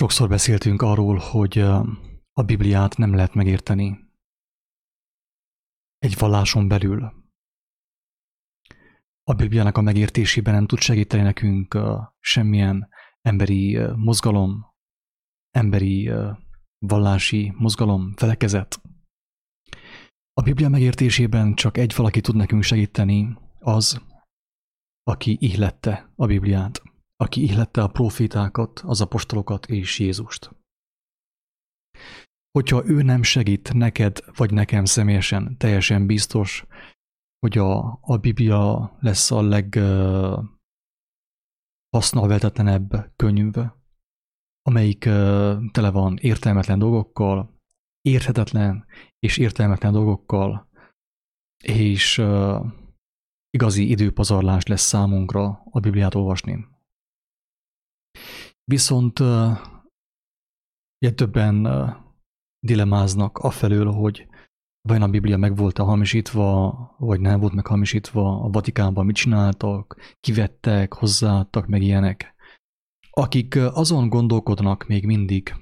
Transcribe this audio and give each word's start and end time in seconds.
Sokszor 0.00 0.28
beszéltünk 0.28 0.82
arról, 0.82 1.16
hogy 1.16 1.58
a 2.32 2.42
Bibliát 2.46 2.96
nem 2.96 3.14
lehet 3.14 3.34
megérteni 3.34 3.98
egy 5.98 6.18
valláson 6.18 6.68
belül. 6.68 7.12
A 9.22 9.34
Bibliának 9.34 9.76
a 9.76 9.80
megértésében 9.80 10.54
nem 10.54 10.66
tud 10.66 10.78
segíteni 10.78 11.22
nekünk 11.22 11.78
semmilyen 12.18 12.88
emberi 13.20 13.78
mozgalom, 13.96 14.74
emberi 15.50 16.10
vallási 16.78 17.52
mozgalom, 17.56 18.12
felekezet. 18.16 18.80
A 20.32 20.42
Biblia 20.42 20.68
megértésében 20.68 21.54
csak 21.54 21.76
egy 21.76 21.94
valaki 21.96 22.20
tud 22.20 22.36
nekünk 22.36 22.62
segíteni, 22.62 23.38
az, 23.58 24.02
aki 25.02 25.36
ihlette 25.40 26.12
a 26.16 26.26
Bibliát, 26.26 26.82
aki 27.20 27.42
ihlette 27.42 27.82
a 27.82 27.88
profétákat, 27.88 28.78
az 28.78 29.00
apostolokat 29.00 29.66
és 29.66 29.98
Jézust. 29.98 30.50
Hogyha 32.50 32.86
ő 32.86 33.02
nem 33.02 33.22
segít 33.22 33.72
neked 33.72 34.18
vagy 34.36 34.52
nekem 34.52 34.84
személyesen, 34.84 35.56
teljesen 35.56 36.06
biztos, 36.06 36.66
hogy 37.38 37.58
a, 37.58 37.98
a 38.02 38.16
Biblia 38.16 38.96
lesz 39.00 39.30
a 39.30 39.42
leg 39.42 39.74
uh, 39.76 40.44
könyv, 43.16 43.54
amelyik 44.62 45.04
uh, 45.06 45.70
tele 45.70 45.90
van 45.90 46.16
értelmetlen 46.16 46.78
dolgokkal, 46.78 47.58
érthetetlen 48.00 48.86
és 49.18 49.36
értelmetlen 49.36 49.92
dolgokkal, 49.92 50.68
és 51.64 52.18
uh, 52.18 52.66
igazi 53.50 53.90
időpazarlás 53.90 54.66
lesz 54.66 54.82
számunkra 54.82 55.62
a 55.70 55.80
Bibliát 55.80 56.14
olvasni. 56.14 56.69
Viszont 58.64 59.18
uh, 59.18 59.58
többen 61.14 61.66
dilemáznak 62.66 63.38
afelől, 63.38 63.92
hogy 63.92 64.28
vajon 64.88 65.02
a 65.02 65.08
Biblia 65.08 65.36
meg 65.36 65.56
volt-e 65.56 65.82
hamisítva, 65.82 66.94
vagy 66.98 67.20
nem 67.20 67.40
volt 67.40 67.52
meghamisítva, 67.52 68.42
a 68.42 68.50
Vatikánban 68.50 69.06
mit 69.06 69.16
csináltak, 69.16 70.16
kivettek, 70.20 70.94
hozzáadtak, 70.94 71.66
meg 71.66 71.82
ilyenek. 71.82 72.34
Akik 73.10 73.56
azon 73.56 74.08
gondolkodnak 74.08 74.86
még 74.86 75.06
mindig, 75.06 75.54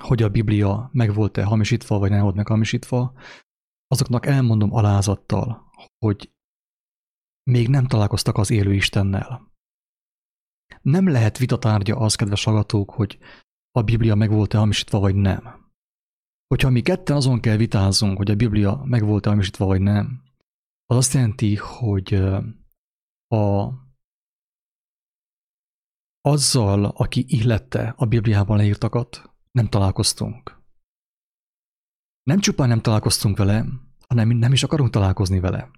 hogy 0.00 0.22
a 0.22 0.28
Biblia 0.28 0.88
meg 0.92 1.14
volt-e 1.14 1.44
hamisítva, 1.44 1.98
vagy 1.98 2.10
nem 2.10 2.22
volt 2.22 2.34
meghamisítva, 2.34 3.12
azoknak 3.86 4.26
elmondom 4.26 4.72
alázattal, 4.72 5.70
hogy 5.98 6.32
még 7.50 7.68
nem 7.68 7.86
találkoztak 7.86 8.36
az 8.36 8.50
élő 8.50 8.74
Istennel. 8.74 9.47
Nem 10.82 11.08
lehet 11.08 11.38
vitatárgya 11.38 11.96
az, 11.96 12.14
kedves 12.14 12.44
hallgatók, 12.44 12.90
hogy 12.90 13.18
a 13.70 13.82
Biblia 13.82 14.14
meg 14.14 14.30
volt-e 14.30 14.58
hamisítva, 14.58 14.98
vagy 14.98 15.14
nem. 15.14 15.72
Hogyha 16.46 16.70
mi 16.70 16.80
ketten 16.80 17.16
azon 17.16 17.40
kell 17.40 17.56
vitázzunk, 17.56 18.16
hogy 18.16 18.30
a 18.30 18.34
Biblia 18.34 18.82
meg 18.84 19.04
volt-e 19.04 19.28
hamisítva, 19.28 19.66
vagy 19.66 19.80
nem, 19.80 20.22
az 20.86 20.96
azt 20.96 21.12
jelenti, 21.12 21.56
hogy 21.56 22.14
a, 23.34 23.72
azzal, 26.20 26.84
aki 26.84 27.24
illette 27.28 27.94
a 27.96 28.06
Bibliában 28.06 28.56
leírtakat, 28.56 29.30
nem 29.50 29.68
találkoztunk. 29.68 30.62
Nem 32.22 32.40
csupán 32.40 32.68
nem 32.68 32.80
találkoztunk 32.80 33.36
vele, 33.36 33.66
hanem 34.08 34.28
nem 34.28 34.52
is 34.52 34.62
akarunk 34.62 34.90
találkozni 34.90 35.40
vele. 35.40 35.70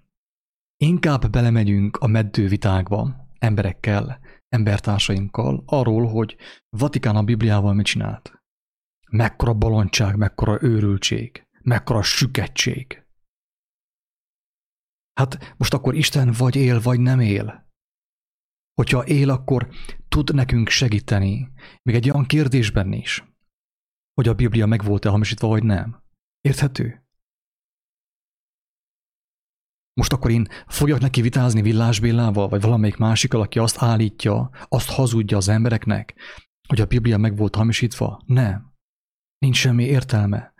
Inkább 0.77 1.29
belemegyünk 1.29 1.97
a 1.97 2.07
meddő 2.07 2.47
vitákba 2.47 3.27
emberekkel, 3.39 4.19
embertársainkkal 4.51 5.63
arról, 5.65 6.07
hogy 6.07 6.37
Vatikán 6.69 7.15
a 7.15 7.23
Bibliával 7.23 7.73
mit 7.73 7.85
csinált. 7.85 8.41
Mekkora 9.09 9.53
bolondság, 9.53 10.15
mekkora 10.15 10.61
őrültség, 10.61 11.47
mekkora 11.61 12.01
süketség. 12.01 13.05
Hát 15.13 15.53
most 15.57 15.73
akkor 15.73 15.95
Isten 15.95 16.31
vagy 16.37 16.55
él, 16.55 16.81
vagy 16.81 16.99
nem 16.99 17.19
él. 17.19 17.69
Hogyha 18.73 19.05
él, 19.05 19.29
akkor 19.29 19.69
tud 20.07 20.33
nekünk 20.35 20.69
segíteni, 20.69 21.51
még 21.81 21.95
egy 21.95 22.09
olyan 22.09 22.25
kérdésben 22.25 22.93
is, 22.93 23.23
hogy 24.13 24.27
a 24.27 24.33
Biblia 24.33 24.65
meg 24.65 24.83
volt-e 24.83 25.09
hamisítva, 25.09 25.47
vagy 25.47 25.63
nem. 25.63 26.03
Érthető? 26.41 27.05
Most 29.93 30.13
akkor 30.13 30.31
én 30.31 30.47
fogjak 30.67 30.99
neki 30.99 31.21
vitázni 31.21 31.61
Villás 31.61 31.99
Bélával, 31.99 32.47
vagy 32.47 32.61
valamelyik 32.61 32.97
másikkal, 32.97 33.41
aki 33.41 33.59
azt 33.59 33.81
állítja, 33.81 34.49
azt 34.67 34.89
hazudja 34.89 35.37
az 35.37 35.47
embereknek, 35.47 36.15
hogy 36.67 36.81
a 36.81 36.85
Biblia 36.85 37.17
meg 37.17 37.37
volt 37.37 37.55
hamisítva? 37.55 38.21
Nem. 38.25 38.73
Nincs 39.37 39.57
semmi 39.57 39.83
értelme. 39.83 40.53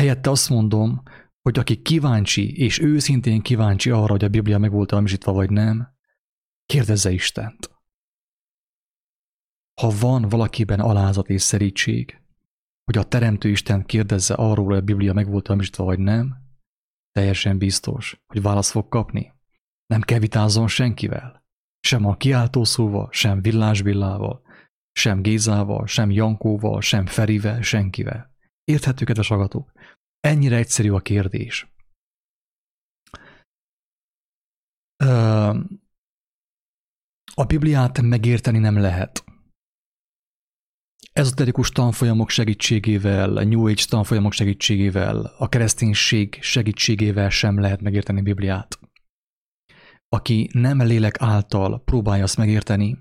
Helyette 0.00 0.30
azt 0.30 0.48
mondom, 0.48 1.02
hogy 1.42 1.58
aki 1.58 1.82
kíváncsi, 1.82 2.56
és 2.56 2.80
őszintén 2.80 3.42
kíváncsi 3.42 3.90
arra, 3.90 4.10
hogy 4.10 4.24
a 4.24 4.28
Biblia 4.28 4.58
meg 4.58 4.70
volt 4.70 4.90
hamisítva 4.90 5.32
vagy 5.32 5.50
nem, 5.50 5.94
kérdezze 6.66 7.10
Istent. 7.10 7.70
Ha 9.80 9.90
van 10.00 10.28
valakiben 10.28 10.80
alázat 10.80 11.28
és 11.28 11.42
szerítség, 11.42 12.22
hogy 12.84 12.96
a 12.96 13.04
Teremtő 13.04 13.48
Isten 13.48 13.84
kérdezze 13.84 14.34
arról, 14.34 14.66
hogy 14.66 14.76
a 14.76 14.80
Biblia 14.80 15.12
meg 15.12 15.30
volt 15.30 15.46
hamisítva 15.46 15.84
vagy 15.84 15.98
nem, 15.98 16.45
teljesen 17.16 17.58
biztos, 17.58 18.20
hogy 18.26 18.42
választ 18.42 18.70
fog 18.70 18.88
kapni. 18.88 19.32
Nem 19.86 20.00
kell 20.00 20.18
vitázzon 20.18 20.68
senkivel. 20.68 21.44
Sem 21.80 22.04
a 22.04 22.16
kiáltószóval, 22.16 23.08
sem 23.10 23.42
villásbillával, 23.42 24.42
sem 24.92 25.22
Gézával, 25.22 25.86
sem 25.86 26.10
Jankóval, 26.10 26.80
sem 26.80 27.06
Ferivel, 27.06 27.62
senkivel. 27.62 28.34
Érthető, 28.64 29.04
kedves 29.04 29.30
agatók? 29.30 29.72
Ennyire 30.20 30.56
egyszerű 30.56 30.90
a 30.90 31.00
kérdés. 31.00 31.66
A 37.34 37.44
Bibliát 37.46 38.00
megérteni 38.00 38.58
nem 38.58 38.78
lehet. 38.78 39.24
Ezoterikus 41.16 41.70
tanfolyamok 41.70 42.30
segítségével, 42.30 43.36
a 43.36 43.44
New 43.44 43.66
Age 43.66 43.84
tanfolyamok 43.88 44.32
segítségével, 44.32 45.34
a 45.38 45.48
kereszténység 45.48 46.38
segítségével 46.40 47.30
sem 47.30 47.60
lehet 47.60 47.80
megérteni 47.80 48.22
Bibliát. 48.22 48.78
Aki 50.08 50.48
nem 50.52 50.82
lélek 50.82 51.16
által 51.18 51.82
próbálja 51.84 52.22
azt 52.22 52.36
megérteni, 52.36 52.98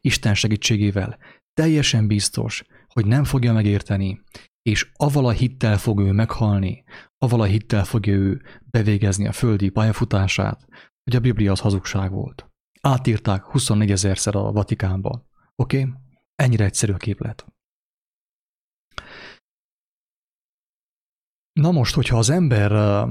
Isten 0.00 0.34
segítségével 0.34 1.18
teljesen 1.54 2.06
biztos, 2.06 2.64
hogy 2.86 3.06
nem 3.06 3.24
fogja 3.24 3.52
megérteni, 3.52 4.20
és 4.62 4.90
aval 4.96 5.26
a 5.26 5.30
hittel 5.30 5.78
fog 5.78 6.00
ő 6.00 6.12
meghalni, 6.12 6.84
aval 7.18 7.40
a 7.40 7.44
hittel 7.44 7.84
fogja 7.84 8.12
ő 8.12 8.42
bevégezni 8.70 9.26
a 9.26 9.32
földi 9.32 9.68
pályafutását, 9.68 10.64
hogy 11.04 11.16
a 11.16 11.20
Biblia 11.20 11.52
az 11.52 11.60
hazugság 11.60 12.10
volt. 12.10 12.50
Átírták 12.80 13.44
24 13.44 13.90
ezerszer 13.90 14.36
a 14.36 14.52
Vatikánba. 14.52 15.26
Oké? 15.54 15.78
Okay? 15.78 15.92
Ennyire 16.34 16.64
egyszerű 16.64 16.92
a 16.92 16.96
képlet. 16.96 17.46
Na 21.58 21.70
most, 21.70 21.94
hogyha 21.94 22.18
az 22.18 22.30
ember 22.30 23.06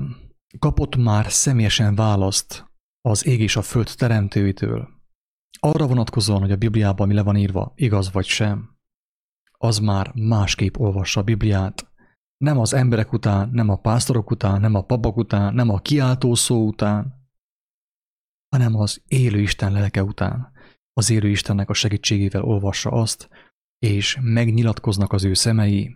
kapott 0.60 0.96
már 0.96 1.32
személyesen 1.32 1.96
választ 1.96 2.66
az 3.02 3.26
ég 3.26 3.40
és 3.40 3.56
a 3.56 3.62
föld 3.62 3.94
teremtőitől, 3.96 4.88
arra 5.60 5.88
vonatkozóan, 5.88 6.40
hogy 6.40 6.52
a 6.52 6.56
Bibliában 6.56 7.08
mi 7.08 7.14
le 7.14 7.24
van 7.24 7.36
írva, 7.36 7.72
igaz 7.76 8.12
vagy 8.12 8.26
sem, 8.26 8.78
az 9.58 9.80
már 9.80 10.12
másképp 10.14 10.78
olvassa 10.78 11.20
a 11.20 11.24
Bibliát. 11.24 11.92
Nem 12.38 12.58
az 12.60 12.74
emberek 12.74 13.14
után, 13.14 13.50
nem 13.50 13.70
a 13.70 13.76
pásztorok 13.76 14.32
után, 14.32 14.62
nem 14.62 14.76
a 14.76 14.84
papok 14.84 15.18
után, 15.18 15.54
nem 15.54 15.70
a 15.70 15.80
kiáltó 15.80 16.36
szó 16.36 16.68
után, 16.68 17.30
hanem 18.56 18.76
az 18.76 19.02
élő 19.08 19.40
Isten 19.40 19.72
lelke 19.72 20.04
után. 20.04 20.52
Az 20.94 21.10
élő 21.10 21.30
Istennek 21.30 21.70
a 21.70 21.74
segítségével 21.74 22.44
olvassa 22.44 22.90
azt, 22.90 23.30
és 23.80 24.18
megnyilatkoznak 24.22 25.14
az 25.14 25.24
ő 25.24 25.34
szemei, 25.34 25.96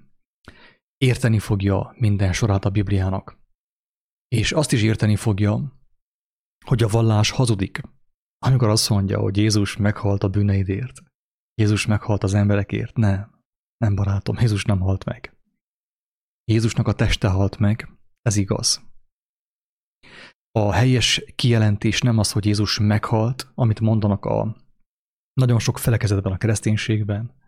érteni 1.02 1.40
fogja 1.40 1.94
minden 1.98 2.34
sorát 2.34 2.66
a 2.66 2.70
Bibliának. 2.70 3.40
És 4.28 4.52
azt 4.52 4.72
is 4.72 4.84
érteni 4.84 5.16
fogja, 5.16 5.80
hogy 6.66 6.84
a 6.84 6.88
vallás 6.88 7.30
hazudik, 7.30 7.82
amikor 8.46 8.70
azt 8.70 8.90
mondja, 8.90 9.20
hogy 9.20 9.38
Jézus 9.38 9.78
meghalt 9.78 10.24
a 10.24 10.30
bűneidért, 10.30 11.02
Jézus 11.54 11.86
meghalt 11.86 12.24
az 12.24 12.34
emberekért, 12.34 12.96
nem. 12.96 13.40
Nem 13.78 13.96
barátom, 13.96 14.38
Jézus 14.40 14.64
nem 14.64 14.80
halt 14.80 15.06
meg. 15.06 15.38
Jézusnak 16.44 16.88
a 16.88 16.94
teste 16.94 17.28
halt 17.28 17.58
meg, 17.58 17.90
ez 18.22 18.36
igaz. 18.36 18.82
A 20.52 20.72
helyes 20.72 21.24
kijelentés 21.36 22.02
nem 22.02 22.18
az, 22.18 22.32
hogy 22.32 22.46
Jézus 22.46 22.80
meghalt, 22.80 23.52
amit 23.56 23.80
mondanak 23.80 24.26
a 24.26 24.56
nagyon 25.34 25.60
sok 25.60 25.78
felekezetben 25.78 26.34
a 26.34 26.38
kereszténységben, 26.38 27.41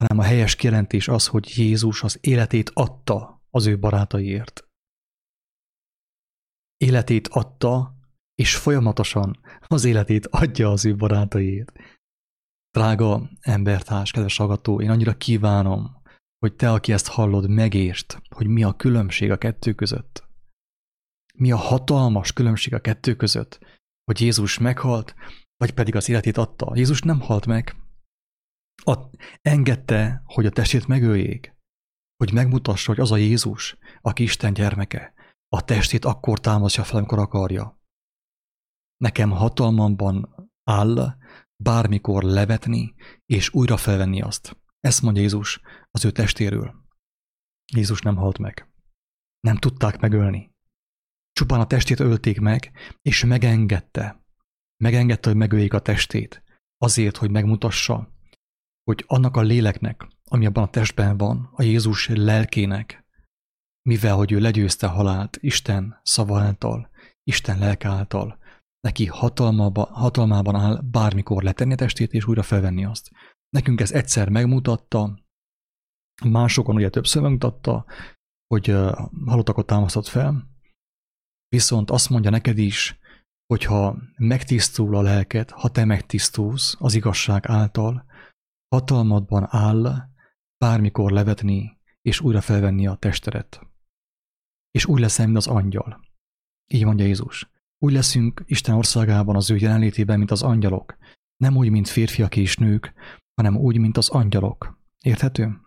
hanem 0.00 0.18
a 0.18 0.28
helyes 0.28 0.56
kijelentés 0.56 1.08
az, 1.08 1.26
hogy 1.26 1.56
Jézus 1.56 2.02
az 2.02 2.18
életét 2.20 2.70
adta 2.74 3.42
az 3.50 3.66
ő 3.66 3.78
barátaiért. 3.78 4.68
Életét 6.76 7.28
adta 7.28 7.94
és 8.34 8.56
folyamatosan 8.56 9.40
az 9.66 9.84
életét 9.84 10.26
adja 10.26 10.70
az 10.70 10.84
ő 10.84 10.96
barátaiért. 10.96 11.72
Drága 12.70 13.30
embertárs, 13.40 14.10
kedves 14.10 14.36
hallgató, 14.36 14.80
én 14.80 14.90
annyira 14.90 15.16
kívánom, 15.16 16.02
hogy 16.38 16.56
te, 16.56 16.72
aki 16.72 16.92
ezt 16.92 17.08
hallod, 17.08 17.48
megértsd, 17.48 18.18
hogy 18.28 18.46
mi 18.46 18.62
a 18.62 18.76
különbség 18.76 19.30
a 19.30 19.38
kettő 19.38 19.74
között. 19.74 20.28
Mi 21.34 21.52
a 21.52 21.56
hatalmas 21.56 22.32
különbség 22.32 22.74
a 22.74 22.80
kettő 22.80 23.16
között, 23.16 23.58
hogy 24.04 24.20
Jézus 24.20 24.58
meghalt, 24.58 25.14
vagy 25.56 25.74
pedig 25.74 25.96
az 25.96 26.08
életét 26.08 26.36
adta. 26.36 26.72
Jézus 26.74 27.02
nem 27.02 27.20
halt 27.20 27.46
meg. 27.46 27.79
A, 28.82 28.96
engedte, 29.42 30.22
hogy 30.24 30.46
a 30.46 30.50
testét 30.50 30.86
megöljék, 30.86 31.54
hogy 32.16 32.32
megmutassa, 32.32 32.92
hogy 32.92 33.00
az 33.00 33.12
a 33.12 33.16
Jézus, 33.16 33.76
aki 34.00 34.22
Isten 34.22 34.52
gyermeke, 34.52 35.14
a 35.48 35.64
testét 35.64 36.04
akkor 36.04 36.40
támasztja 36.40 36.84
fel, 36.84 36.98
amikor 36.98 37.18
akarja. 37.18 37.80
Nekem 38.96 39.30
hatalmamban 39.30 40.34
áll 40.64 41.16
bármikor 41.62 42.22
levetni 42.22 42.94
és 43.26 43.54
újra 43.54 43.76
felvenni 43.76 44.22
azt. 44.22 44.56
Ezt 44.80 45.02
mondja 45.02 45.22
Jézus 45.22 45.60
az 45.90 46.04
ő 46.04 46.10
testéről. 46.10 46.74
Jézus 47.72 48.00
nem 48.00 48.16
halt 48.16 48.38
meg. 48.38 48.68
Nem 49.40 49.56
tudták 49.56 50.00
megölni. 50.00 50.54
Csupán 51.32 51.60
a 51.60 51.66
testét 51.66 52.00
ölték 52.00 52.40
meg, 52.40 52.72
és 53.02 53.24
megengedte. 53.24 54.24
Megengedte, 54.76 55.28
hogy 55.28 55.38
megöljék 55.38 55.72
a 55.72 55.80
testét. 55.80 56.42
Azért, 56.76 57.16
hogy 57.16 57.30
megmutassa, 57.30 58.12
hogy 58.90 59.04
annak 59.06 59.36
a 59.36 59.40
léleknek, 59.40 60.08
ami 60.24 60.46
abban 60.46 60.62
a 60.62 60.70
testben 60.70 61.16
van, 61.16 61.50
a 61.52 61.62
Jézus 61.62 62.08
lelkének, 62.08 63.04
mivel 63.82 64.14
hogy 64.14 64.32
ő 64.32 64.38
legyőzte 64.38 64.86
halált 64.86 65.36
Isten 65.40 66.00
szava 66.02 66.40
által, 66.40 66.90
Isten 67.22 67.58
lelke 67.58 67.88
által, 67.88 68.38
neki 68.80 69.06
hatalmában, 69.06 69.84
hatalmában 69.84 70.54
áll 70.54 70.80
bármikor 70.90 71.42
letenni 71.42 71.72
a 71.72 71.76
testét 71.76 72.12
és 72.12 72.26
újra 72.26 72.42
felvenni 72.42 72.84
azt. 72.84 73.10
Nekünk 73.48 73.80
ez 73.80 73.92
egyszer 73.92 74.28
megmutatta, 74.28 75.24
másokon 76.24 76.74
ugye 76.74 76.88
többször 76.88 77.22
megmutatta, 77.22 77.84
hogy 78.46 78.66
halottakat 79.24 79.66
támasztott 79.66 80.06
fel, 80.06 80.50
viszont 81.48 81.90
azt 81.90 82.10
mondja 82.10 82.30
neked 82.30 82.58
is, 82.58 82.98
hogyha 83.46 83.96
megtisztul 84.16 84.96
a 84.96 85.02
lelked, 85.02 85.50
ha 85.50 85.68
te 85.68 85.84
megtisztulsz 85.84 86.76
az 86.78 86.94
igazság 86.94 87.46
által, 87.46 88.08
hatalmadban 88.74 89.46
áll 89.48 90.08
bármikor 90.56 91.10
levetni 91.10 91.78
és 92.02 92.20
újra 92.20 92.40
felvenni 92.40 92.86
a 92.86 92.94
testedet. 92.94 93.60
És 94.70 94.86
úgy 94.86 95.00
leszel, 95.00 95.24
mint 95.24 95.36
az 95.36 95.46
angyal. 95.46 96.00
Így 96.66 96.84
mondja 96.84 97.04
Jézus. 97.04 97.50
Úgy 97.78 97.92
leszünk 97.92 98.42
Isten 98.46 98.74
országában 98.74 99.36
az 99.36 99.50
ő 99.50 99.56
jelenlétében, 99.56 100.18
mint 100.18 100.30
az 100.30 100.42
angyalok. 100.42 100.96
Nem 101.36 101.56
úgy, 101.56 101.70
mint 101.70 101.88
férfiak 101.88 102.36
és 102.36 102.56
nők, 102.56 102.92
hanem 103.34 103.56
úgy, 103.56 103.78
mint 103.78 103.96
az 103.96 104.08
angyalok. 104.08 104.78
Érthető? 105.04 105.60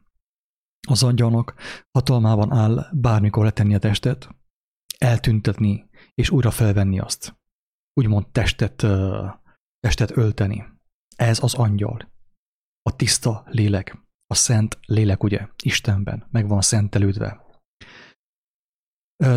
Az 0.88 1.04
angyalnak 1.04 1.56
hatalmában 1.92 2.52
áll 2.52 2.90
bármikor 2.94 3.44
letenni 3.44 3.76
a 3.76 3.80
testet, 3.80 4.30
eltüntetni 4.98 5.90
és 6.14 6.30
újra 6.30 6.52
felvenni 6.52 7.00
azt. 7.00 7.38
Úgymond 7.94 8.28
testet, 8.28 8.86
testet 9.80 10.18
ölteni. 10.18 10.64
Ez 11.16 11.44
az 11.44 11.54
angyal. 11.54 12.13
A 12.84 12.96
tiszta 12.96 13.44
lélek. 13.46 13.98
A 14.28 14.36
szent 14.36 14.80
lélek, 14.86 15.24
ugye, 15.24 15.48
Istenben, 15.64 16.28
meg 16.32 16.48
van 16.48 16.62
szentelődve. 16.62 17.42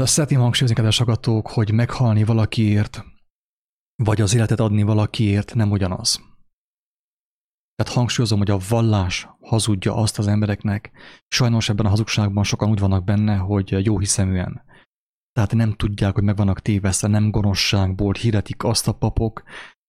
Szeretném 0.02 0.40
hangsúlyozni, 0.40 0.76
kedves 0.76 1.00
agatók, 1.00 1.48
hogy 1.48 1.72
meghalni 1.72 2.24
valakiért, 2.24 3.04
vagy 4.02 4.20
az 4.20 4.34
életet 4.34 4.60
adni 4.60 4.82
valakiért 4.82 5.54
nem 5.54 5.70
ugyanaz. 5.70 6.20
Tehát 7.74 7.92
hangsúlyozom, 7.92 8.38
hogy 8.38 8.50
a 8.50 8.58
vallás 8.68 9.28
hazudja 9.40 9.94
azt 9.94 10.18
az 10.18 10.26
embereknek. 10.26 10.92
Sajnos 11.28 11.68
ebben 11.68 11.86
a 11.86 11.88
hazugságban 11.88 12.44
sokan 12.44 12.70
úgy 12.70 12.78
vannak 12.78 13.04
benne, 13.04 13.36
hogy 13.36 13.84
jó 13.84 13.98
hiszeműen. 13.98 14.64
Tehát 15.32 15.54
nem 15.54 15.72
tudják, 15.72 16.14
hogy 16.14 16.22
meg 16.22 16.36
vannak 16.36 16.60
tévesztve, 16.60 17.08
nem 17.08 17.30
gonoszságból 17.30 18.12
hirdetik 18.12 18.64
azt 18.64 18.88
a 18.88 18.92
papok, 18.92 19.42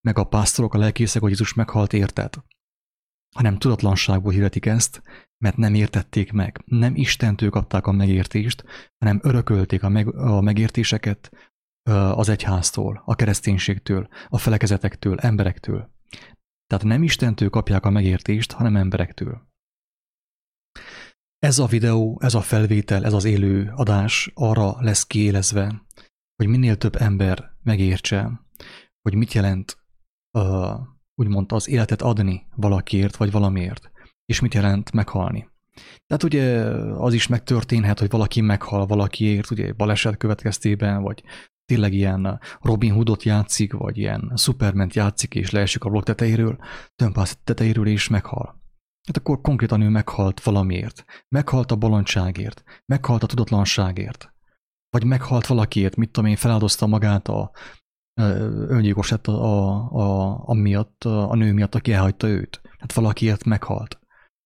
meg 0.08 0.18
a 0.18 0.24
pásztorok, 0.24 0.74
a 0.74 0.78
lelkészek, 0.78 1.22
hogy 1.22 1.32
Jézus 1.32 1.54
meghalt 1.54 1.94
érted. 1.94 2.34
Hanem 3.38 3.58
tudatlanságból 3.58 4.32
hirdetik 4.32 4.66
ezt, 4.66 5.02
mert 5.38 5.58
nem 5.58 5.74
értették 5.74 6.32
meg. 6.32 6.62
Nem 6.66 6.96
Istentől 6.96 7.50
kapták 7.50 7.88
a 7.88 7.92
megértést, 7.92 8.64
hanem 8.98 9.20
örökölték 9.24 9.84
a, 9.84 9.90
meg, 9.90 10.16
a 10.16 10.42
megértéseket 10.42 11.32
az 11.92 12.30
egyháztól, 12.30 13.02
a 13.06 13.16
kereszténységtől, 13.16 14.08
a 14.30 14.38
felekezetektől, 14.38 15.20
emberektől. 15.20 15.92
Tehát 16.68 16.86
nem 16.86 17.04
Istentől 17.04 17.50
kapják 17.50 17.86
a 17.86 17.90
megértést, 17.90 18.52
hanem 18.52 18.76
emberektől. 18.76 19.48
Ez 21.40 21.60
a 21.60 21.66
videó, 21.66 22.20
ez 22.22 22.34
a 22.34 22.42
felvétel, 22.42 23.06
ez 23.06 23.14
az 23.14 23.24
élő 23.24 23.72
adás 23.76 24.32
arra 24.34 24.76
lesz 24.80 25.06
kiélezve, 25.06 25.86
hogy 26.36 26.48
minél 26.48 26.78
több 26.78 26.96
ember 26.96 27.52
megértse, 27.64 28.42
hogy 29.02 29.16
mit 29.16 29.34
jelent 29.34 29.78
uh, 30.38 30.97
úgymond 31.20 31.52
az 31.52 31.70
életet 31.70 32.02
adni 32.02 32.46
valakiért 32.56 33.16
vagy 33.16 33.32
valamiért, 33.32 33.92
és 34.26 34.40
mit 34.40 34.54
jelent 34.54 34.92
meghalni. 34.92 35.50
Tehát 36.08 36.24
ugye 36.24 36.60
az 36.98 37.14
is 37.14 37.28
megtörténhet, 37.28 38.00
hogy 38.00 38.10
valaki 38.10 38.42
meghal 38.42 38.86
valakiért, 38.86 39.52
ugye 39.52 39.74
baleset 39.74 40.18
következtében, 40.18 41.02
vagy 41.02 41.24
tényleg 41.66 41.94
ilyen 41.94 42.40
Robin 42.62 42.94
Hoodot 42.94 43.24
játszik, 43.24 43.74
vagy 43.74 43.98
ilyen 43.98 44.32
Superman 44.36 44.90
játszik, 44.94 45.36
és 45.36 45.50
leesik 45.50 45.84
a 45.84 45.90
blokk 45.90 46.06
tetejéről, 46.06 46.58
tömpász 46.96 47.38
tetejéről, 47.44 47.88
és 47.88 48.08
meghal. 48.08 48.62
Hát 49.08 49.18
akkor 49.18 49.42
konkrétan 49.42 49.82
ő 49.82 49.90
meghalt 49.90 50.44
valamiért. 50.44 51.06
Meghalt 51.36 51.72
a 51.72 51.76
bolondságért. 51.76 52.64
Meghalt 52.86 53.24
a 53.24 53.28
tudatlanságért. 53.28 54.34
Vagy 54.90 55.04
meghalt 55.04 55.48
valakiért, 55.48 55.96
mit 55.96 56.12
tudom 56.12 56.30
én, 56.30 56.36
feláldozta 56.36 56.88
magát 56.88 57.28
a 57.28 57.52
öngyilkos 58.18 59.10
lett 59.10 59.28
a, 59.28 59.44
a, 59.44 59.92
a, 59.92 60.42
a, 60.46 60.54
miatt, 60.54 61.04
a 61.04 61.36
nő 61.36 61.54
miatt, 61.54 61.76
aki 61.76 61.94
elhagyta 61.94 62.28
őt. 62.28 62.60
Tehát 62.62 62.94
valakiért 62.94 63.44
meghalt. 63.44 64.00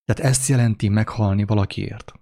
Tehát 0.04 0.30
ezt 0.32 0.48
jelenti 0.48 0.88
meghalni 0.88 1.44
valakiért. 1.44 2.12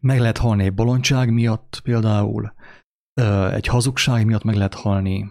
Meg 0.00 0.18
lehet 0.18 0.38
halni 0.38 0.64
egy 0.64 0.74
bolondság 0.74 1.32
miatt 1.32 1.80
például, 1.82 2.54
egy 3.50 3.66
hazugság 3.66 4.26
miatt 4.26 4.42
meg 4.42 4.54
lehet 4.54 4.74
halni, 4.74 5.30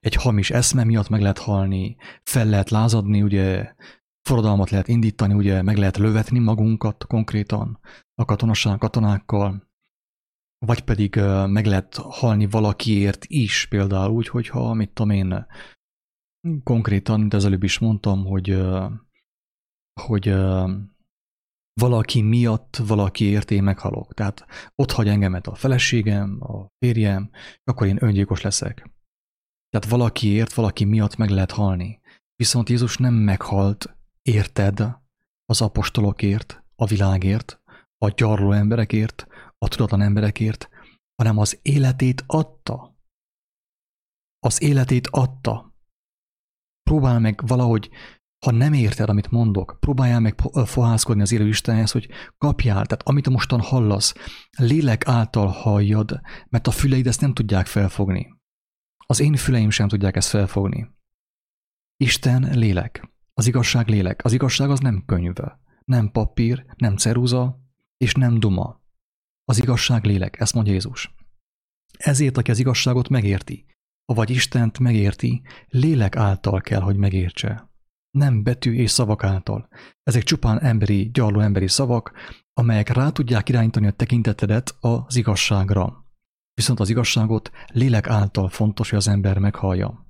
egy 0.00 0.14
hamis 0.14 0.50
eszme 0.50 0.84
miatt 0.84 1.08
meg 1.08 1.20
lehet 1.20 1.38
halni, 1.38 1.96
fel 2.22 2.46
lehet 2.46 2.70
lázadni, 2.70 3.22
ugye 3.22 3.74
forradalmat 4.22 4.70
lehet 4.70 4.88
indítani, 4.88 5.34
ugye 5.34 5.62
meg 5.62 5.76
lehet 5.76 5.96
lövetni 5.96 6.38
magunkat 6.38 7.04
konkrétan 7.06 7.80
a 8.14 8.24
katonaság 8.24 8.78
katonákkal, 8.78 9.68
vagy 10.66 10.80
pedig 10.80 11.16
meg 11.46 11.66
lehet 11.66 11.94
halni 11.94 12.46
valakiért 12.46 13.24
is, 13.24 13.66
például 13.66 14.12
úgy, 14.12 14.28
hogyha, 14.28 14.74
mit 14.74 14.90
tudom 14.90 15.10
én, 15.10 15.46
konkrétan, 16.62 17.20
mint 17.20 17.34
az 17.34 17.44
előbb 17.44 17.62
is 17.62 17.78
mondtam, 17.78 18.24
hogy, 18.24 18.62
hogy 20.00 20.34
valaki 21.80 22.22
miatt 22.22 22.76
valakiért 22.76 23.50
én 23.50 23.62
meghalok. 23.62 24.14
Tehát 24.14 24.46
ott 24.74 24.90
hagy 24.90 25.08
engemet 25.08 25.46
a 25.46 25.54
feleségem, 25.54 26.38
a 26.40 26.66
férjem, 26.78 27.30
akkor 27.64 27.86
én 27.86 27.98
öngyilkos 28.00 28.40
leszek. 28.40 28.90
Tehát 29.68 29.88
valakiért, 29.88 30.52
valaki 30.52 30.84
miatt 30.84 31.16
meg 31.16 31.30
lehet 31.30 31.50
halni. 31.50 32.00
Viszont 32.36 32.68
Jézus 32.68 32.96
nem 32.96 33.14
meghalt 33.14 33.96
érted 34.22 34.80
az 35.44 35.60
apostolokért, 35.60 36.64
a 36.76 36.86
világért, 36.86 37.60
a 37.98 38.08
gyarló 38.08 38.52
emberekért, 38.52 39.26
a 39.58 39.68
tudatlan 39.68 40.00
emberekért, 40.00 40.68
hanem 41.14 41.38
az 41.38 41.58
életét 41.62 42.24
adta. 42.26 42.96
Az 44.38 44.62
életét 44.62 45.06
adta. 45.06 45.74
Próbál 46.82 47.20
meg 47.20 47.46
valahogy 47.46 47.90
ha 48.44 48.52
nem 48.52 48.72
érted, 48.72 49.08
amit 49.08 49.30
mondok, 49.30 49.76
próbáljál 49.80 50.20
meg 50.20 50.40
fohászkodni 50.64 51.22
az 51.22 51.32
élő 51.32 51.48
Istenhez, 51.48 51.90
hogy 51.90 52.08
kapjál, 52.38 52.86
tehát 52.86 53.02
amit 53.02 53.28
mostan 53.28 53.60
hallasz, 53.60 54.14
lélek 54.58 55.08
által 55.08 55.46
halljad, 55.46 56.20
mert 56.48 56.66
a 56.66 56.70
füleid 56.70 57.06
ezt 57.06 57.20
nem 57.20 57.34
tudják 57.34 57.66
felfogni. 57.66 58.34
Az 59.06 59.20
én 59.20 59.36
füleim 59.36 59.70
sem 59.70 59.88
tudják 59.88 60.16
ezt 60.16 60.28
felfogni. 60.28 60.90
Isten 61.96 62.58
lélek. 62.58 63.10
Az 63.34 63.46
igazság 63.46 63.88
lélek. 63.88 64.24
Az 64.24 64.32
igazság 64.32 64.70
az 64.70 64.80
nem 64.80 65.02
könyv, 65.06 65.34
nem 65.84 66.10
papír, 66.10 66.64
nem 66.76 66.96
ceruza, 66.96 67.60
és 67.96 68.14
nem 68.14 68.38
duma. 68.38 68.84
Az 69.48 69.58
igazság 69.58 70.04
lélek, 70.04 70.40
ezt 70.40 70.54
mondja 70.54 70.72
Jézus. 70.72 71.14
Ezért, 71.98 72.36
aki 72.36 72.50
az 72.50 72.58
igazságot 72.58 73.08
megérti, 73.08 73.66
vagy 74.04 74.30
Istent 74.30 74.78
megérti, 74.78 75.42
lélek 75.68 76.16
által 76.16 76.60
kell, 76.60 76.80
hogy 76.80 76.96
megértse 76.96 77.74
nem 78.16 78.42
betű 78.42 78.74
és 78.74 78.90
szavak 78.90 79.24
által. 79.24 79.68
Ezek 80.02 80.22
csupán 80.22 80.60
emberi, 80.60 81.10
gyarló 81.10 81.40
emberi 81.40 81.68
szavak, 81.68 82.12
amelyek 82.52 82.88
rá 82.88 83.10
tudják 83.10 83.48
irányítani 83.48 83.86
a 83.86 83.90
tekintetedet 83.90 84.76
az 84.80 85.16
igazságra. 85.16 86.04
Viszont 86.54 86.80
az 86.80 86.88
igazságot 86.88 87.50
lélek 87.66 88.08
által 88.08 88.48
fontos, 88.48 88.90
hogy 88.90 88.98
az 88.98 89.08
ember 89.08 89.38
meghallja. 89.38 90.06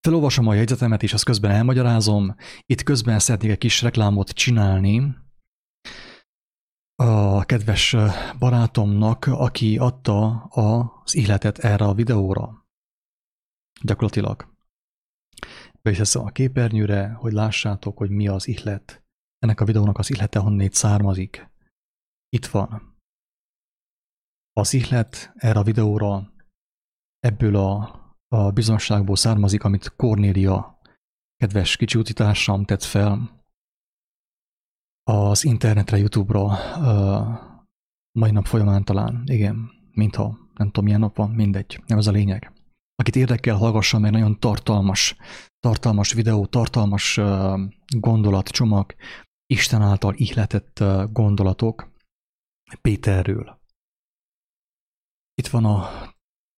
Felolvasom 0.00 0.46
a 0.46 0.54
jegyzetemet, 0.54 1.02
és 1.02 1.12
azt 1.12 1.24
közben 1.24 1.50
elmagyarázom. 1.50 2.34
Itt 2.66 2.82
közben 2.82 3.18
szeretnék 3.18 3.50
egy 3.50 3.58
kis 3.58 3.82
reklámot 3.82 4.30
csinálni 4.30 5.14
a 7.02 7.44
kedves 7.44 7.96
barátomnak, 8.38 9.26
aki 9.26 9.78
adta 9.78 10.44
az 10.44 11.14
életet 11.14 11.58
erre 11.58 11.84
a 11.84 11.94
videóra. 11.94 12.66
Gyakorlatilag. 13.82 14.54
Be 15.82 15.90
is 15.90 16.14
a 16.14 16.30
képernyőre, 16.30 17.12
hogy 17.12 17.32
lássátok, 17.32 17.98
hogy 17.98 18.10
mi 18.10 18.28
az 18.28 18.48
ihlet. 18.48 19.04
Ennek 19.38 19.60
a 19.60 19.64
videónak 19.64 19.98
az 19.98 20.10
ihlete 20.10 20.38
honnét 20.38 20.74
származik. 20.74 21.50
Itt 22.28 22.46
van. 22.46 22.96
Az 24.52 24.74
ihlet 24.74 25.32
erre 25.34 25.58
a 25.58 25.62
videóra 25.62 26.32
ebből 27.18 27.56
a 27.56 28.00
a 28.32 28.50
bizonságból 28.50 29.16
származik, 29.16 29.64
amit 29.64 29.96
Cornélia, 29.96 30.78
kedves 31.36 31.76
kicsi 31.76 31.98
utitársam 31.98 32.64
tett 32.64 32.82
fel 32.82 33.41
az 35.02 35.44
internetre, 35.44 35.98
YouTube-ra 35.98 36.44
uh, 36.44 37.38
mai 38.18 38.30
nap 38.30 38.46
folyamán 38.46 38.84
talán, 38.84 39.22
igen, 39.26 39.70
mintha, 39.92 40.38
nem 40.54 40.66
tudom 40.66 40.84
milyen 40.84 41.00
nap 41.00 41.16
van, 41.16 41.30
mindegy, 41.30 41.82
nem 41.86 41.98
ez 41.98 42.06
a 42.06 42.10
lényeg. 42.10 42.52
Akit 42.94 43.16
érdekel, 43.16 43.56
hallgassa 43.56 43.98
meg, 43.98 44.10
nagyon 44.10 44.38
tartalmas, 44.38 45.16
tartalmas 45.60 46.12
videó, 46.12 46.46
tartalmas 46.46 47.20
gondolatcsomag, 47.96 48.94
Isten 49.46 49.82
által 49.82 50.14
ihletett 50.14 50.84
gondolatok 51.12 51.90
Péterről. 52.80 53.60
Itt 55.34 55.46
van 55.46 55.64
a 55.64 55.88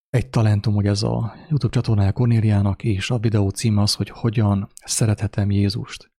egy 0.08 0.30
talentum, 0.30 0.74
hogy 0.74 0.86
ez 0.86 1.02
a 1.02 1.34
YouTube 1.48 1.72
csatornája 1.72 2.12
Cornéliának, 2.12 2.84
és 2.84 3.10
a 3.10 3.18
videó 3.18 3.48
címe 3.48 3.82
az, 3.82 3.94
hogy 3.94 4.08
hogyan 4.08 4.68
szerethetem 4.84 5.50
Jézust. 5.50 6.13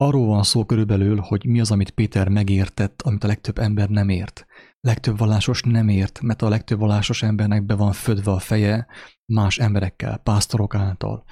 Arról 0.00 0.26
van 0.26 0.42
szó 0.42 0.64
körülbelül, 0.64 1.18
hogy 1.20 1.46
mi 1.46 1.60
az, 1.60 1.70
amit 1.70 1.90
Péter 1.90 2.28
megértett, 2.28 3.02
amit 3.02 3.24
a 3.24 3.26
legtöbb 3.26 3.58
ember 3.58 3.88
nem 3.88 4.08
ért. 4.08 4.46
Legtöbb 4.80 5.18
vallásos 5.18 5.62
nem 5.62 5.88
ért, 5.88 6.20
mert 6.20 6.42
a 6.42 6.48
legtöbb 6.48 6.78
vallásos 6.78 7.22
embernek 7.22 7.64
be 7.64 7.74
van 7.74 7.92
födve 7.92 8.30
a 8.30 8.38
feje 8.38 8.86
más 9.32 9.58
emberekkel, 9.58 10.18
pásztorok 10.18 10.74
által, 10.74 11.24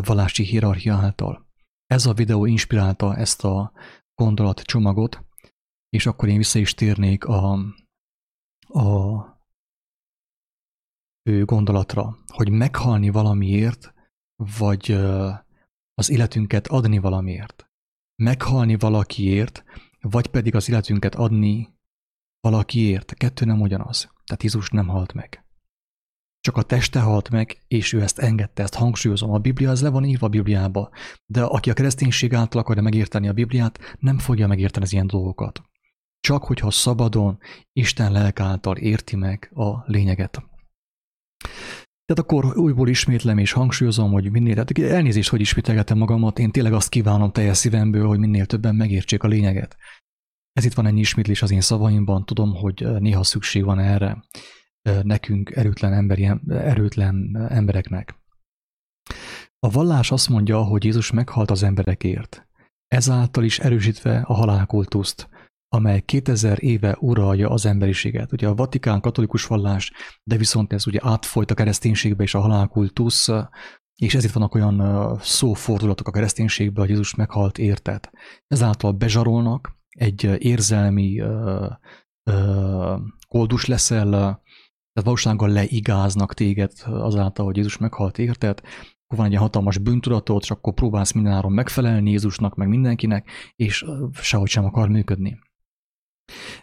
vallási 0.00 0.44
hierarchia 0.44 0.94
által. 0.94 1.46
Ez 1.86 2.06
a 2.06 2.14
videó 2.14 2.44
inspirálta 2.44 3.16
ezt 3.16 3.44
a 3.44 3.72
gondolatcsomagot, 4.14 5.24
és 5.88 6.06
akkor 6.06 6.28
én 6.28 6.36
vissza 6.36 6.58
is 6.58 6.74
térnék 6.74 7.24
a, 7.24 7.52
a 8.68 9.40
gondolatra, 11.44 12.16
hogy 12.26 12.50
meghalni 12.50 13.10
valamiért, 13.10 13.94
vagy 14.58 14.92
az 15.94 16.10
életünket 16.10 16.66
adni 16.66 16.98
valamiért. 16.98 17.71
Meghalni 18.22 18.76
valakiért, 18.76 19.64
vagy 20.00 20.26
pedig 20.26 20.54
az 20.54 20.68
életünket 20.68 21.14
adni 21.14 21.68
valakiért. 22.40 23.14
Kettő 23.14 23.44
nem 23.44 23.60
ugyanaz. 23.60 24.10
Tehát 24.24 24.42
Jézus 24.42 24.70
nem 24.70 24.88
halt 24.88 25.12
meg. 25.12 25.44
Csak 26.40 26.56
a 26.56 26.62
teste 26.62 27.00
halt 27.00 27.30
meg, 27.30 27.58
és 27.68 27.92
ő 27.92 28.02
ezt 28.02 28.18
engedte, 28.18 28.62
ezt 28.62 28.74
hangsúlyozom. 28.74 29.32
A 29.32 29.38
Biblia, 29.38 29.70
ez 29.70 29.82
le 29.82 29.88
van 29.88 30.04
írva 30.04 30.26
a 30.26 30.28
Bibliába. 30.28 30.90
De 31.26 31.42
aki 31.42 31.70
a 31.70 31.74
kereszténység 31.74 32.34
által 32.34 32.60
akarja 32.60 32.82
megérteni 32.82 33.28
a 33.28 33.32
Bibliát, 33.32 33.96
nem 33.98 34.18
fogja 34.18 34.46
megérteni 34.46 34.84
az 34.84 34.92
ilyen 34.92 35.06
dolgokat. 35.06 35.62
Csak 36.20 36.44
hogyha 36.44 36.70
szabadon, 36.70 37.38
Isten 37.72 38.12
lelk 38.12 38.40
által 38.40 38.76
érti 38.76 39.16
meg 39.16 39.50
a 39.54 39.84
lényeget. 39.86 40.42
Tehát 42.12 42.30
akkor 42.30 42.58
újból 42.58 42.88
ismétlem 42.88 43.38
és 43.38 43.52
hangsúlyozom, 43.52 44.12
hogy 44.12 44.30
minél, 44.30 44.64
tehát 44.64 44.92
elnézést, 44.92 45.28
hogy 45.28 45.40
ismételgetem 45.40 45.98
magamat, 45.98 46.38
én 46.38 46.50
tényleg 46.50 46.72
azt 46.72 46.88
kívánom 46.88 47.32
teljes 47.32 47.56
szívemből, 47.56 48.06
hogy 48.06 48.18
minél 48.18 48.46
többen 48.46 48.74
megértsék 48.74 49.22
a 49.22 49.28
lényeget. 49.28 49.76
Ez 50.52 50.64
itt 50.64 50.72
van 50.72 50.86
ennyi 50.86 51.00
ismétlés 51.00 51.42
az 51.42 51.50
én 51.50 51.60
szavaimban, 51.60 52.24
tudom, 52.24 52.54
hogy 52.54 52.86
néha 52.98 53.22
szükség 53.22 53.64
van 53.64 53.78
erre 53.78 54.24
nekünk, 55.02 55.50
erőtlen, 55.50 55.92
emberi, 55.92 56.30
erőtlen 56.48 57.46
embereknek. 57.50 58.14
A 59.58 59.70
vallás 59.70 60.10
azt 60.10 60.28
mondja, 60.28 60.62
hogy 60.62 60.84
Jézus 60.84 61.10
meghalt 61.10 61.50
az 61.50 61.62
emberekért, 61.62 62.46
ezáltal 62.86 63.44
is 63.44 63.58
erősítve 63.58 64.20
a 64.20 64.34
halálkultuszt, 64.34 65.28
amely 65.74 66.00
2000 66.00 66.62
éve 66.62 66.96
uralja 67.00 67.50
az 67.50 67.66
emberiséget. 67.66 68.32
Ugye 68.32 68.48
a 68.48 68.54
Vatikán 68.54 69.00
katolikus 69.00 69.46
vallás, 69.46 69.92
de 70.24 70.36
viszont 70.36 70.72
ez 70.72 70.86
ugye 70.86 70.98
átfolyt 71.02 71.50
a 71.50 71.54
kereszténységbe 71.54 72.22
és 72.22 72.34
a 72.34 72.40
halálkultusz, 72.40 73.28
és 73.96 74.14
ezért 74.14 74.32
vannak 74.32 74.54
olyan 74.54 75.18
szófordulatok 75.20 76.08
a 76.08 76.10
kereszténységbe, 76.10 76.80
hogy 76.80 76.88
Jézus 76.88 77.14
meghalt 77.14 77.58
érted. 77.58 78.10
Ezáltal 78.46 78.92
bezsarolnak, 78.92 79.76
egy 79.88 80.36
érzelmi 80.38 81.20
uh, 81.20 81.66
uh, 82.30 83.00
koldus 83.28 83.66
leszel, 83.66 84.10
tehát 84.10 85.04
valósággal 85.04 85.48
leigáznak 85.48 86.34
téged 86.34 86.72
azáltal, 86.84 87.44
hogy 87.44 87.56
Jézus 87.56 87.78
meghalt 87.78 88.18
érted, 88.18 88.60
akkor 89.04 89.16
van 89.16 89.24
egy 89.24 89.30
ilyen 89.30 89.42
hatalmas 89.42 89.78
bűntudatod, 89.78 90.40
és 90.42 90.50
akkor 90.50 90.74
próbálsz 90.74 91.12
mindenáron 91.12 91.52
megfelelni 91.52 92.10
Jézusnak, 92.10 92.54
meg 92.54 92.68
mindenkinek, 92.68 93.30
és 93.56 93.84
sehogy 94.12 94.48
sem 94.48 94.64
akar 94.64 94.88
működni 94.88 95.38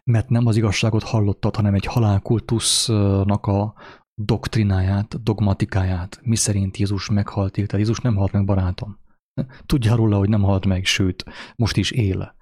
mert 0.03 0.29
nem 0.29 0.45
az 0.45 0.55
igazságot 0.55 1.03
hallottad, 1.03 1.55
hanem 1.55 1.73
egy 1.73 1.85
halálkultusznak 1.85 3.45
a 3.45 3.73
doktrináját, 4.21 5.23
dogmatikáját, 5.23 6.19
mi 6.21 6.35
szerint 6.35 6.77
Jézus 6.77 7.09
meghalt, 7.09 7.53
tehát 7.53 7.71
Jézus 7.71 7.99
nem 7.99 8.15
halt 8.15 8.31
meg, 8.31 8.45
barátom. 8.45 8.99
Tudja 9.65 9.95
róla, 9.95 10.17
hogy 10.17 10.29
nem 10.29 10.41
halt 10.41 10.65
meg, 10.65 10.85
sőt, 10.85 11.25
most 11.55 11.77
is 11.77 11.91
él. 11.91 12.37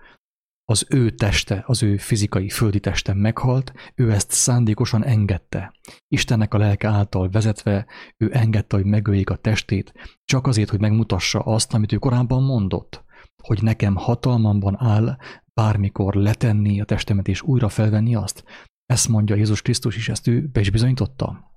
Az 0.69 0.85
ő 0.89 1.09
teste, 1.09 1.63
az 1.65 1.83
ő 1.83 1.97
fizikai, 1.97 2.49
földi 2.49 2.79
teste 2.79 3.13
meghalt, 3.13 3.73
ő 3.95 4.11
ezt 4.11 4.31
szándékosan 4.31 5.03
engedte. 5.03 5.73
Istennek 6.07 6.53
a 6.53 6.57
lelke 6.57 6.87
által 6.87 7.29
vezetve, 7.29 7.85
ő 8.17 8.29
engedte, 8.33 8.75
hogy 8.75 8.85
megöljék 8.85 9.29
a 9.29 9.35
testét, 9.35 9.93
csak 10.25 10.47
azért, 10.47 10.69
hogy 10.69 10.79
megmutassa 10.79 11.39
azt, 11.39 11.73
amit 11.73 11.91
ő 11.91 11.97
korábban 11.97 12.43
mondott, 12.43 13.03
hogy 13.43 13.63
nekem 13.63 13.95
hatalmamban 13.95 14.75
áll 14.79 15.17
bármikor 15.57 16.13
letenni 16.13 16.81
a 16.81 16.85
testemet 16.85 17.27
és 17.27 17.41
újra 17.41 17.69
felvenni 17.69 18.15
azt. 18.15 18.43
Ezt 18.85 19.07
mondja 19.07 19.35
Jézus 19.35 19.61
Krisztus 19.61 19.95
is, 19.95 20.09
ezt 20.09 20.27
ő 20.27 20.47
be 20.47 20.59
is 20.59 20.69
bizonyította. 20.69 21.51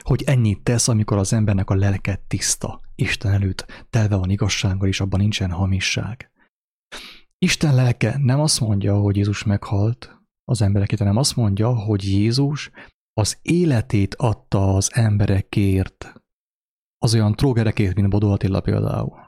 Hogy 0.00 0.22
ennyit 0.26 0.62
tesz, 0.62 0.88
amikor 0.88 1.16
az 1.16 1.32
embernek 1.32 1.70
a 1.70 1.74
lelke 1.74 2.24
tiszta, 2.26 2.80
Isten 2.94 3.32
előtt 3.32 3.86
telve 3.90 4.16
van 4.16 4.30
igazsággal, 4.30 4.88
és 4.88 5.00
abban 5.00 5.20
nincsen 5.20 5.50
hamisság. 5.50 6.30
Isten 7.38 7.74
lelke 7.74 8.18
nem 8.18 8.40
azt 8.40 8.60
mondja, 8.60 8.96
hogy 8.98 9.16
Jézus 9.16 9.44
meghalt 9.44 10.20
az 10.44 10.62
emberekért, 10.62 11.00
hanem 11.00 11.16
azt 11.16 11.36
mondja, 11.36 11.74
hogy 11.74 12.04
Jézus 12.04 12.70
az 13.12 13.38
életét 13.42 14.14
adta 14.14 14.74
az 14.74 14.90
emberekért, 14.94 16.12
az 16.98 17.14
olyan 17.14 17.34
trógerekért, 17.34 17.94
mint 17.94 18.08
Bodó 18.08 18.32
Attila 18.32 18.60
például 18.60 19.25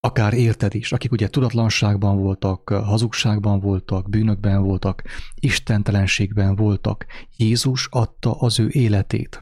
akár 0.00 0.32
érted 0.32 0.74
is, 0.74 0.92
akik 0.92 1.12
ugye 1.12 1.28
tudatlanságban 1.28 2.18
voltak, 2.18 2.68
hazugságban 2.68 3.60
voltak, 3.60 4.08
bűnökben 4.08 4.62
voltak, 4.62 5.02
istentelenségben 5.34 6.56
voltak. 6.56 7.06
Jézus 7.36 7.88
adta 7.90 8.40
az 8.40 8.58
ő 8.58 8.68
életét. 8.68 9.38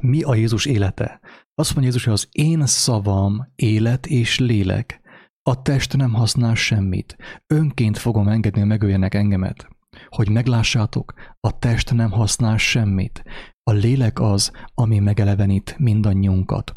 Mi 0.00 0.22
a 0.22 0.34
Jézus 0.34 0.66
élete? 0.66 1.20
Azt 1.54 1.74
mondja 1.74 1.92
Jézus, 1.92 2.04
hogy 2.04 2.12
az 2.12 2.28
én 2.30 2.66
szavam 2.66 3.52
élet 3.54 4.06
és 4.06 4.38
lélek. 4.38 5.00
A 5.42 5.62
test 5.62 5.96
nem 5.96 6.12
használ 6.12 6.54
semmit. 6.54 7.16
Önként 7.46 7.98
fogom 7.98 8.28
engedni, 8.28 8.58
hogy 8.58 8.68
megöljenek 8.68 9.14
engemet. 9.14 9.68
Hogy 10.08 10.28
meglássátok, 10.28 11.14
a 11.40 11.58
test 11.58 11.94
nem 11.94 12.10
használ 12.10 12.56
semmit. 12.56 13.22
A 13.62 13.72
lélek 13.72 14.20
az, 14.20 14.50
ami 14.74 14.98
megelevenít 14.98 15.78
mindannyiunkat 15.78 16.72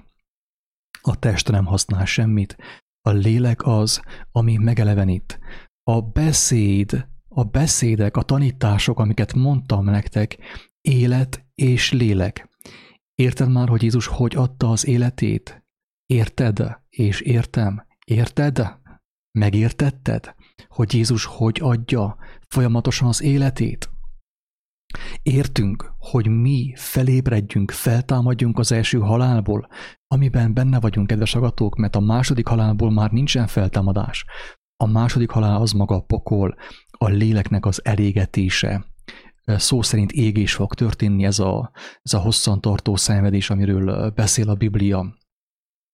a 1.07 1.15
test 1.19 1.51
nem 1.51 1.65
használ 1.65 2.05
semmit, 2.05 2.57
a 3.01 3.09
lélek 3.09 3.65
az, 3.65 4.01
ami 4.31 4.57
megelevenít. 4.57 5.39
A 5.83 6.01
beszéd, 6.01 7.07
a 7.27 7.43
beszédek, 7.43 8.17
a 8.17 8.21
tanítások, 8.21 8.99
amiket 8.99 9.33
mondtam 9.33 9.85
nektek, 9.85 10.37
élet 10.81 11.45
és 11.55 11.91
lélek. 11.91 12.49
Érted 13.15 13.51
már, 13.51 13.67
hogy 13.67 13.81
Jézus 13.81 14.07
hogy 14.07 14.35
adta 14.35 14.69
az 14.69 14.85
életét? 14.85 15.63
Érted 16.05 16.79
és 16.89 17.21
értem? 17.21 17.85
Érted? 18.05 18.79
Megértetted, 19.31 20.35
hogy 20.67 20.93
Jézus 20.93 21.25
hogy 21.25 21.59
adja 21.61 22.17
folyamatosan 22.47 23.07
az 23.07 23.21
életét? 23.21 23.89
Értünk, 25.21 25.93
hogy 25.97 26.27
mi 26.27 26.73
felébredjünk, 26.75 27.71
feltámadjunk 27.71 28.59
az 28.59 28.71
első 28.71 28.99
halálból, 28.99 29.67
amiben 30.15 30.53
benne 30.53 30.79
vagyunk, 30.79 31.07
kedves 31.07 31.35
agatók, 31.35 31.75
mert 31.75 31.95
a 31.95 31.99
második 31.99 32.47
halálból 32.47 32.91
már 32.91 33.11
nincsen 33.11 33.47
feltámadás. 33.47 34.25
A 34.83 34.85
második 34.85 35.29
halál 35.29 35.61
az 35.61 35.71
maga 35.71 35.95
a 35.95 36.01
pokol, 36.03 36.55
a 36.91 37.07
léleknek 37.07 37.65
az 37.65 37.85
elégetése, 37.85 38.85
szó 39.45 39.81
szerint 39.81 40.11
égés 40.11 40.53
fog 40.53 40.73
történni, 40.73 41.25
ez 41.25 41.39
a, 41.39 41.71
ez 42.01 42.13
a 42.13 42.19
hosszantartó 42.19 42.95
szenvedés, 42.95 43.49
amiről 43.49 44.09
beszél 44.09 44.49
a 44.49 44.55
Biblia, 44.55 45.15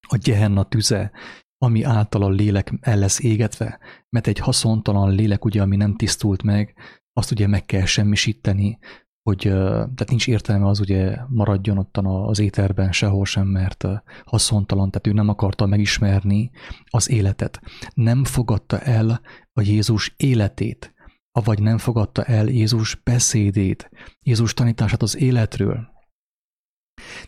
a 0.07 0.17
gyehenna 0.17 0.63
tüze, 0.63 1.11
ami 1.57 1.83
által 1.83 2.23
a 2.23 2.29
lélek 2.29 2.73
el 2.81 2.97
lesz 2.97 3.19
égetve, 3.19 3.79
mert 4.09 4.27
egy 4.27 4.39
haszontalan 4.39 5.15
lélek, 5.15 5.45
ugye, 5.45 5.61
ami 5.61 5.75
nem 5.75 5.95
tisztult 5.95 6.43
meg, 6.43 6.75
azt 7.13 7.31
ugye 7.31 7.47
meg 7.47 7.65
kell 7.65 7.85
semmisíteni, 7.85 8.79
hogy 9.23 9.37
tehát 9.39 10.09
nincs 10.09 10.27
értelme 10.27 10.67
az 10.67 10.79
ugye 10.79 11.17
maradjon 11.27 11.77
ottan 11.77 12.05
az 12.05 12.39
éterben 12.39 12.91
sehol 12.91 13.25
sem, 13.25 13.47
mert 13.47 13.85
haszontalan, 14.25 14.91
tehát 14.91 15.07
ő 15.07 15.11
nem 15.11 15.29
akarta 15.29 15.65
megismerni 15.65 16.51
az 16.85 17.09
életet. 17.09 17.61
Nem 17.93 18.23
fogadta 18.23 18.79
el 18.79 19.21
a 19.53 19.61
Jézus 19.61 20.13
életét, 20.17 20.93
avagy 21.31 21.61
nem 21.61 21.77
fogadta 21.77 22.23
el 22.23 22.47
Jézus 22.47 22.95
beszédét, 22.95 23.89
Jézus 24.19 24.53
tanítását 24.53 25.01
az 25.01 25.17
életről. 25.17 25.89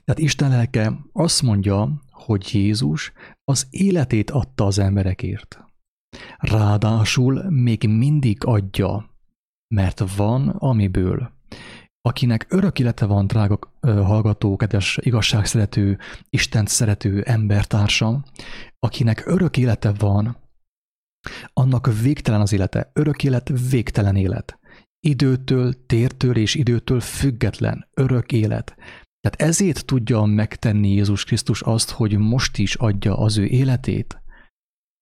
Tehát 0.03 0.21
Isten 0.21 0.50
lelke 0.50 1.00
azt 1.12 1.41
mondja, 1.41 2.01
hogy 2.09 2.50
Jézus 2.53 3.12
az 3.43 3.67
életét 3.69 4.31
adta 4.31 4.65
az 4.65 4.79
emberekért. 4.79 5.59
Ráadásul 6.38 7.50
még 7.50 7.88
mindig 7.88 8.45
adja, 8.45 9.09
mert 9.75 10.15
van 10.15 10.50
amiből. 10.50 11.32
Akinek 12.05 12.45
örök 12.50 12.79
élete 12.79 13.05
van, 13.05 13.27
drága 13.27 13.60
hallgató, 13.81 14.55
kedves 14.55 14.98
igazságszerető, 15.01 15.98
Istent 16.29 16.67
szerető 16.67 17.22
embertársam, 17.22 18.24
akinek 18.79 19.25
örök 19.25 19.57
élete 19.57 19.91
van, 19.91 20.38
annak 21.53 22.01
végtelen 22.01 22.41
az 22.41 22.53
élete, 22.53 22.91
örök 22.93 23.24
élet, 23.24 23.51
végtelen 23.69 24.15
élet. 24.15 24.60
Időtől, 25.00 25.86
tértől 25.86 26.38
és 26.38 26.55
időtől 26.55 27.00
független, 27.00 27.88
örök 27.93 28.31
élet. 28.31 28.75
Tehát 29.19 29.41
ezért 29.51 29.86
tudja 29.86 30.24
megtenni 30.24 30.89
Jézus 30.89 31.24
Krisztus 31.24 31.62
azt, 31.62 31.89
hogy 31.89 32.17
most 32.17 32.57
is 32.57 32.75
adja 32.75 33.17
az 33.17 33.38
ő 33.38 33.45
életét. 33.45 34.22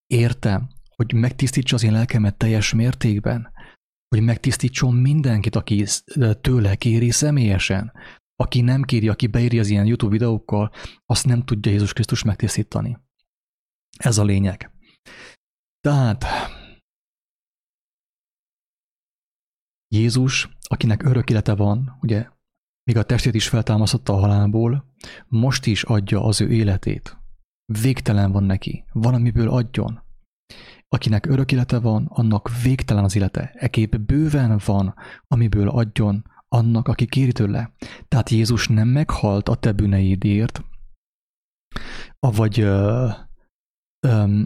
Értem, 0.07 0.69
hogy 0.95 1.13
megtisztítsa 1.13 1.75
az 1.75 1.83
én 1.83 1.91
lelkemet 1.91 2.37
teljes 2.37 2.73
mértékben, 2.73 3.50
hogy 4.15 4.23
megtisztítson 4.23 4.95
mindenkit, 4.95 5.55
aki 5.55 5.85
tőle 6.41 6.75
kéri 6.75 7.11
személyesen. 7.11 7.91
Aki 8.35 8.61
nem 8.61 8.81
kéri, 8.81 9.07
aki 9.07 9.27
beéri 9.27 9.59
az 9.59 9.67
ilyen 9.67 9.85
YouTube 9.85 10.11
videókkal, 10.11 10.71
azt 11.05 11.25
nem 11.25 11.43
tudja 11.43 11.71
Jézus 11.71 11.93
Krisztus 11.93 12.23
megtisztítani. 12.23 12.97
Ez 13.97 14.17
a 14.17 14.23
lényeg. 14.23 14.71
Tehát 15.79 16.25
Jézus, 19.87 20.49
akinek 20.61 21.03
örök 21.03 21.29
élete 21.29 21.55
van, 21.55 21.97
ugye, 22.01 22.29
míg 22.83 22.97
a 22.97 23.03
testét 23.03 23.33
is 23.33 23.47
feltámasztotta 23.47 24.13
a 24.13 24.19
halálból, 24.19 24.93
most 25.27 25.65
is 25.65 25.83
adja 25.83 26.23
az 26.23 26.41
ő 26.41 26.51
életét. 26.51 27.17
Végtelen 27.65 28.31
van 28.31 28.43
neki, 28.43 28.85
van, 28.91 29.13
amiből 29.13 29.49
adjon. 29.49 30.03
Akinek 30.95 31.25
örök 31.25 31.51
élete 31.51 31.79
van, 31.79 32.05
annak 32.05 32.61
végtelen 32.63 33.03
az 33.03 33.15
élete. 33.15 33.51
Ekép 33.53 33.97
bőven 33.97 34.59
van, 34.65 34.95
amiből 35.27 35.69
adjon 35.69 36.25
annak, 36.47 36.87
aki 36.87 37.05
kéri 37.05 37.31
tőle. 37.31 37.73
Tehát 38.07 38.29
Jézus 38.29 38.67
nem 38.67 38.87
meghalt 38.87 39.49
a 39.49 39.55
te 39.55 39.71
bűneidért, 39.71 40.63
avagy 42.19 42.59
ö, 42.59 43.09
ö, 44.07 44.41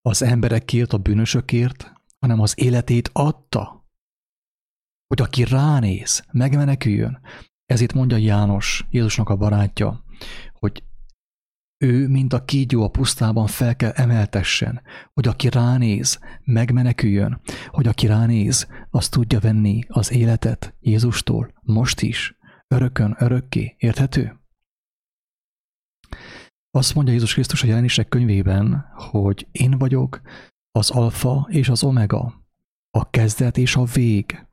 az 0.00 0.22
emberekért, 0.22 0.92
a 0.92 0.98
bűnösökért, 0.98 1.92
hanem 2.18 2.40
az 2.40 2.58
életét 2.58 3.10
adta, 3.12 3.86
hogy 5.06 5.20
aki 5.20 5.44
ránéz, 5.44 6.24
megmeneküljön. 6.32 7.20
Ezért 7.64 7.92
mondja 7.92 8.16
János, 8.16 8.86
Jézusnak 8.90 9.28
a 9.28 9.36
barátja, 9.36 10.04
ő, 11.78 12.08
mint 12.08 12.32
a 12.32 12.44
kígyó 12.44 12.82
a 12.82 12.90
pusztában 12.90 13.46
fel 13.46 13.76
kell 13.76 13.90
emeltessen, 13.90 14.82
hogy 15.12 15.28
aki 15.28 15.48
ránéz, 15.48 16.18
megmeneküljön, 16.44 17.40
hogy 17.66 17.86
aki 17.86 18.06
ránéz, 18.06 18.68
az 18.90 19.08
tudja 19.08 19.40
venni 19.40 19.80
az 19.88 20.12
életet 20.12 20.74
Jézustól, 20.80 21.52
most 21.62 22.00
is, 22.00 22.36
örökön, 22.68 23.16
örökké. 23.18 23.74
Érthető? 23.78 24.40
Azt 26.70 26.94
mondja 26.94 27.12
Jézus 27.12 27.32
Krisztus 27.32 27.62
a 27.62 27.66
jelenések 27.66 28.08
könyvében, 28.08 28.86
hogy 28.94 29.48
én 29.52 29.78
vagyok 29.78 30.20
az 30.70 30.90
alfa 30.90 31.46
és 31.50 31.68
az 31.68 31.82
omega, 31.82 32.46
a 32.90 33.10
kezdet 33.10 33.56
és 33.56 33.76
a 33.76 33.84
vég. 33.84 34.46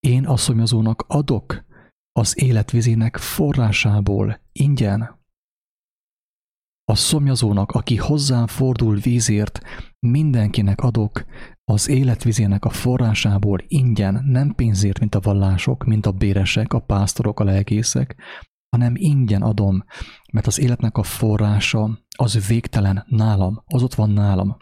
Én 0.00 0.26
asszonyozónak 0.26 1.04
adok 1.06 1.64
az 2.12 2.42
életvizének 2.42 3.16
forrásából 3.16 4.40
ingyen. 4.52 5.23
A 6.86 6.94
szomjazónak, 6.94 7.70
aki 7.70 7.96
hozzám 7.96 8.46
fordul 8.46 8.96
vízért, 8.96 9.60
mindenkinek 9.98 10.80
adok 10.80 11.24
az 11.64 11.88
életvizének 11.88 12.64
a 12.64 12.70
forrásából 12.70 13.58
ingyen, 13.66 14.24
nem 14.26 14.54
pénzért, 14.54 14.98
mint 14.98 15.14
a 15.14 15.20
vallások, 15.20 15.84
mint 15.84 16.06
a 16.06 16.12
béresek, 16.12 16.72
a 16.72 16.78
pásztorok, 16.78 17.40
a 17.40 17.44
lelkészek, 17.44 18.16
hanem 18.68 18.92
ingyen 18.96 19.42
adom, 19.42 19.84
mert 20.32 20.46
az 20.46 20.60
életnek 20.60 20.96
a 20.96 21.02
forrása 21.02 21.98
az 22.18 22.46
végtelen 22.46 23.04
nálam, 23.08 23.62
az 23.66 23.82
ott 23.82 23.94
van 23.94 24.10
nálam. 24.10 24.56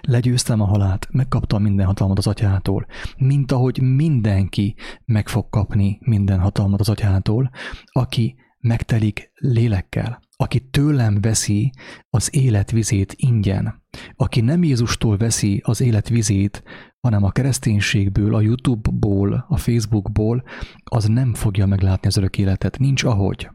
Legyőztem 0.00 0.60
a 0.60 0.66
halált, 0.66 1.08
megkaptam 1.10 1.62
minden 1.62 1.86
hatalmat 1.86 2.18
az 2.18 2.26
atyától, 2.26 2.86
mint 3.16 3.52
ahogy 3.52 3.80
mindenki 3.82 4.76
meg 5.04 5.28
fog 5.28 5.48
kapni 5.48 5.98
minden 6.00 6.40
hatalmat 6.40 6.80
az 6.80 6.88
atyától, 6.88 7.50
aki 7.84 8.36
megtelik 8.58 9.30
lélekkel, 9.34 10.27
aki 10.42 10.60
tőlem 10.60 11.20
veszi 11.20 11.72
az 12.10 12.34
életvizét 12.34 13.12
ingyen, 13.16 13.82
aki 14.16 14.40
nem 14.40 14.62
Jézustól 14.62 15.16
veszi 15.16 15.62
az 15.64 15.80
életvizét, 15.80 16.62
hanem 17.00 17.22
a 17.24 17.30
kereszténységből, 17.30 18.34
a 18.34 18.40
YouTube-ból, 18.40 19.46
a 19.48 19.56
Facebookból, 19.56 20.44
az 20.84 21.04
nem 21.04 21.34
fogja 21.34 21.66
meglátni 21.66 22.08
az 22.08 22.16
örök 22.16 22.38
életet. 22.38 22.78
Nincs 22.78 23.04
ahogy. 23.04 23.48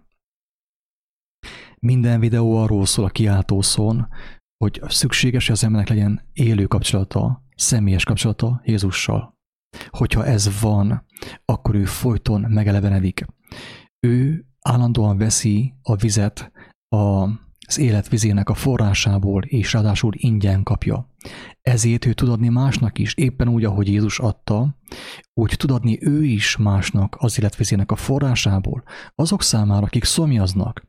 Minden 1.79 2.19
videó 2.19 2.57
arról 2.57 2.85
szól 2.85 3.05
a 3.05 3.09
kiáltószón, 3.09 4.07
hogy 4.57 4.81
szükséges, 4.87 5.45
hogy 5.45 5.55
az 5.55 5.63
embernek 5.63 5.89
legyen 5.89 6.29
élő 6.33 6.65
kapcsolata, 6.65 7.43
személyes 7.55 8.03
kapcsolata 8.03 8.61
Jézussal. 8.65 9.37
Hogyha 9.89 10.25
ez 10.25 10.61
van, 10.61 11.05
akkor 11.45 11.75
ő 11.75 11.85
folyton 11.85 12.41
megelevenedik. 12.41 13.25
Ő 13.99 14.45
állandóan 14.61 15.17
veszi 15.17 15.73
a 15.81 15.95
vizet 15.95 16.51
a 16.93 17.29
az 17.67 17.77
életvizének 17.77 18.49
a 18.49 18.53
forrásából, 18.53 19.43
és 19.43 19.73
ráadásul 19.73 20.13
ingyen 20.15 20.63
kapja. 20.63 21.09
Ezért 21.61 22.05
ő 22.05 22.13
tud 22.13 22.29
adni 22.29 22.49
másnak 22.49 22.99
is, 22.99 23.13
éppen 23.13 23.47
úgy, 23.47 23.63
ahogy 23.63 23.87
Jézus 23.87 24.19
adta, 24.19 24.77
úgy 25.33 25.55
tud 25.57 25.71
adni 25.71 25.97
ő 26.01 26.23
is 26.23 26.57
másnak 26.57 27.15
az 27.19 27.39
életvizének 27.39 27.91
a 27.91 27.95
forrásából, 27.95 28.83
azok 29.15 29.43
számára, 29.43 29.85
akik 29.85 30.03
szomjaznak, 30.03 30.85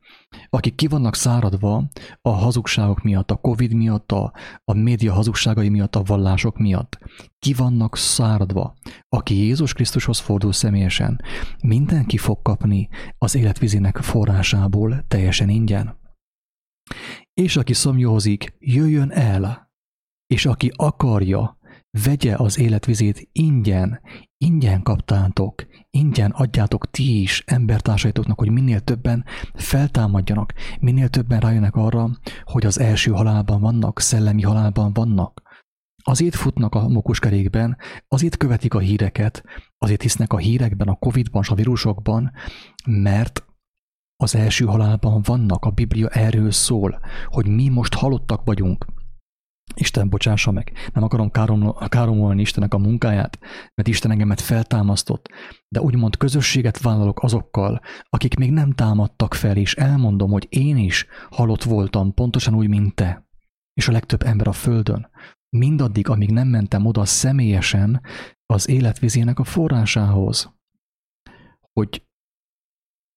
akik 0.49 0.75
ki 0.75 0.87
vannak 0.87 1.15
száradva 1.15 1.83
a 2.21 2.29
hazugságok 2.29 3.03
miatt, 3.03 3.31
a 3.31 3.35
Covid 3.35 3.73
miatt, 3.73 4.11
a, 4.11 4.33
a 4.63 4.73
média 4.73 5.13
hazugságai 5.13 5.69
miatt, 5.69 5.95
a 5.95 6.03
vallások 6.03 6.57
miatt. 6.57 6.97
Ki 7.39 7.53
vannak 7.53 7.97
száradva. 7.97 8.75
Aki 9.09 9.35
Jézus 9.35 9.73
Krisztushoz 9.73 10.19
fordul 10.19 10.53
személyesen, 10.53 11.21
mindenki 11.63 12.17
fog 12.17 12.41
kapni 12.41 12.89
az 13.17 13.35
életvizének 13.35 13.97
forrásából 13.97 15.03
teljesen 15.07 15.49
ingyen. 15.49 15.97
És 17.33 17.55
aki 17.57 17.73
szomjózik, 17.73 18.55
jöjjön 18.59 19.11
el, 19.11 19.71
és 20.27 20.45
aki 20.45 20.71
akarja, 20.75 21.57
vegye 22.03 22.35
az 22.35 22.59
életvizét 22.59 23.29
ingyen, 23.31 24.01
ingyen 24.45 24.81
kaptátok, 24.83 25.65
ingyen 25.89 26.31
adjátok 26.31 26.91
ti 26.91 27.21
is 27.21 27.43
embertársaitoknak, 27.45 28.39
hogy 28.39 28.51
minél 28.51 28.79
többen 28.79 29.25
feltámadjanak, 29.53 30.53
minél 30.79 31.09
többen 31.09 31.39
rájönnek 31.39 31.75
arra, 31.75 32.09
hogy 32.43 32.65
az 32.65 32.79
első 32.79 33.11
halálban 33.11 33.61
vannak, 33.61 33.99
szellemi 33.99 34.41
halálban 34.41 34.93
vannak. 34.93 35.41
Azért 36.03 36.35
futnak 36.35 36.75
a 36.75 36.87
mokuskerékben, 36.87 37.77
azért 38.07 38.37
követik 38.37 38.73
a 38.73 38.79
híreket, 38.79 39.43
azért 39.77 40.01
hisznek 40.01 40.33
a 40.33 40.37
hírekben, 40.37 40.87
a 40.87 40.95
Covid-ban, 40.95 41.43
a 41.47 41.55
vírusokban, 41.55 42.31
mert 42.85 43.45
az 44.23 44.35
első 44.35 44.65
halálban 44.65 45.21
vannak, 45.23 45.65
a 45.65 45.69
Biblia 45.69 46.07
erről 46.07 46.51
szól, 46.51 46.99
hogy 47.25 47.47
mi 47.47 47.69
most 47.69 47.93
halottak 47.93 48.45
vagyunk. 48.45 48.85
Isten 49.73 50.09
bocsássa 50.09 50.51
meg, 50.51 50.71
nem 50.93 51.03
akarom 51.03 51.31
káromolni 51.89 52.41
Istennek 52.41 52.73
a 52.73 52.77
munkáját, 52.77 53.39
mert 53.75 53.87
Isten 53.87 54.11
engemet 54.11 54.41
feltámasztott, 54.41 55.29
de 55.67 55.81
úgymond 55.81 56.17
közösséget 56.17 56.81
vállalok 56.81 57.23
azokkal, 57.23 57.81
akik 58.09 58.35
még 58.35 58.51
nem 58.51 58.71
támadtak 58.71 59.33
fel, 59.33 59.57
és 59.57 59.75
elmondom, 59.75 60.31
hogy 60.31 60.47
én 60.49 60.77
is 60.77 61.05
halott 61.29 61.63
voltam, 61.63 62.13
pontosan 62.13 62.55
úgy, 62.55 62.67
mint 62.67 62.95
te, 62.95 63.27
és 63.73 63.87
a 63.87 63.91
legtöbb 63.91 64.23
ember 64.23 64.47
a 64.47 64.51
földön. 64.51 65.09
mindaddig, 65.49 66.09
amíg 66.09 66.31
nem 66.31 66.47
mentem 66.47 66.85
oda 66.85 67.05
személyesen 67.05 68.01
az 68.45 68.69
életvizének 68.69 69.39
a 69.39 69.43
forrásához, 69.43 70.53
hogy 71.73 72.05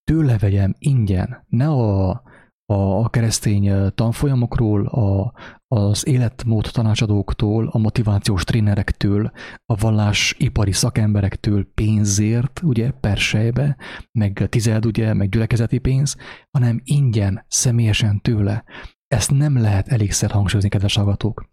tőle 0.05 0.39
vegyem 0.39 0.75
ingyen, 0.79 1.45
ne 1.49 1.69
a 1.69 2.23
a 2.70 3.09
keresztény 3.09 3.92
tanfolyamokról, 3.94 4.87
a, 4.87 5.33
az 5.68 6.07
életmód 6.07 6.68
tanácsadóktól, 6.72 7.68
a 7.72 7.78
motivációs 7.78 8.44
trénerektől, 8.44 9.31
a 9.66 9.74
vallásipari 9.74 10.72
szakemberektől 10.72 11.66
pénzért, 11.74 12.61
ugye, 12.62 12.90
per 12.90 13.16
sejbe, 13.16 13.76
meg 14.12 14.46
tized, 14.48 14.87
ugye, 14.87 15.14
meg 15.14 15.28
gyülekezeti 15.28 15.78
pénz, 15.78 16.16
hanem 16.50 16.81
ingyen, 16.85 17.44
személyesen 17.48 18.20
tőle. 18.20 18.64
Ezt 19.07 19.31
nem 19.31 19.59
lehet 19.61 19.88
elégszer 19.88 20.31
hangsúlyozni, 20.31 20.70
kedves 20.70 20.96
hallgatók. 20.96 21.48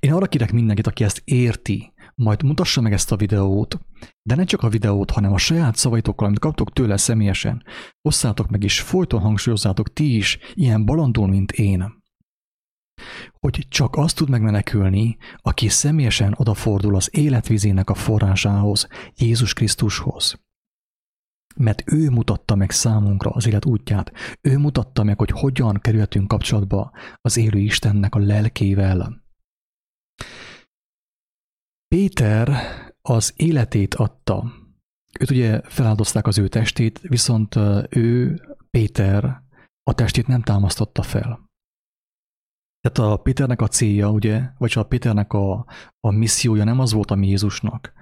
Én 0.00 0.12
arra 0.12 0.26
kérek 0.26 0.52
mindenkit, 0.52 0.86
aki 0.86 1.04
ezt 1.04 1.22
érti, 1.24 1.92
majd 2.16 2.42
mutassa 2.42 2.80
meg 2.80 2.92
ezt 2.92 3.12
a 3.12 3.16
videót, 3.16 3.80
de 4.22 4.34
ne 4.34 4.44
csak 4.44 4.62
a 4.62 4.68
videót, 4.68 5.10
hanem 5.10 5.32
a 5.32 5.38
saját 5.38 5.76
szavaitokkal, 5.76 6.26
amit 6.26 6.38
kaptok 6.38 6.72
tőle 6.72 6.96
személyesen, 6.96 7.64
osszátok 8.00 8.48
meg 8.50 8.62
és 8.62 8.80
folyton 8.80 9.20
hangsúlyozzátok 9.20 9.92
ti 9.92 10.16
is, 10.16 10.38
ilyen 10.54 10.84
balandul, 10.84 11.28
mint 11.28 11.52
én. 11.52 12.04
Hogy 13.32 13.66
csak 13.68 13.96
azt 13.96 14.16
tud 14.16 14.28
megmenekülni, 14.28 15.16
aki 15.36 15.68
személyesen 15.68 16.34
odafordul 16.36 16.94
az 16.96 17.08
életvizének 17.12 17.90
a 17.90 17.94
forrásához, 17.94 18.88
Jézus 19.14 19.52
Krisztushoz. 19.52 20.40
Mert 21.56 21.92
ő 21.92 22.10
mutatta 22.10 22.54
meg 22.54 22.70
számunkra 22.70 23.30
az 23.30 23.46
élet 23.46 23.64
útját, 23.64 24.12
ő 24.40 24.58
mutatta 24.58 25.02
meg, 25.02 25.18
hogy 25.18 25.30
hogyan 25.30 25.78
kerülhetünk 25.80 26.28
kapcsolatba 26.28 26.92
az 27.20 27.36
élő 27.36 27.58
Istennek 27.58 28.14
a 28.14 28.18
lelkével. 28.18 29.24
Péter 31.88 32.48
az 33.02 33.32
életét 33.36 33.94
adta. 33.94 34.52
Őt 35.20 35.30
ugye 35.30 35.60
feláldozták 35.64 36.26
az 36.26 36.38
ő 36.38 36.48
testét, 36.48 36.98
viszont 37.00 37.56
ő, 37.88 38.40
Péter, 38.70 39.42
a 39.82 39.94
testét 39.94 40.26
nem 40.26 40.42
támasztotta 40.42 41.02
fel. 41.02 41.50
Tehát 42.80 43.12
a 43.12 43.16
Péternek 43.16 43.60
a 43.60 43.68
célja, 43.68 44.10
ugye, 44.10 44.50
vagy 44.58 44.72
a 44.74 44.82
Péternek 44.82 45.32
a, 45.32 45.66
a 46.00 46.10
missziója 46.10 46.64
nem 46.64 46.78
az 46.78 46.92
volt, 46.92 47.10
ami 47.10 47.28
Jézusnak, 47.28 47.92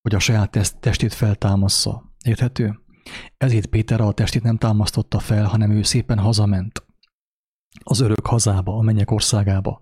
hogy 0.00 0.14
a 0.14 0.18
saját 0.18 0.50
testét 0.80 1.12
feltámassza. 1.12 2.14
Érthető? 2.24 2.80
Ezért 3.36 3.66
Péter 3.66 4.00
a 4.00 4.12
testét 4.12 4.42
nem 4.42 4.56
támasztotta 4.56 5.18
fel, 5.18 5.44
hanem 5.44 5.70
ő 5.70 5.82
szépen 5.82 6.18
hazament 6.18 6.84
az 7.82 8.00
örök 8.00 8.26
hazába, 8.26 8.76
a 8.76 8.82
mennyek 8.82 9.10
országába. 9.10 9.80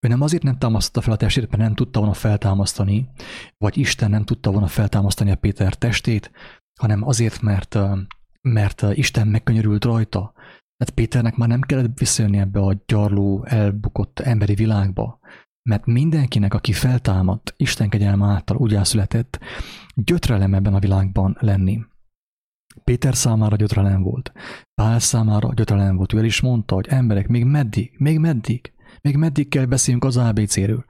Ő 0.00 0.08
nem 0.08 0.20
azért 0.20 0.42
nem 0.42 0.58
támasztotta 0.58 1.00
fel 1.00 1.12
a 1.12 1.16
testét, 1.16 1.50
mert 1.50 1.62
nem 1.62 1.74
tudta 1.74 1.98
volna 1.98 2.14
feltámasztani, 2.14 3.08
vagy 3.58 3.78
Isten 3.78 4.10
nem 4.10 4.24
tudta 4.24 4.50
volna 4.50 4.66
feltámasztani 4.66 5.30
a 5.30 5.36
Péter 5.36 5.74
testét, 5.74 6.30
hanem 6.80 7.06
azért, 7.06 7.40
mert, 7.40 7.78
mert 8.42 8.82
Isten 8.92 9.28
megkönyörült 9.28 9.84
rajta. 9.84 10.32
Tehát 10.76 10.94
Péternek 10.94 11.36
már 11.36 11.48
nem 11.48 11.60
kellett 11.60 11.98
visszajönni 11.98 12.38
ebbe 12.38 12.60
a 12.60 12.82
gyarló, 12.86 13.44
elbukott 13.44 14.18
emberi 14.18 14.54
világba, 14.54 15.18
mert 15.68 15.86
mindenkinek, 15.86 16.54
aki 16.54 16.72
feltámadt, 16.72 17.54
Isten 17.56 17.88
kegyelme 17.88 18.26
által 18.26 18.56
úgy 18.56 18.84
született, 18.84 19.38
gyötrelem 19.94 20.54
ebben 20.54 20.74
a 20.74 20.78
világban 20.78 21.36
lenni. 21.40 21.84
Péter 22.84 23.14
számára 23.14 23.56
gyötrelem 23.56 24.02
volt. 24.02 24.32
Pál 24.74 24.98
számára 24.98 25.54
gyötrelem 25.54 25.96
volt. 25.96 26.12
Ő 26.12 26.18
el 26.18 26.24
is 26.24 26.40
mondta, 26.40 26.74
hogy 26.74 26.86
emberek, 26.88 27.28
még 27.28 27.44
meddig, 27.44 27.94
még 27.98 28.18
meddig? 28.18 28.72
Még 29.06 29.16
meddig 29.16 29.48
kell 29.48 29.64
beszéljünk 29.64 30.04
az 30.04 30.16
ABC-ről? 30.16 30.84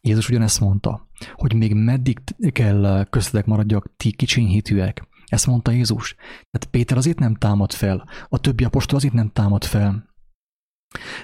Jézus 0.00 0.28
ugyanezt 0.28 0.60
mondta, 0.60 1.08
hogy 1.34 1.54
még 1.54 1.74
meddig 1.74 2.20
kell 2.50 3.06
köztetek 3.10 3.46
maradjak 3.46 3.96
ti 3.96 4.12
kicsinyhitűek. 4.12 5.08
Ezt 5.26 5.46
mondta 5.46 5.70
Jézus. 5.70 6.14
Tehát 6.50 6.68
Péter 6.70 6.96
azért 6.96 7.18
nem 7.18 7.34
támad 7.34 7.72
fel, 7.72 8.08
a 8.28 8.38
többi 8.38 8.64
apostol 8.64 8.96
azért 8.96 9.12
nem 9.12 9.30
támad 9.30 9.64
fel, 9.64 10.14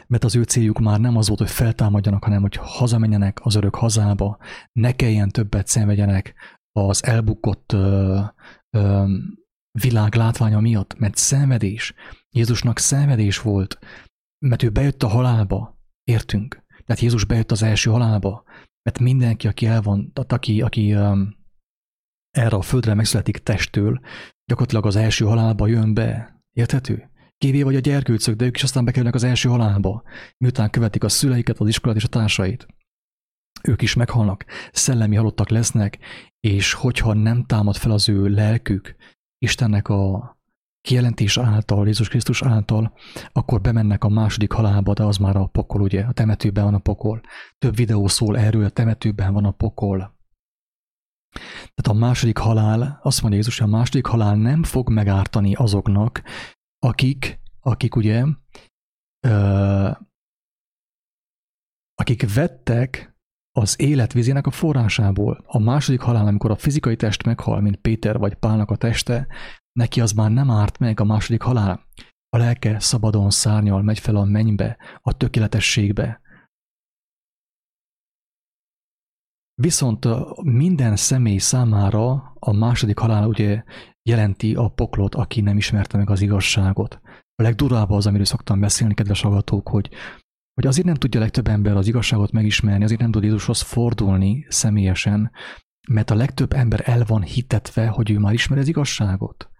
mert 0.07 0.25
az 0.25 0.37
ő 0.37 0.43
céljuk 0.43 0.79
már 0.79 1.01
nem 1.01 1.17
az 1.17 1.27
volt, 1.27 1.39
hogy 1.39 1.51
feltámadjanak, 1.51 2.25
hanem 2.25 2.41
hogy 2.41 2.57
hazamenjenek 2.57 3.39
az 3.43 3.55
örök 3.55 3.75
hazába, 3.75 4.39
ne 4.73 4.93
kelljen 4.93 5.29
többet 5.29 5.67
szenvedjenek 5.67 6.35
az 6.73 7.05
elbukott 7.05 7.73
ö, 7.73 8.21
ö, 8.77 9.15
világ 9.71 10.15
látványa 10.15 10.61
miatt, 10.61 10.99
mert 10.99 11.17
szenvedés, 11.17 11.95
Jézusnak 12.31 12.79
szenvedés 12.79 13.41
volt, 13.41 13.79
mert 14.47 14.63
ő 14.63 14.71
bejött 14.71 15.03
a 15.03 15.09
halálba, 15.09 15.78
Értünk. 16.09 16.63
Tehát 16.85 17.03
Jézus 17.03 17.25
bejött 17.25 17.51
az 17.51 17.63
első 17.63 17.91
halálba, 17.91 18.45
mert 18.83 18.99
mindenki, 18.99 19.47
aki 19.47 19.67
el 19.67 19.83
van, 19.83 20.13
aki, 20.15 20.63
aki 20.63 20.95
um, 20.95 21.37
erre 22.31 22.57
a 22.57 22.63
földre 22.63 22.95
megszületik 22.95 23.39
testtől, 23.39 24.01
gyakorlatilag 24.45 24.87
az 24.87 24.97
első 24.97 25.25
halálba 25.25 25.67
jön 25.67 25.95
be. 25.95 26.41
Érthető? 26.53 27.11
Kivé 27.39 27.63
vagy 27.63 27.77
a 27.77 27.81
gyerkőcök, 27.81 28.37
de 28.37 28.45
ők 28.45 28.57
is 28.57 28.63
aztán 28.63 28.85
bekerülnek 28.85 29.15
az 29.15 29.23
első 29.23 29.49
halálba, 29.49 30.03
miután 30.39 30.71
követik 30.71 31.05
a 31.05 31.09
szüleiket, 31.09 31.59
az 31.59 31.69
iskolát 31.69 31.97
és 31.97 32.05
a 32.05 32.09
társait. 32.09 32.67
Ők 33.63 33.83
is 33.83 33.95
meghalnak, 33.95 34.45
szellemi 34.73 35.17
halottak 35.17 35.49
lesznek, 35.49 35.99
és 36.41 36.73
hogyha 36.73 37.13
nem 37.13 37.45
támad 37.45 37.77
fel 37.77 37.91
az 37.91 38.09
ő 38.09 38.29
lelkük, 38.29 38.97
Istennek 39.39 39.89
a 39.89 40.38
kijelentés 40.81 41.39
által, 41.39 41.87
Jézus 41.87 42.09
Krisztus 42.09 42.43
által, 42.43 42.93
akkor 43.33 43.61
bemennek 43.61 44.05
a 44.05 44.09
második 44.09 44.53
halálba, 44.53 44.93
de 44.93 45.03
az 45.03 45.17
már 45.17 45.37
a 45.37 45.47
pokol, 45.47 45.81
ugye, 45.81 46.05
a 46.05 46.13
temetőben 46.13 46.65
van 46.65 46.75
a 46.75 46.79
pokol. 46.79 47.21
Több 47.59 47.77
videó 47.77 48.07
szól 48.07 48.39
erről, 48.39 48.65
a 48.65 48.71
temetőben 48.71 49.33
van 49.33 49.45
a 49.45 49.51
pokol. 49.51 50.17
Tehát 51.75 51.89
a 51.89 51.93
második 51.93 52.39
halál, 52.39 52.99
azt 53.03 53.21
mondja 53.21 53.39
Jézus, 53.39 53.59
hogy 53.59 53.69
a 53.69 53.77
második 53.77 54.07
halál 54.07 54.37
nem 54.37 54.63
fog 54.63 54.91
megártani 54.91 55.55
azoknak, 55.55 56.23
akik, 56.79 57.41
akik 57.61 57.97
ugye, 57.97 58.25
ö, 59.27 59.91
akik 61.95 62.35
vettek 62.35 63.17
az 63.59 63.81
életvizének 63.81 64.47
a 64.47 64.51
forrásából. 64.51 65.45
A 65.47 65.59
második 65.59 66.01
halál, 66.01 66.27
amikor 66.27 66.51
a 66.51 66.57
fizikai 66.57 66.97
test 66.97 67.25
meghal, 67.25 67.61
mint 67.61 67.77
Péter 67.77 68.19
vagy 68.19 68.35
Pálnak 68.35 68.71
a 68.71 68.77
teste, 68.77 69.27
Neki 69.79 70.01
az 70.01 70.13
már 70.13 70.31
nem 70.31 70.51
árt 70.51 70.79
meg 70.79 71.01
a 71.01 71.05
második 71.05 71.43
halál. 71.43 71.87
A 72.29 72.37
lelke 72.37 72.81
szabadon 72.81 73.31
szárnyal, 73.31 73.83
megy 73.83 73.99
fel 73.99 74.17
a 74.17 74.25
mennybe, 74.25 74.77
a 75.03 75.17
tökéletességbe. 75.17 76.21
Viszont 79.55 80.07
minden 80.43 80.97
személy 80.97 81.39
számára 81.39 82.33
a 82.39 82.53
második 82.53 82.99
halál 82.99 83.29
ugye 83.29 83.65
jelenti 84.03 84.55
a 84.55 84.69
poklot, 84.69 85.15
aki 85.15 85.41
nem 85.41 85.57
ismerte 85.57 85.97
meg 85.97 86.11
az 86.11 86.21
igazságot. 86.21 87.01
A 87.35 87.43
legdurább 87.43 87.91
az, 87.91 88.07
amiről 88.07 88.25
szoktam 88.25 88.61
beszélni, 88.61 88.95
kedves 88.95 89.21
hallgatók, 89.21 89.69
hogy, 89.69 89.91
hogy 90.55 90.67
azért 90.67 90.87
nem 90.87 90.95
tudja 90.95 91.21
a 91.21 91.23
legtöbb 91.23 91.49
ember 91.49 91.77
az 91.77 91.87
igazságot 91.87 92.33
megismerni, 92.33 92.85
azért 92.85 93.01
nem 93.01 93.11
tud 93.11 93.23
Jézushoz 93.23 93.61
fordulni 93.61 94.47
személyesen, 94.49 95.31
mert 95.89 96.11
a 96.11 96.15
legtöbb 96.15 96.53
ember 96.53 96.83
el 96.85 97.05
van 97.05 97.23
hitetve, 97.23 97.89
hogy 97.89 98.11
ő 98.11 98.19
már 98.19 98.33
ismeri 98.33 98.61
az 98.61 98.69
igazságot. 98.69 99.51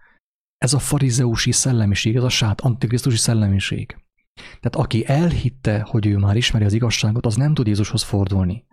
Ez 0.59 0.73
a 0.73 0.79
farizeusi 0.79 1.51
szellemiség, 1.51 2.15
ez 2.15 2.23
a 2.23 2.29
sát 2.29 2.61
antikrisztusi 2.61 3.17
szellemiség. 3.17 3.97
Tehát 4.33 4.75
aki 4.75 5.07
elhitte, 5.07 5.81
hogy 5.81 6.05
ő 6.05 6.17
már 6.17 6.35
ismeri 6.35 6.65
az 6.65 6.73
igazságot, 6.73 7.25
az 7.25 7.35
nem 7.35 7.53
tud 7.53 7.67
Jézushoz 7.67 8.03
fordulni. 8.03 8.65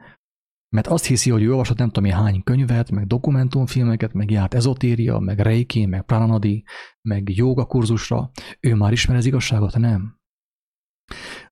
Mert 0.68 0.86
azt 0.86 1.04
hiszi, 1.04 1.30
hogy 1.30 1.42
ő 1.42 1.50
olvasott 1.50 1.78
nem 1.78 1.90
tudom 1.90 2.10
hány 2.10 2.42
könyvet, 2.42 2.90
meg 2.90 3.06
dokumentumfilmeket, 3.06 4.12
meg 4.12 4.30
járt 4.30 4.54
ezotéria, 4.54 5.18
meg 5.18 5.38
reiki, 5.38 5.86
meg 5.86 6.02
prananadi, 6.02 6.64
meg 7.08 7.36
joga 7.36 7.64
kurzusra, 7.64 8.30
ő 8.60 8.74
már 8.74 8.92
ismeri 8.92 9.18
az 9.18 9.26
igazságot, 9.26 9.76
nem. 9.76 10.18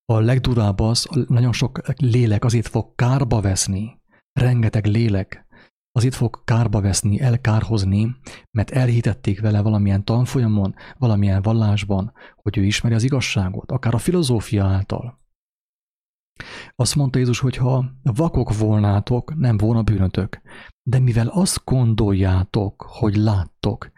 A 0.05 0.21
legdurább 0.21 0.81
az, 0.81 1.09
nagyon 1.29 1.53
sok 1.53 1.81
lélek 1.97 2.45
azért 2.45 2.69
fog 2.69 2.95
kárba 2.95 3.41
veszni, 3.41 4.03
rengeteg 4.33 4.87
lélek 4.87 5.47
az 5.97 6.05
itt 6.05 6.15
fog 6.15 6.45
kárba 6.45 6.81
veszni, 6.81 7.21
elkárhozni, 7.21 8.17
mert 8.51 8.71
elhitették 8.71 9.41
vele 9.41 9.61
valamilyen 9.61 10.05
tanfolyamon, 10.05 10.75
valamilyen 10.99 11.43
vallásban, 11.43 12.13
hogy 12.37 12.59
ő 12.59 12.65
ismeri 12.65 12.95
az 12.95 13.03
igazságot, 13.03 13.73
akár 13.73 13.95
a 13.95 13.99
filozófia 13.99 14.65
által. 14.65 15.23
Azt 16.77 16.95
mondta 16.95 17.19
Jézus, 17.19 17.39
hogy 17.39 17.57
ha 17.57 17.85
vakok 18.03 18.57
volnátok, 18.57 19.35
nem 19.35 19.57
volna 19.57 19.83
bűnötök. 19.83 20.41
De 20.83 20.99
mivel 20.99 21.27
azt 21.27 21.65
gondoljátok, 21.65 22.83
hogy 22.89 23.17
láttok, 23.17 23.91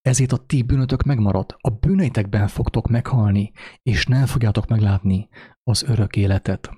ezért 0.00 0.32
a 0.32 0.46
ti 0.46 0.62
bűnötök 0.62 1.02
megmarad. 1.02 1.56
A 1.58 1.70
bűneitekben 1.70 2.48
fogtok 2.48 2.88
meghalni, 2.88 3.52
és 3.82 4.06
nem 4.06 4.26
fogjátok 4.26 4.66
meglátni 4.66 5.28
az 5.62 5.82
örök 5.82 6.16
életet. 6.16 6.70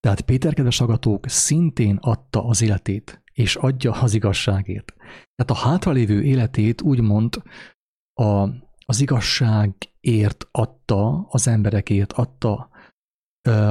Tehát 0.00 0.20
Péter 0.20 0.54
kedves 0.54 0.80
agatók 0.80 1.28
szintén 1.28 1.96
adta 2.00 2.44
az 2.46 2.62
életét, 2.62 3.22
és 3.32 3.56
adja 3.56 3.92
az 3.92 4.14
igazságért. 4.14 4.94
Tehát 5.34 5.62
a 5.62 5.68
hátralévő 5.68 6.22
életét 6.22 6.82
úgymond 6.82 7.42
a, 8.14 8.48
az 8.84 9.00
igazságért 9.00 10.48
adta, 10.50 11.26
az 11.28 11.48
emberekért 11.48 12.12
adta, 12.12 12.70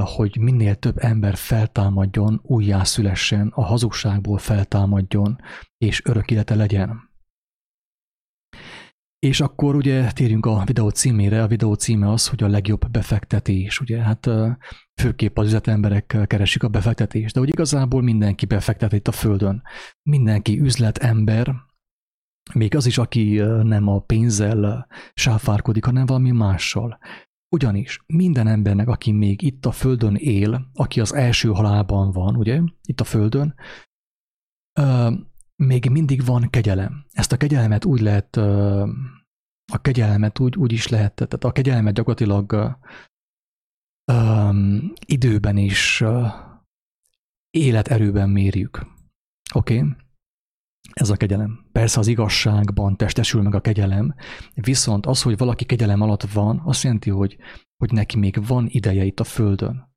hogy 0.02 0.38
minél 0.40 0.76
több 0.76 0.98
ember 0.98 1.36
feltámadjon, 1.36 2.42
újjászülessen, 2.44 3.52
a 3.56 3.64
hazugságból 3.64 4.38
feltámadjon, 4.38 5.40
és 5.78 6.06
örök 6.06 6.32
élete 6.32 6.56
legyen. 6.56 7.11
És 9.26 9.42
akkor 9.42 9.76
ugye 9.76 10.12
térjünk 10.12 10.46
a 10.46 10.64
videó 10.66 10.90
címére. 10.90 11.44
A 11.44 11.48
videó 11.48 11.74
címe 11.74 12.10
az, 12.10 12.28
hogy 12.28 12.44
a 12.44 12.48
legjobb 12.48 12.90
befektetés. 12.92 13.80
Ugye 13.80 14.02
hát 14.02 14.30
főképp 15.02 15.38
az 15.38 15.46
üzletemberek 15.46 16.18
keresik 16.28 16.64
a 16.64 16.68
befektetést, 16.68 17.34
de 17.34 17.40
hogy 17.40 17.50
igazából 17.50 18.02
mindenki 18.02 18.46
befektet 18.46 18.94
itt 18.94 19.08
a 19.08 19.12
földön. 19.12 19.62
Mindenki 20.10 20.60
üzletember, 20.60 21.56
még 22.54 22.76
az 22.76 22.86
is, 22.86 22.98
aki 22.98 23.34
nem 23.64 23.88
a 23.88 24.00
pénzzel 24.00 24.88
sáfárkodik, 25.14 25.86
hanem 25.86 26.06
valami 26.06 26.32
mással. 26.32 26.98
Ugyanis 27.56 28.04
minden 28.06 28.48
embernek, 28.48 28.88
aki 28.88 29.12
még 29.12 29.42
itt 29.42 29.66
a 29.66 29.72
Földön 29.72 30.16
él, 30.16 30.70
aki 30.74 31.00
az 31.00 31.14
első 31.14 31.50
halálban 31.50 32.12
van, 32.12 32.36
ugye, 32.36 32.62
itt 32.82 33.00
a 33.02 33.04
Földön, 33.04 33.56
még 35.62 35.90
mindig 35.90 36.26
van 36.26 36.50
kegyelem. 36.50 37.06
Ezt 37.12 37.32
a 37.32 37.38
kegyelmet 37.38 37.86
úgy 37.86 38.00
lehet, 38.02 38.36
a 39.72 39.82
kegyelmet 39.82 40.40
úgy, 40.40 40.58
úgy 40.58 40.72
is 40.72 40.88
lehet, 40.88 41.14
tehát 41.14 41.44
a 41.44 41.52
kegyelmet 41.52 41.94
gyakorlatilag 41.94 42.78
um, 44.12 44.94
időben 45.06 45.58
is 45.58 46.02
uh, 46.02 46.28
életerőben 47.50 48.30
mérjük. 48.30 48.86
Oké? 49.54 49.78
Okay? 49.78 49.96
Ez 50.94 51.10
a 51.10 51.16
kegyelem. 51.16 51.66
Persze 51.72 52.00
az 52.00 52.08
igazságban 52.08 52.98
testesül 52.98 53.42
meg 53.42 53.56
a 53.56 53.62
kegyelem, 53.62 54.16
viszont 54.54 55.06
az, 55.06 55.22
hogy 55.22 55.38
valaki 55.38 55.66
kegyelem 55.66 56.02
alatt 56.02 56.24
van, 56.24 56.62
azt 56.66 56.84
jelenti, 56.84 57.10
hogy, 57.10 57.38
hogy 57.78 57.92
neki 57.92 58.18
még 58.18 58.46
van 58.48 58.68
ideje 58.70 59.04
itt 59.04 59.20
a 59.20 59.24
Földön. 59.24 59.90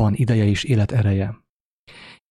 Van 0.00 0.14
ideje 0.14 0.44
és 0.44 0.64
életereje. 0.64 1.44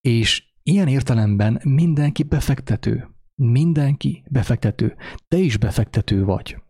És 0.02 0.51
ilyen 0.64 0.88
értelemben 0.88 1.62
mindenki 1.64 2.24
befektető. 2.24 3.10
Mindenki 3.36 4.24
befektető. 4.30 4.96
Te 5.28 5.38
is 5.38 5.58
befektető 5.58 6.24
vagy. 6.24 6.62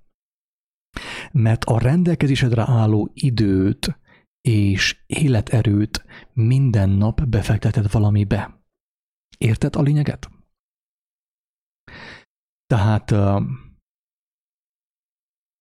Mert 1.32 1.63
a 1.63 1.80
rendelkezésedre 1.80 2.62
álló 2.62 3.10
időt 3.13 3.99
és 4.41 5.04
életerőt 5.06 6.06
minden 6.34 6.89
nap 6.89 7.25
befekteted 7.27 7.91
valamibe. 7.91 8.63
Érted 9.38 9.75
a 9.75 9.82
lényeget? 9.82 10.30
Tehát 12.65 13.13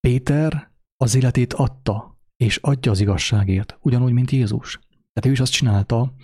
Péter 0.01 0.73
az 0.97 1.15
életét 1.15 1.53
adta, 1.53 2.19
és 2.37 2.57
adja 2.57 2.91
az 2.91 3.01
igazságért, 3.01 3.79
ugyanúgy, 3.81 4.13
mint 4.13 4.31
Jézus. 4.31 4.79
Tehát 4.89 5.27
ő 5.27 5.31
is 5.31 5.41
azt 5.41 5.53
csinálta, 5.53 6.15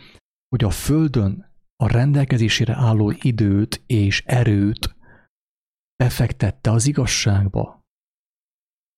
hogy 0.49 0.65
a 0.65 0.71
Földön 0.71 1.56
a 1.77 1.89
rendelkezésére 1.89 2.75
álló 2.75 3.13
időt 3.21 3.83
és 3.87 4.23
erőt 4.27 4.97
befektette 5.97 6.71
az 6.71 6.87
igazságba. 6.87 7.85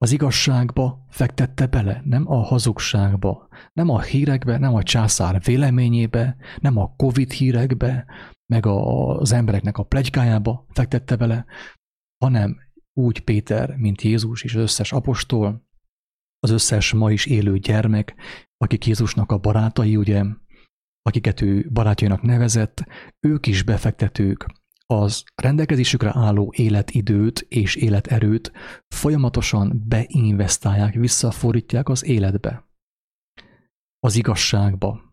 Az 0.01 0.11
igazságba 0.11 1.07
fektette 1.09 1.67
bele, 1.67 2.03
nem 2.05 2.31
a 2.31 2.43
hazugságba, 2.43 3.49
nem 3.73 3.89
a 3.89 4.01
hírekbe, 4.01 4.59
nem 4.59 4.75
a 4.75 4.83
császár 4.83 5.43
véleményébe, 5.43 6.37
nem 6.61 6.77
a 6.77 6.95
Covid 6.97 7.31
hírekbe, 7.31 8.07
meg 8.53 8.67
az 8.67 9.33
embereknek 9.33 9.79
a 9.79 9.83
plegykájába 9.83 10.67
fektette 10.69 11.17
bele, 11.17 11.47
hanem 12.25 12.57
úgy 12.93 13.21
Péter, 13.21 13.77
mint 13.77 14.03
Jézus 14.03 14.43
és 14.43 14.55
az 14.55 14.63
összes 14.63 14.93
apostol, 14.93 15.67
az 16.39 16.51
összes 16.51 16.93
ma 16.93 17.11
is 17.13 17.27
élő 17.27 17.59
gyermek, 17.59 18.15
akik 18.57 18.87
Jézusnak 18.87 19.33
a 19.33 19.39
barátai, 19.39 19.97
ugye, 19.97 20.25
akiket 21.09 21.41
ő 21.41 21.69
barátjainak 21.73 22.23
nevezett, 22.23 22.85
ők 23.21 23.47
is 23.47 23.63
befektetők, 23.63 24.47
az 24.87 25.25
rendelkezésükre 25.35 26.11
álló 26.15 26.53
életidőt 26.57 27.47
és 27.49 27.75
életerőt 27.75 28.53
folyamatosan 28.89 29.83
beinvestálják, 29.87 30.95
visszafordítják 30.95 31.89
az 31.89 32.05
életbe, 32.05 32.69
az 33.99 34.17
igazságba, 34.17 35.13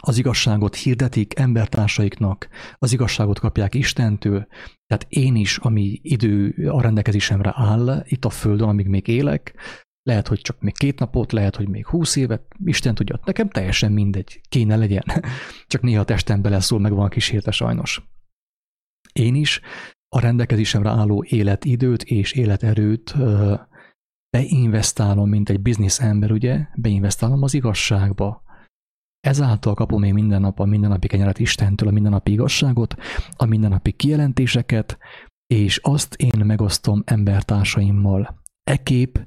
az 0.00 0.18
igazságot 0.18 0.74
hirdetik 0.74 1.38
embertársaiknak, 1.38 2.48
az 2.74 2.92
igazságot 2.92 3.38
kapják 3.38 3.74
Istentől, 3.74 4.46
tehát 4.86 5.06
én 5.08 5.36
is, 5.36 5.56
ami 5.58 6.00
idő 6.02 6.68
a 6.68 6.80
rendelkezésemre 6.80 7.52
áll 7.54 8.04
itt 8.06 8.24
a 8.24 8.30
Földön, 8.30 8.68
amíg 8.68 8.86
még 8.86 9.08
élek, 9.08 9.54
lehet, 10.02 10.28
hogy 10.28 10.40
csak 10.40 10.60
még 10.60 10.76
két 10.76 10.98
napot, 10.98 11.32
lehet, 11.32 11.56
hogy 11.56 11.68
még 11.68 11.86
húsz 11.86 12.16
évet, 12.16 12.54
Isten 12.64 12.94
tudja, 12.94 13.20
nekem 13.24 13.50
teljesen 13.50 13.92
mindegy, 13.92 14.40
kéne 14.48 14.76
legyen. 14.76 15.04
Csak 15.66 15.82
néha 15.82 16.04
testem 16.04 16.42
beleszól, 16.42 16.78
meg 16.78 16.92
van 16.92 17.08
kísérte 17.08 17.50
sajnos. 17.50 18.02
Én 19.12 19.34
is 19.34 19.60
a 20.08 20.20
rendelkezésemre 20.20 20.90
álló 20.90 21.24
életidőt 21.28 22.02
és 22.02 22.32
életerőt 22.32 23.14
beinvestálom, 24.30 25.28
mint 25.28 25.48
egy 25.48 25.60
biznisz 25.60 26.00
ember, 26.00 26.32
ugye, 26.32 26.66
beinvestálom 26.76 27.42
az 27.42 27.54
igazságba, 27.54 28.42
Ezáltal 29.26 29.74
kapom 29.74 30.02
én 30.02 30.14
minden 30.14 30.40
nap 30.40 30.60
a 30.60 30.64
mindennapi 30.64 31.06
kenyeret 31.06 31.38
Istentől, 31.38 31.88
a 31.88 31.92
mindennapi 31.92 32.32
igazságot, 32.32 32.94
a 33.36 33.44
mindennapi 33.44 33.92
kijelentéseket, 33.92 34.98
és 35.46 35.78
azt 35.82 36.14
én 36.14 36.46
megosztom 36.46 37.02
embertársaimmal. 37.04 38.42
Ekép 38.62 39.26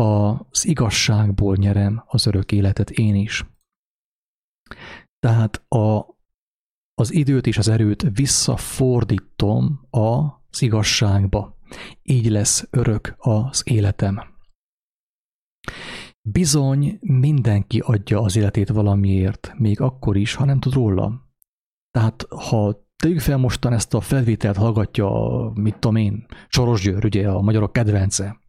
az 0.00 0.66
igazságból 0.66 1.56
nyerem 1.56 2.02
az 2.06 2.26
örök 2.26 2.52
életet 2.52 2.90
én 2.90 3.14
is. 3.14 3.46
Tehát 5.18 5.64
a, 5.68 6.06
az 6.94 7.12
időt 7.12 7.46
és 7.46 7.58
az 7.58 7.68
erőt 7.68 8.06
visszafordítom 8.12 9.86
az 9.90 10.62
igazságba. 10.62 11.56
Így 12.02 12.28
lesz 12.28 12.66
örök 12.70 13.14
az 13.18 13.62
életem. 13.64 14.20
Bizony 16.28 16.98
mindenki 17.00 17.78
adja 17.78 18.20
az 18.20 18.36
életét 18.36 18.68
valamiért, 18.68 19.52
még 19.56 19.80
akkor 19.80 20.16
is, 20.16 20.34
ha 20.34 20.44
nem 20.44 20.60
tud 20.60 20.72
róla. 20.72 21.28
Tehát 21.90 22.26
ha 22.28 22.88
tegyük 22.96 23.20
fel 23.20 23.36
mostan 23.36 23.72
ezt 23.72 23.94
a 23.94 24.00
felvételt 24.00 24.56
hallgatja, 24.56 25.10
mit 25.54 25.74
tudom 25.74 25.96
én, 25.96 26.26
Soros 26.48 26.82
Győr, 26.82 27.04
ugye 27.04 27.28
a 27.28 27.40
magyarok 27.40 27.72
kedvence. 27.72 28.40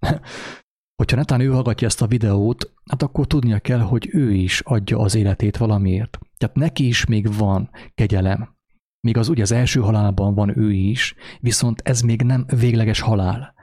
Hogyha 1.01 1.17
netán 1.17 1.39
ő 1.39 1.47
hallgatja 1.47 1.87
ezt 1.87 2.01
a 2.01 2.07
videót, 2.07 2.73
hát 2.89 3.01
akkor 3.01 3.27
tudnia 3.27 3.59
kell, 3.59 3.79
hogy 3.79 4.09
ő 4.11 4.33
is 4.33 4.59
adja 4.59 4.99
az 4.99 5.15
életét 5.15 5.57
valamiért. 5.57 6.19
Tehát 6.37 6.55
neki 6.55 6.87
is 6.87 7.05
még 7.05 7.37
van 7.37 7.69
kegyelem. 7.93 8.55
Míg 8.99 9.17
az 9.17 9.29
ugye 9.29 9.41
az 9.41 9.51
első 9.51 9.79
halálban 9.79 10.33
van 10.33 10.57
ő 10.57 10.71
is, 10.71 11.15
viszont 11.39 11.81
ez 11.83 12.01
még 12.01 12.21
nem 12.21 12.45
végleges 12.47 12.99
halál. 12.99 13.53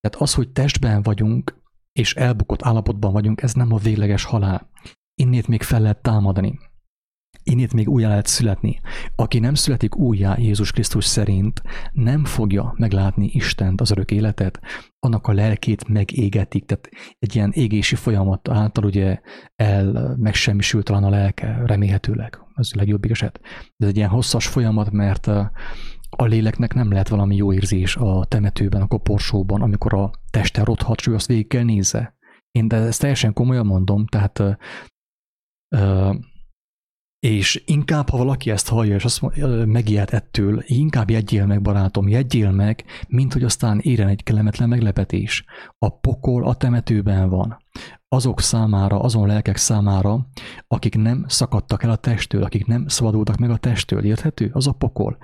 Tehát 0.00 0.16
az, 0.18 0.34
hogy 0.34 0.48
testben 0.48 1.02
vagyunk, 1.02 1.62
és 1.92 2.14
elbukott 2.14 2.62
állapotban 2.62 3.12
vagyunk, 3.12 3.42
ez 3.42 3.52
nem 3.52 3.72
a 3.72 3.78
végleges 3.78 4.24
halál. 4.24 4.70
Innét 5.14 5.48
még 5.48 5.62
fel 5.62 5.80
lehet 5.80 6.02
támadni. 6.02 6.58
Innét 7.50 7.72
még 7.72 7.88
újjá 7.88 8.08
lehet 8.08 8.26
születni. 8.26 8.80
Aki 9.16 9.38
nem 9.38 9.54
születik 9.54 9.96
újjá 9.96 10.36
Jézus 10.38 10.72
Krisztus 10.72 11.04
szerint, 11.04 11.62
nem 11.92 12.24
fogja 12.24 12.74
meglátni 12.76 13.30
Istent, 13.32 13.80
az 13.80 13.90
örök 13.90 14.10
életet, 14.10 14.60
annak 14.98 15.26
a 15.26 15.32
lelkét 15.32 15.88
megégetik, 15.88 16.64
tehát 16.64 16.88
egy 17.18 17.34
ilyen 17.34 17.50
égési 17.52 17.94
folyamat 17.94 18.48
által 18.48 18.84
ugye 18.84 19.20
el 19.56 20.16
megsemmisül 20.18 20.82
talán 20.82 21.04
a 21.04 21.10
lelke, 21.10 21.62
remélhetőleg, 21.66 22.38
ez 22.54 22.70
a 22.72 22.76
legjobb 22.76 23.04
eset. 23.04 23.40
De 23.76 23.86
egy 23.86 23.96
ilyen 23.96 24.08
hosszas 24.08 24.46
folyamat, 24.46 24.90
mert 24.90 25.26
a 26.10 26.24
léleknek 26.24 26.74
nem 26.74 26.90
lehet 26.90 27.08
valami 27.08 27.36
jó 27.36 27.52
érzés 27.52 27.96
a 27.96 28.24
temetőben, 28.24 28.82
a 28.82 28.86
koporsóban, 28.86 29.62
amikor 29.62 29.94
a 29.94 30.10
teste 30.30 30.64
rothat, 30.64 31.00
és 31.00 31.06
azt 31.06 31.26
végig 31.26 31.46
kell 31.46 31.64
nézze. 31.64 32.16
Én 32.50 32.68
de 32.68 32.76
ezt 32.76 33.00
teljesen 33.00 33.32
komolyan 33.32 33.66
mondom, 33.66 34.06
tehát 34.06 34.38
uh, 35.76 36.14
és 37.20 37.62
inkább, 37.66 38.08
ha 38.08 38.16
valaki 38.16 38.50
ezt 38.50 38.68
hallja, 38.68 38.94
és 38.94 39.04
azt 39.04 39.22
megijed 39.66 40.08
ettől, 40.12 40.62
inkább 40.66 41.10
jegyél 41.10 41.46
meg, 41.46 41.62
barátom, 41.62 42.08
jegyél 42.08 42.50
meg, 42.50 42.84
mint 43.08 43.32
hogy 43.32 43.42
aztán 43.42 43.78
érjen 43.78 44.08
egy 44.08 44.22
kellemetlen 44.22 44.68
meglepetés. 44.68 45.44
A 45.78 45.98
pokol 45.98 46.44
a 46.44 46.54
temetőben 46.54 47.28
van. 47.28 47.58
Azok 48.08 48.40
számára, 48.40 49.00
azon 49.00 49.26
lelkek 49.26 49.56
számára, 49.56 50.26
akik 50.66 50.96
nem 50.96 51.24
szakadtak 51.28 51.82
el 51.82 51.90
a 51.90 51.96
testtől, 51.96 52.42
akik 52.42 52.66
nem 52.66 52.88
szabadultak 52.88 53.36
meg 53.36 53.50
a 53.50 53.56
testtől, 53.56 54.04
érthető? 54.04 54.50
Az 54.52 54.66
a 54.66 54.72
pokol 54.72 55.18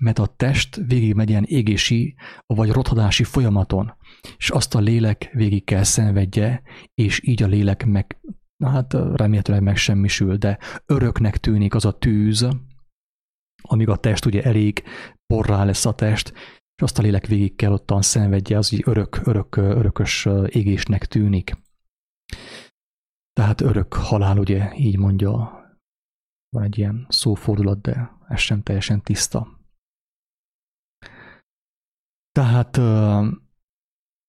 mert 0.00 0.18
a 0.18 0.26
test 0.36 0.80
végig 0.86 1.14
megy 1.14 1.28
ilyen 1.28 1.44
égési 1.44 2.14
vagy 2.46 2.70
rothadási 2.70 3.24
folyamaton, 3.24 3.94
és 4.36 4.50
azt 4.50 4.74
a 4.74 4.78
lélek 4.78 5.30
végig 5.32 5.64
kell 5.64 5.82
szenvedje, 5.82 6.62
és 6.94 7.20
így 7.24 7.42
a 7.42 7.46
lélek 7.46 7.86
meg, 7.86 8.20
hát 8.68 8.92
remélhetőleg 8.92 9.62
megsemmisül, 9.62 10.36
de 10.36 10.58
öröknek 10.86 11.36
tűnik 11.36 11.74
az 11.74 11.84
a 11.84 11.98
tűz, 11.98 12.48
amíg 13.62 13.88
a 13.88 13.96
test 13.96 14.24
ugye 14.24 14.42
elég 14.42 14.82
porrá 15.26 15.64
lesz 15.64 15.86
a 15.86 15.94
test, 15.94 16.28
és 16.74 16.82
azt 16.82 16.98
a 16.98 17.02
lélek 17.02 17.26
végig 17.26 17.56
kell 17.56 17.72
ottan 17.72 18.02
szenvedje, 18.02 18.58
az 18.58 18.72
így 18.72 18.82
örök, 18.84 19.26
örök, 19.26 19.56
örökös 19.56 20.28
égésnek 20.46 21.06
tűnik. 21.06 21.56
Tehát 23.32 23.60
örök 23.60 23.92
halál, 23.92 24.38
ugye, 24.38 24.72
így 24.76 24.98
mondja, 24.98 25.60
van 26.48 26.62
egy 26.62 26.78
ilyen 26.78 27.06
szófordulat, 27.08 27.80
de 27.80 28.10
ez 28.28 28.40
sem 28.40 28.62
teljesen 28.62 29.02
tiszta. 29.02 29.58
Tehát, 32.30 32.76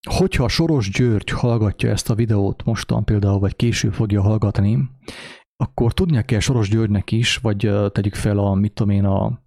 hogyha 0.10 0.48
Soros 0.48 0.90
György 0.90 1.30
hallgatja 1.30 1.90
ezt 1.90 2.10
a 2.10 2.16
videót 2.16 2.64
mostan 2.64 3.06
például, 3.06 3.40
vagy 3.40 3.56
később 3.56 3.94
fogja 3.94 4.22
hallgatni, 4.22 4.90
akkor 5.56 5.94
tudnia 5.94 6.22
kell 6.22 6.40
Soros 6.40 6.70
Györgynek 6.70 7.12
is, 7.12 7.38
vagy 7.38 7.72
tegyük 7.92 8.16
fel 8.16 8.38
a, 8.38 8.54
mit 8.54 8.74
tudom 8.74 8.94
én, 8.94 9.06
a, 9.06 9.42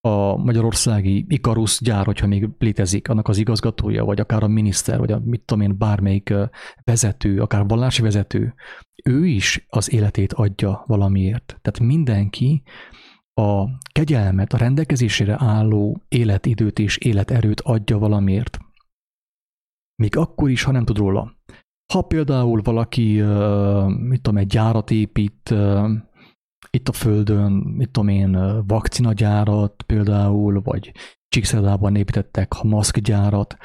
a 0.00 0.36
magyarországi 0.36 1.24
Ikarus 1.28 1.80
gyár, 1.80 2.04
hogyha 2.04 2.26
még 2.26 2.48
létezik, 2.58 3.08
annak 3.08 3.28
az 3.28 3.38
igazgatója, 3.38 4.04
vagy 4.04 4.20
akár 4.20 4.42
a 4.42 4.48
miniszter, 4.48 4.98
vagy 4.98 5.12
a, 5.12 5.20
mit 5.24 5.42
tudom 5.44 5.62
én, 5.62 5.78
bármelyik 5.78 6.34
vezető, 6.84 7.40
akár 7.40 7.66
vallási 7.66 8.02
vezető, 8.02 8.54
ő 9.04 9.26
is 9.26 9.66
az 9.68 9.92
életét 9.92 10.32
adja 10.32 10.84
valamiért. 10.86 11.58
Tehát 11.62 11.80
mindenki 11.80 12.62
a 13.34 13.64
kegyelmet, 13.92 14.52
a 14.52 14.56
rendelkezésére 14.56 15.36
álló 15.38 16.02
életidőt 16.08 16.78
és 16.78 16.96
életerőt 16.96 17.60
adja 17.60 17.98
valamiért. 17.98 18.58
Még 20.02 20.16
akkor 20.16 20.50
is, 20.50 20.62
ha 20.62 20.72
nem 20.72 20.84
tud 20.84 20.96
róla. 20.96 21.36
Ha 21.92 22.02
például 22.02 22.60
valaki, 22.62 23.22
mit 23.86 24.22
tudom, 24.22 24.38
egy 24.38 24.46
gyárat 24.46 24.90
épít, 24.90 25.54
itt 26.70 26.88
a 26.88 26.92
Földön, 26.92 27.52
mit 27.52 27.90
tudom 27.90 28.08
én, 28.08 28.62
vakcinagyárat 28.66 29.82
például, 29.82 30.60
vagy 30.62 30.92
Csíkszedában 31.28 31.96
építettek 31.96 32.62
maszkgyárat, 32.62 33.56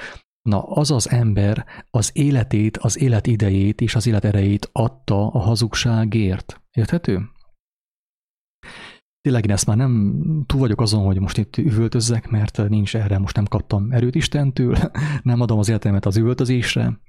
Na, 0.41 0.61
az 0.61 0.91
az 0.91 1.09
ember 1.09 1.65
az 1.89 2.11
életét, 2.13 2.77
az 2.77 2.99
életidejét 2.99 3.81
és 3.81 3.95
az 3.95 4.07
életerejét 4.07 4.69
adta 4.71 5.27
a 5.27 5.39
hazugságért. 5.39 6.61
Érthető? 6.71 7.29
Tényleg 9.21 9.45
én 9.45 9.51
ezt 9.51 9.65
már 9.65 9.77
nem 9.77 10.13
túl 10.45 10.59
vagyok 10.59 10.81
azon, 10.81 11.05
hogy 11.05 11.19
most 11.19 11.37
itt 11.37 11.57
üvöltözzek, 11.57 12.29
mert 12.29 12.69
nincs 12.69 12.95
erre, 12.95 13.17
most 13.17 13.35
nem 13.35 13.45
kaptam 13.45 13.91
erőt 13.91 14.15
Istentől, 14.15 14.77
nem 15.23 15.41
adom 15.41 15.59
az 15.59 15.69
életemet 15.69 16.05
az 16.05 16.17
üvöltözésre. 16.17 16.99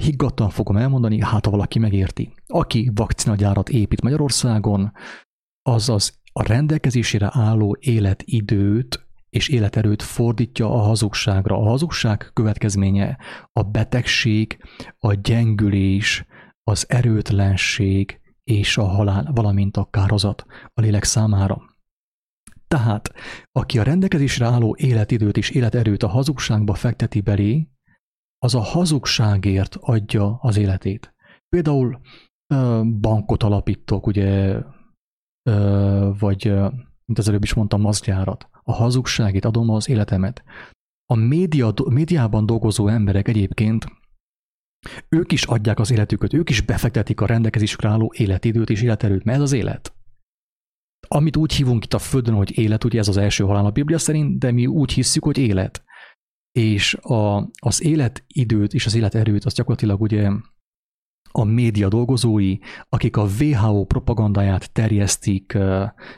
Higgadtan 0.00 0.50
fogom 0.50 0.76
elmondani, 0.76 1.20
hát 1.20 1.44
ha 1.44 1.50
valaki 1.50 1.78
megérti. 1.78 2.32
Aki 2.46 2.90
vakcinagyárat 2.94 3.68
épít 3.68 4.02
Magyarországon, 4.02 4.92
az 5.62 5.88
az 5.88 6.12
a 6.32 6.42
rendelkezésére 6.42 7.28
álló 7.32 7.76
életidőt 7.80 9.06
és 9.30 9.48
életerőt 9.48 10.02
fordítja 10.02 10.74
a 10.74 10.78
hazugságra. 10.78 11.56
A 11.56 11.68
hazugság 11.68 12.30
következménye 12.32 13.18
a 13.52 13.62
betegség, 13.62 14.58
a 14.98 15.14
gyengülés, 15.14 16.26
az 16.62 16.84
erőtlenség, 16.88 18.20
és 18.44 18.76
a 18.76 18.84
halál, 18.84 19.30
valamint 19.34 19.76
a 19.76 19.88
kározat 19.90 20.44
a 20.74 20.80
lélek 20.80 21.04
számára. 21.04 21.70
Tehát, 22.68 23.12
aki 23.52 23.78
a 23.78 23.82
rendelkezésre 23.82 24.46
álló 24.46 24.76
életidőt 24.78 25.36
és 25.36 25.50
életerőt 25.50 26.02
a 26.02 26.08
hazugságba 26.08 26.74
fekteti 26.74 27.20
belé, 27.20 27.68
az 28.38 28.54
a 28.54 28.60
hazugságért 28.60 29.76
adja 29.80 30.38
az 30.40 30.56
életét. 30.56 31.14
Például 31.48 32.00
bankot 33.00 33.42
alapítok, 33.42 34.06
ugye, 34.06 34.60
vagy, 36.18 36.44
mint 37.04 37.18
az 37.18 37.28
előbb 37.28 37.42
is 37.42 37.54
mondtam, 37.54 37.80
maszkgyárat. 37.80 38.48
A 38.62 38.72
hazugságét 38.72 39.44
adom 39.44 39.70
az 39.70 39.88
életemet. 39.88 40.44
A 41.06 41.14
média, 41.14 41.72
médiában 41.88 42.46
dolgozó 42.46 42.88
emberek 42.88 43.28
egyébként 43.28 43.86
ők 45.08 45.32
is 45.32 45.44
adják 45.44 45.78
az 45.78 45.90
életüket, 45.90 46.32
ők 46.32 46.50
is 46.50 46.60
befektetik 46.60 47.20
a 47.20 47.26
rendelkezésükre 47.26 47.88
álló 47.88 48.12
életidőt 48.16 48.70
és 48.70 48.82
életerőt, 48.82 49.24
mert 49.24 49.36
ez 49.36 49.42
az 49.42 49.52
élet. 49.52 49.94
Amit 51.08 51.36
úgy 51.36 51.52
hívunk 51.52 51.84
itt 51.84 51.94
a 51.94 51.98
Földön, 51.98 52.34
hogy 52.34 52.58
élet, 52.58 52.84
ugye 52.84 52.98
ez 52.98 53.08
az 53.08 53.16
első 53.16 53.44
halál 53.44 53.66
a 53.66 53.70
Biblia 53.70 53.98
szerint, 53.98 54.38
de 54.38 54.50
mi 54.50 54.66
úgy 54.66 54.92
hisszük, 54.92 55.24
hogy 55.24 55.38
élet. 55.38 55.84
És 56.52 56.94
a, 56.94 57.50
az 57.60 57.82
életidőt 57.82 58.74
és 58.74 58.86
az 58.86 58.94
életerőt 58.94 59.44
az 59.44 59.54
gyakorlatilag 59.54 60.00
ugye 60.00 60.30
a 61.32 61.44
média 61.44 61.88
dolgozói, 61.88 62.58
akik 62.88 63.16
a 63.16 63.26
WHO 63.40 63.84
propagandáját 63.84 64.72
terjesztik 64.72 65.58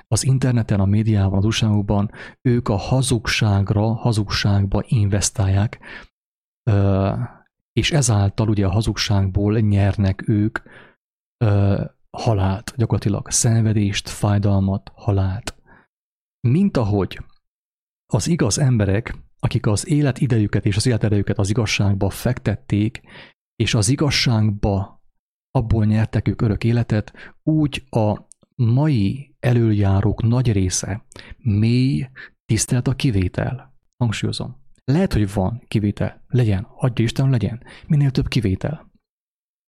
az 0.09 0.25
interneten, 0.25 0.81
a 0.81 0.85
médiában, 0.85 1.39
az 1.39 1.45
újságokban, 1.45 2.11
ők 2.43 2.69
a 2.69 2.77
hazugságra, 2.77 3.95
hazugságba 3.95 4.83
investálják 4.87 5.81
és 7.75 7.91
ezáltal 7.93 8.49
ugye 8.49 8.67
a 8.67 8.71
hazugságból 8.71 9.59
nyernek 9.59 10.29
ők 10.29 10.59
ö, 11.45 11.85
halált, 12.11 12.73
gyakorlatilag 12.77 13.31
szenvedést, 13.31 14.09
fájdalmat, 14.09 14.91
halált. 14.95 15.55
Mint 16.41 16.77
ahogy 16.77 17.21
az 18.13 18.29
igaz 18.29 18.59
emberek, 18.59 19.17
akik 19.39 19.67
az 19.67 19.89
élet 19.89 20.21
idejüket 20.21 20.67
és 20.67 20.77
az 20.77 20.87
életerejüket 20.87 21.39
az 21.39 21.51
igazságba 21.51 22.11
fektették, 22.11 23.03
és 23.57 23.75
az 23.75 23.89
igazságba 23.89 25.03
abból 25.51 25.85
nyertek 25.85 26.29
ők 26.29 26.41
örök 26.41 26.65
életet, 26.65 27.13
úgy 27.43 27.85
a 27.91 28.27
mai 28.55 29.35
előjárók 29.41 30.23
nagy 30.23 30.53
része 30.53 31.05
mély 31.39 32.09
tisztelt 32.45 32.89
a 32.89 32.95
kivétel. 32.95 33.75
Hangsúlyozom. 33.97 34.64
Lehet, 34.85 35.13
hogy 35.13 35.33
van 35.33 35.63
kivétel. 35.69 36.23
Legyen, 36.29 36.67
adja 36.77 37.05
Isten, 37.05 37.31
legyen. 37.31 37.63
Minél 37.87 38.11
több 38.11 38.29
kivétel. 38.29 38.93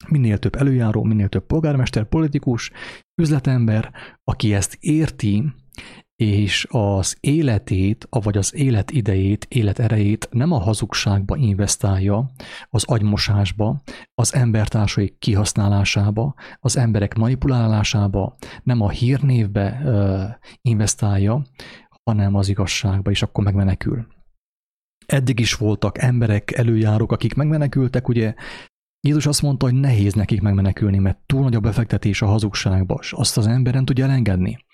Minél 0.09 0.38
több 0.38 0.55
előjáró, 0.55 1.02
minél 1.02 1.29
több 1.29 1.46
polgármester, 1.46 2.05
politikus, 2.05 2.70
üzletember, 3.22 3.92
aki 4.24 4.55
ezt 4.55 4.76
érti, 4.81 5.52
és 6.16 6.66
az 6.70 7.16
életét, 7.20 8.09
vagy 8.11 8.37
az 8.37 8.55
életidejét, 8.55 9.46
életerejét 9.48 10.29
nem 10.31 10.52
a 10.52 10.59
hazugságba 10.59 11.37
investálja, 11.37 12.31
az 12.70 12.85
agymosásba, 12.85 13.83
az 14.14 14.35
embertársai 14.35 15.16
kihasználásába, 15.18 16.35
az 16.61 16.76
emberek 16.76 17.14
manipulálásába, 17.14 18.37
nem 18.62 18.81
a 18.81 18.88
hírnévbe 18.88 19.81
uh, 19.85 20.48
investálja, 20.62 21.42
hanem 22.05 22.35
az 22.35 22.48
igazságba, 22.48 23.11
és 23.11 23.22
akkor 23.22 23.44
megmenekül. 23.44 24.07
Eddig 25.06 25.40
is 25.40 25.54
voltak 25.54 25.98
emberek, 25.98 26.56
előjárók, 26.56 27.12
akik 27.12 27.34
megmenekültek, 27.34 28.08
ugye 28.08 28.34
Jézus 29.00 29.26
azt 29.26 29.42
mondta, 29.42 29.66
hogy 29.66 29.74
nehéz 29.74 30.14
nekik 30.14 30.40
megmenekülni, 30.40 30.98
mert 30.98 31.18
túl 31.26 31.42
nagy 31.42 31.54
a 31.54 31.60
befektetés 31.60 32.22
a 32.22 32.26
hazugságba, 32.26 32.98
és 33.00 33.12
azt 33.12 33.36
az 33.36 33.46
ember 33.46 33.74
nem 33.74 33.84
tudja 33.84 34.04
elengedni. 34.04 34.64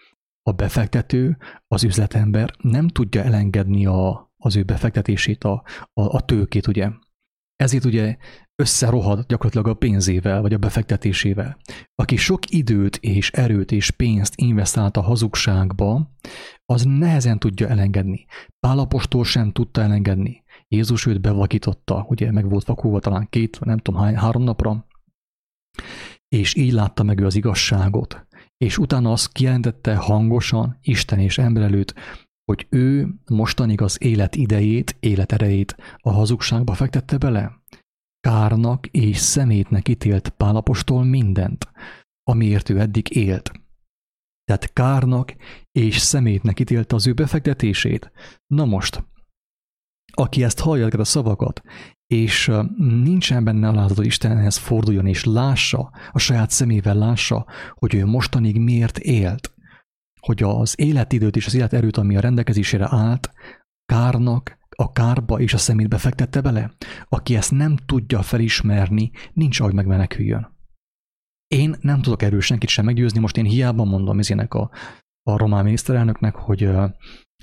A 0.43 0.53
befektető, 0.53 1.37
az 1.67 1.85
üzletember 1.85 2.51
nem 2.59 2.89
tudja 2.89 3.23
elengedni 3.23 3.87
a, 3.87 4.33
az 4.37 4.57
ő 4.57 4.63
befektetését, 4.63 5.45
a, 5.45 5.65
a, 5.93 6.03
a 6.03 6.21
tőkét, 6.21 6.67
ugye. 6.67 6.91
Ezért 7.57 7.85
ugye 7.85 8.17
összerohad 8.63 9.27
gyakorlatilag 9.27 9.67
a 9.67 9.75
pénzével, 9.75 10.41
vagy 10.41 10.53
a 10.53 10.59
befektetésével. 10.59 11.59
Aki 11.95 12.17
sok 12.17 12.51
időt 12.51 12.97
és 12.97 13.31
erőt 13.31 13.73
és 13.73 13.91
pénzt 13.91 14.33
investált 14.37 14.97
a 14.97 15.01
hazugságba, 15.03 16.11
az 16.67 16.83
nehezen 16.85 17.39
tudja 17.39 17.69
elengedni. 17.69 18.27
Pálapostól 18.61 19.25
sem 19.25 19.53
tudta 19.53 19.81
elengedni. 19.81 20.43
Jézus 20.69 21.07
őt 21.07 21.21
bevakította, 21.21 22.07
ugye 22.09 22.33
meg 22.33 22.49
volt 22.49 22.65
vakulva 22.67 23.01
talán 23.01 23.27
két, 23.31 23.61
nem 23.65 23.79
tudom 23.79 24.01
hány, 24.01 24.17
három 24.17 24.43
napra, 24.43 24.87
és 26.29 26.55
így 26.55 26.73
látta 26.73 27.03
meg 27.03 27.21
ő 27.21 27.27
az 27.27 27.35
igazságot. 27.35 28.27
És 28.57 28.79
utána 28.79 29.13
azt 29.13 29.33
kijelentette 29.33 29.97
hangosan, 29.97 30.79
Isten 30.83 31.19
és 31.19 31.39
ember 31.39 31.63
előtt, 31.63 31.95
hogy 32.45 32.67
ő 32.71 33.15
mostanig 33.31 33.81
az 33.81 34.03
élet 34.03 34.37
idejét, 34.37 34.97
életerejét 35.01 35.77
a 35.97 36.11
hazugságba 36.11 36.75
fektette 36.75 37.19
bele 37.19 37.63
kárnak 38.21 38.87
és 38.87 39.17
szemétnek 39.17 39.89
ítélt 39.89 40.29
Pálapostól 40.29 41.05
mindent, 41.05 41.69
amiért 42.23 42.69
ő 42.69 42.81
eddig 42.81 43.17
élt. 43.17 43.53
Tehát 44.53 44.73
kárnak 44.73 45.35
és 45.71 45.97
szemétnek 45.99 46.61
ítélte 46.61 46.95
az 46.95 47.07
ő 47.07 47.13
befektetését. 47.13 48.13
Na 48.47 48.65
most, 48.65 49.05
aki 50.15 50.45
ezt 50.45 50.61
hallja 50.61 50.87
a 50.87 51.05
szavakat, 51.05 51.63
és 52.07 52.51
nincsen 52.77 53.45
benne 53.45 53.69
alázat, 53.69 54.05
Istenhez 54.05 54.57
forduljon, 54.57 55.07
és 55.07 55.25
lássa, 55.25 55.91
a 56.13 56.19
saját 56.19 56.51
szemével 56.51 56.95
lássa, 56.95 57.47
hogy 57.75 57.95
ő 57.95 58.07
mostanig 58.07 58.59
miért 58.59 58.99
élt, 58.99 59.55
hogy 60.21 60.43
az 60.43 60.81
életidőt 60.81 61.37
és 61.37 61.47
az 61.47 61.55
életerőt, 61.55 61.97
ami 61.97 62.17
a 62.17 62.21
rendelkezésére 62.21 62.87
állt, 62.91 63.31
kárnak 63.85 64.59
a 64.77 64.93
kárba 64.93 65.41
és 65.41 65.55
a 65.55 65.59
szemétbe 65.59 65.99
fektette 65.99 66.41
bele? 66.41 66.73
Aki 67.09 67.37
ezt 67.37 67.51
nem 67.51 67.77
tudja 67.77 68.23
felismerni, 68.23 69.11
nincs 69.33 69.61
ahogy 69.61 69.75
megmeneküljön. 69.75 70.52
Én 71.53 71.75
nem 71.81 72.03
tudok 72.03 72.23
erről 72.23 72.41
senkit 72.41 72.69
sem 72.69 72.85
meggyőzni, 72.85 73.21
most 73.21 73.37
én 73.37 73.45
hiába 73.45 73.85
mondom 73.85 74.19
ezének 74.19 74.55
a, 74.55 74.71
a 75.23 75.37
román 75.37 75.65
miniszterelnöknek, 75.65 76.35
hogy 76.35 76.63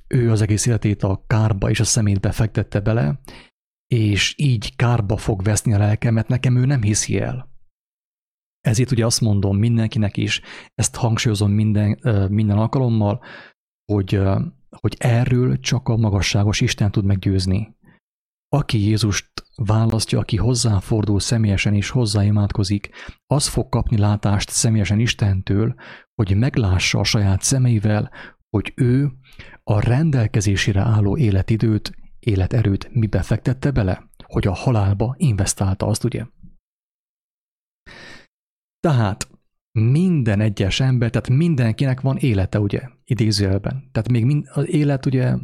ő 0.07 0.32
az 0.32 0.41
egész 0.41 0.66
életét 0.66 1.03
a 1.03 1.24
kárba 1.28 1.70
és 1.70 1.80
a 1.80 1.84
szemétbe 1.84 2.32
fektette 2.32 2.80
bele, 2.80 3.20
és 3.88 4.36
így 4.38 4.76
kárba 4.76 5.18
fog 5.18 5.43
veszni 5.43 5.74
a 5.74 5.78
lelkemet, 5.78 6.28
nekem 6.28 6.57
ő 6.57 6.66
nem 6.66 6.82
hiszi 6.82 7.20
el. 7.20 7.49
Ezért 8.60 8.91
ugye 8.91 9.05
azt 9.05 9.22
mondom 9.22 9.57
mindenkinek 9.57 10.18
is, 10.18 10.41
ezt 10.76 10.95
hangsúlyozom 10.95 11.51
minden, 11.51 11.99
minden 12.30 12.57
alkalommal, 12.57 13.24
hogy, 13.91 14.22
hogy 14.70 14.95
erről 14.97 15.60
csak 15.60 15.88
a 15.88 15.97
magasságos 15.97 16.62
Isten 16.62 16.91
tud 16.91 17.05
meggyőzni. 17.05 17.78
Aki 18.49 18.79
Jézust 18.79 19.31
választja, 19.55 20.19
aki 20.19 20.37
hozzáfordul 20.37 21.19
személyesen 21.19 21.73
és 21.73 21.89
hozzáimádkozik, 21.89 22.89
az 23.25 23.47
fog 23.47 23.69
kapni 23.69 23.97
látást 23.97 24.49
személyesen 24.49 24.99
Istentől, 24.99 25.75
hogy 26.15 26.37
meglássa 26.37 26.99
a 26.99 27.03
saját 27.03 27.41
szemeivel, 27.41 28.11
hogy 28.49 28.73
ő 28.75 29.11
a 29.63 29.79
rendelkezésére 29.79 30.81
álló 30.81 31.17
életidőt, 31.17 31.91
életerőt 32.19 32.89
mibe 32.93 33.21
fektette 33.21 33.71
bele, 33.71 34.09
hogy 34.23 34.47
a 34.47 34.53
halálba 34.53 35.15
investálta 35.17 35.85
azt, 35.85 36.03
ugye? 36.03 36.25
Tehát 38.79 39.29
minden 39.79 40.39
egyes 40.39 40.79
ember, 40.79 41.09
tehát 41.09 41.29
mindenkinek 41.29 42.01
van 42.01 42.17
élete, 42.17 42.59
ugye, 42.59 42.89
idézőjelben. 43.03 43.89
Tehát 43.91 44.11
még 44.11 44.25
mind, 44.25 44.47
az 44.53 44.67
élet 44.67 45.05
ugye 45.05 45.35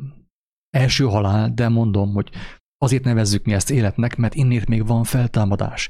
első 0.69 1.05
halál, 1.05 1.53
de 1.53 1.69
mondom, 1.69 2.13
hogy 2.13 2.29
azért 2.77 3.03
nevezzük 3.03 3.45
mi 3.45 3.53
ezt 3.53 3.71
életnek, 3.71 4.15
mert 4.15 4.35
innét 4.35 4.67
még 4.67 4.87
van 4.87 5.03
feltámadás. 5.03 5.89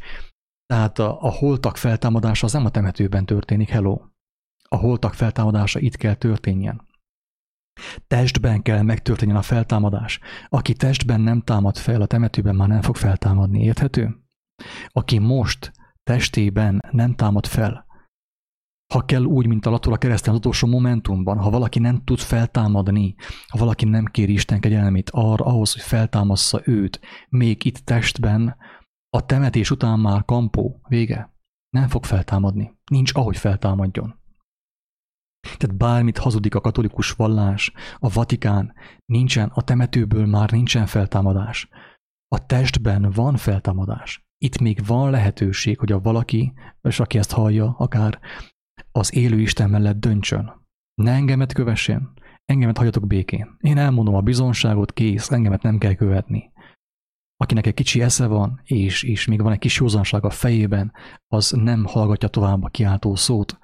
Tehát 0.66 1.00
a, 1.00 1.22
a 1.22 1.32
holtak 1.32 1.78
feltámadása 1.78 2.46
az 2.46 2.54
nem 2.54 2.66
a 2.66 2.70
temetőben 2.70 3.26
történik, 3.26 3.70
hello. 3.70 4.02
A 4.70 4.76
holtak 4.76 5.14
feltámadása 5.14 5.80
itt 5.80 5.96
kell 5.96 6.14
történjen. 6.14 6.88
Testben 8.08 8.62
kell 8.62 8.82
megtörténjen 8.82 9.38
a 9.38 9.42
feltámadás. 9.42 10.20
Aki 10.50 10.74
testben 10.74 11.22
nem 11.22 11.42
támad 11.42 11.78
fel, 11.78 12.02
a 12.02 12.06
temetőben 12.06 12.56
már 12.56 12.68
nem 12.68 12.82
fog 12.82 12.96
feltámadni, 12.96 13.64
érthető? 13.64 14.16
Aki 14.88 15.18
most 15.18 15.72
testében 16.04 16.82
nem 16.92 17.16
támad 17.16 17.46
fel, 17.46 17.85
ha 18.96 19.06
kell 19.06 19.24
úgy, 19.24 19.48
mint 19.48 19.66
a 19.66 19.70
Latura 19.70 19.98
kereszten 19.98 20.32
az 20.32 20.38
utolsó 20.40 20.68
momentumban, 20.68 21.38
ha 21.38 21.50
valaki 21.50 21.80
nem 21.80 22.04
tud 22.04 22.20
feltámadni, 22.20 23.16
ha 23.48 23.58
valaki 23.58 23.86
nem 23.86 24.06
kéri 24.06 24.34
Isten 24.34 24.60
kegyelmét 24.60 25.10
arra, 25.10 25.46
ahhoz, 25.46 25.74
hogy 25.74 25.82
feltámassza 25.82 26.62
őt, 26.64 27.00
még 27.30 27.66
itt 27.66 27.78
testben, 27.78 28.56
a 29.10 29.26
temetés 29.26 29.72
után 29.72 30.00
már 30.00 30.26
kampó, 30.26 30.82
vége. 30.88 31.34
Nem 31.70 31.88
fog 31.88 32.06
feltámadni. 32.06 32.78
Nincs 32.92 33.12
ahogy 33.14 33.38
feltámadjon. 33.38 34.20
Tehát 35.58 35.78
bármit 35.78 36.18
hazudik 36.18 36.56
a 36.56 36.62
katolikus 36.62 37.12
vallás, 37.12 37.72
a 38.00 38.10
Vatikán, 38.10 38.74
nincsen, 39.06 39.52
a 39.54 39.62
temetőből 39.62 40.26
már 40.26 40.52
nincsen 40.52 40.86
feltámadás. 40.86 41.70
A 42.28 42.46
testben 42.46 43.12
van 43.12 43.36
feltámadás. 43.36 44.26
Itt 44.38 44.60
még 44.60 44.86
van 44.86 45.10
lehetőség, 45.10 45.80
hogy 45.80 45.92
a 45.92 46.00
valaki, 46.00 46.54
és 46.82 47.00
aki 47.00 47.18
ezt 47.18 47.32
hallja, 47.32 47.76
akár 47.78 48.20
az 48.92 49.16
élő 49.16 49.40
Isten 49.40 49.70
mellett 49.70 50.00
döntsön. 50.00 50.52
Ne 51.02 51.12
engemet 51.12 51.54
kövessen, 51.54 52.14
engemet 52.46 52.78
hagyjatok 52.78 53.08
békén. 53.08 53.58
Én 53.60 53.78
elmondom 53.78 54.16
a 54.16 54.22
bizonságot, 54.22 54.94
kész, 54.94 55.32
engemet 55.32 55.62
nem 55.62 55.78
kell 55.78 55.94
követni. 55.94 56.52
Akinek 57.38 57.66
egy 57.66 57.74
kicsi 57.74 58.02
esze 58.02 58.28
van, 58.28 58.62
és, 58.64 59.04
és 59.04 59.26
még 59.26 59.42
van 59.42 59.52
egy 59.52 59.60
kis 59.60 59.80
józanság 59.80 60.26
a 60.26 60.30
fejében, 60.30 60.94
az 61.28 61.52
nem 61.52 61.86
hallgatja 61.86 62.28
tovább 62.28 62.64
a 62.64 62.70
kiáltó 62.70 63.16
szót, 63.16 63.60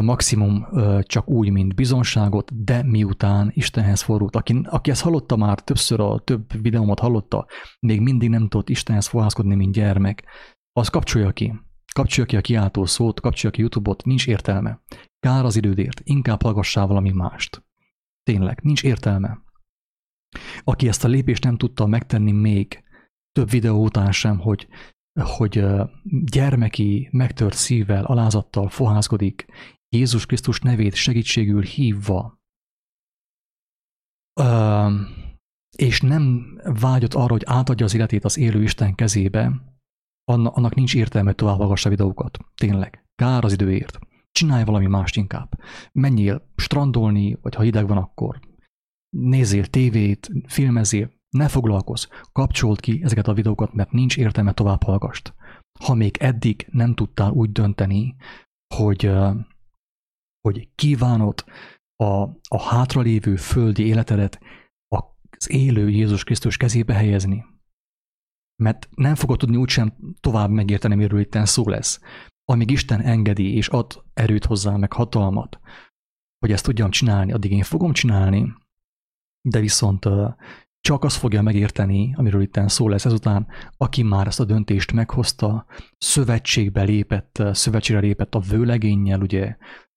maximum 0.00 0.66
csak 1.02 1.28
úgy, 1.28 1.50
mint 1.50 1.74
bizonságot, 1.74 2.64
de 2.64 2.82
miután 2.82 3.50
Istenhez 3.54 4.02
fordult. 4.02 4.36
Aki, 4.36 4.60
aki 4.64 4.90
ezt 4.90 5.02
hallotta 5.02 5.36
már 5.36 5.60
többször, 5.60 6.00
a 6.00 6.18
több 6.18 6.62
videómat 6.62 7.00
hallotta, 7.00 7.46
még 7.80 8.00
mindig 8.00 8.28
nem 8.28 8.48
tudott 8.48 8.68
Istenhez 8.68 9.06
forhászkodni, 9.06 9.54
mint 9.54 9.72
gyermek, 9.72 10.24
az 10.72 10.88
kapcsolja 10.88 11.30
ki. 11.30 11.52
Kapcsolja 11.92 12.30
ki 12.30 12.36
a 12.36 12.40
kiáltó 12.40 12.84
szót, 12.84 13.20
kapcsolja 13.20 13.56
ki 13.56 13.60
YouTube-ot, 13.60 14.04
nincs 14.04 14.26
értelme. 14.26 14.82
Kár 15.18 15.44
az 15.44 15.56
idődért, 15.56 16.00
inkább 16.04 16.42
hallgassál 16.42 16.86
valami 16.86 17.10
mást. 17.10 17.64
Tényleg, 18.22 18.60
nincs 18.62 18.82
értelme. 18.84 19.42
Aki 20.64 20.88
ezt 20.88 21.04
a 21.04 21.08
lépést 21.08 21.44
nem 21.44 21.56
tudta 21.56 21.86
megtenni 21.86 22.32
még 22.32 22.84
több 23.32 23.50
videó 23.50 23.84
után 23.84 24.12
sem, 24.12 24.38
hogy, 24.38 24.68
hogy 25.20 25.64
gyermeki, 26.24 27.08
megtört 27.12 27.56
szívvel, 27.56 28.04
alázattal 28.04 28.68
fohászkodik, 28.68 29.46
Jézus 29.88 30.26
Krisztus 30.26 30.60
nevét 30.60 30.94
segítségül 30.94 31.62
hívva, 31.62 32.40
és 35.76 36.00
nem 36.00 36.54
vágyott 36.80 37.14
arra, 37.14 37.32
hogy 37.32 37.42
átadja 37.46 37.84
az 37.84 37.94
életét 37.94 38.24
az 38.24 38.38
élő 38.38 38.62
Isten 38.62 38.94
kezébe, 38.94 39.71
annak 40.24 40.74
nincs 40.74 40.94
értelme 40.94 41.32
tovább 41.32 41.56
hallgassa 41.56 41.88
videókat. 41.88 42.38
Tényleg. 42.54 43.04
Kár 43.14 43.44
az 43.44 43.52
időért. 43.52 43.98
Csinálj 44.32 44.64
valami 44.64 44.86
mást 44.86 45.16
inkább. 45.16 45.60
Menjél 45.92 46.48
strandolni, 46.56 47.38
vagy 47.42 47.54
ha 47.54 47.62
hideg 47.62 47.88
van, 47.88 47.96
akkor 47.96 48.40
nézzél 49.16 49.66
tévét, 49.66 50.30
filmezél, 50.46 51.10
ne 51.30 51.48
foglalkozz, 51.48 52.06
kapcsold 52.32 52.80
ki 52.80 53.00
ezeket 53.02 53.28
a 53.28 53.34
videókat, 53.34 53.72
mert 53.72 53.90
nincs 53.92 54.16
értelme 54.16 54.52
tovább 54.52 54.82
hallgast. 54.82 55.34
Ha 55.80 55.94
még 55.94 56.16
eddig 56.16 56.66
nem 56.70 56.94
tudtál 56.94 57.30
úgy 57.30 57.52
dönteni, 57.52 58.16
hogy, 58.74 59.10
hogy 60.40 60.68
kívánod 60.74 61.44
a, 61.96 62.22
a 62.48 62.62
hátralévő 62.62 63.36
földi 63.36 63.86
életedet 63.86 64.40
az 65.42 65.50
élő 65.50 65.88
Jézus 65.88 66.24
Krisztus 66.24 66.56
kezébe 66.56 66.94
helyezni, 66.94 67.44
mert 68.62 68.88
nem 68.94 69.14
fogod 69.14 69.38
tudni 69.38 69.56
úgysem 69.56 69.96
tovább 70.20 70.50
megérteni, 70.50 70.94
miről 70.94 71.20
itt 71.20 71.38
szó 71.44 71.68
lesz. 71.68 72.00
Amíg 72.44 72.70
Isten 72.70 73.00
engedi 73.00 73.54
és 73.54 73.68
ad 73.68 74.04
erőt 74.14 74.44
hozzá, 74.44 74.76
meg 74.76 74.92
hatalmat, 74.92 75.60
hogy 76.38 76.52
ezt 76.52 76.64
tudjam 76.64 76.90
csinálni, 76.90 77.32
addig 77.32 77.52
én 77.52 77.62
fogom 77.62 77.92
csinálni, 77.92 78.54
de 79.48 79.60
viszont 79.60 80.08
csak 80.80 81.04
azt 81.04 81.16
fogja 81.16 81.42
megérteni, 81.42 82.14
amiről 82.16 82.42
itt 82.42 82.60
szó 82.66 82.88
lesz 82.88 83.04
ezután, 83.04 83.46
aki 83.76 84.02
már 84.02 84.26
ezt 84.26 84.40
a 84.40 84.44
döntést 84.44 84.92
meghozta, 84.92 85.66
szövetségbe 85.98 86.82
lépett, 86.82 87.42
szövetségre 87.52 88.00
lépett 88.00 88.34
a 88.34 88.40
vőlegénnyel, 88.40 89.20
ugye, 89.20 89.56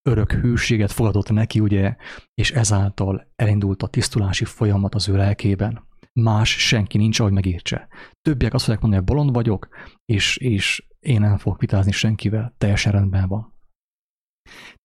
örök 0.09 0.31
hűséget 0.31 0.91
fogadott 0.91 1.29
neki, 1.29 1.59
ugye, 1.59 1.95
és 2.33 2.51
ezáltal 2.51 3.31
elindult 3.35 3.83
a 3.83 3.87
tisztulási 3.87 4.45
folyamat 4.45 4.95
az 4.95 5.09
ő 5.09 5.15
lelkében 5.15 5.87
más 6.19 6.67
senki 6.67 6.97
nincs, 6.97 7.19
ahogy 7.19 7.31
megértse. 7.31 7.87
Többiek 8.21 8.53
azt 8.53 8.63
fogják 8.63 8.81
mondani, 8.81 9.03
hogy 9.03 9.13
bolond 9.15 9.33
vagyok, 9.33 9.67
és, 10.05 10.37
és 10.37 10.87
én 10.99 11.19
nem 11.19 11.37
fogok 11.37 11.59
vitázni 11.59 11.91
senkivel, 11.91 12.53
teljesen 12.57 12.91
rendben 12.91 13.27
van. 13.27 13.53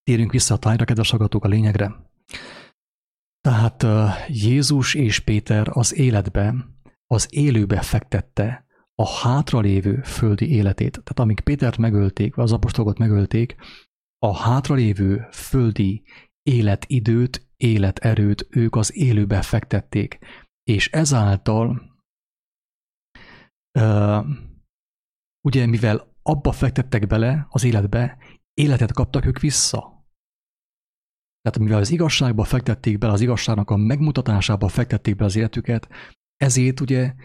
Térjünk 0.03 0.31
vissza 0.31 0.53
a 0.53 0.57
tájra, 0.57 0.85
kedves 0.85 1.09
hallgatók, 1.09 1.45
a 1.45 1.47
lényegre. 1.47 1.95
Tehát 3.41 3.85
Jézus 4.27 4.93
és 4.93 5.19
Péter 5.19 5.67
az 5.69 5.95
életbe, 5.95 6.55
az 7.05 7.27
élőbe 7.29 7.81
fektette 7.81 8.65
a 8.95 9.07
hátralévő 9.07 10.01
földi 10.01 10.51
életét. 10.51 10.91
Tehát 10.91 11.19
amíg 11.19 11.39
Pétert 11.39 11.77
megölték, 11.77 12.35
vagy 12.35 12.45
az 12.45 12.51
apostolokat 12.51 12.97
megölték, 12.97 13.55
a 14.25 14.37
hátralévő 14.37 15.27
földi 15.31 16.03
életidőt, 16.41 17.49
életerőt 17.57 18.47
ők 18.49 18.75
az 18.75 18.95
élőbe 18.95 19.41
fektették 19.41 20.19
és 20.63 20.89
ezáltal 20.89 21.89
ugye 25.47 25.65
mivel 25.65 26.15
abba 26.21 26.51
fektettek 26.51 27.07
bele 27.07 27.45
az 27.49 27.63
életbe, 27.63 28.17
életet 28.53 28.91
kaptak 28.91 29.25
ők 29.25 29.39
vissza. 29.39 29.79
Tehát 31.41 31.59
mivel 31.59 31.79
az 31.79 31.91
igazságba 31.91 32.43
fektették 32.43 32.97
bele, 32.97 33.13
az 33.13 33.21
igazságnak 33.21 33.69
a 33.69 33.75
megmutatásába 33.75 34.67
fektették 34.67 35.15
be 35.15 35.25
az 35.25 35.35
életüket, 35.35 35.89
ezért 36.35 36.79
ugye 36.79 37.15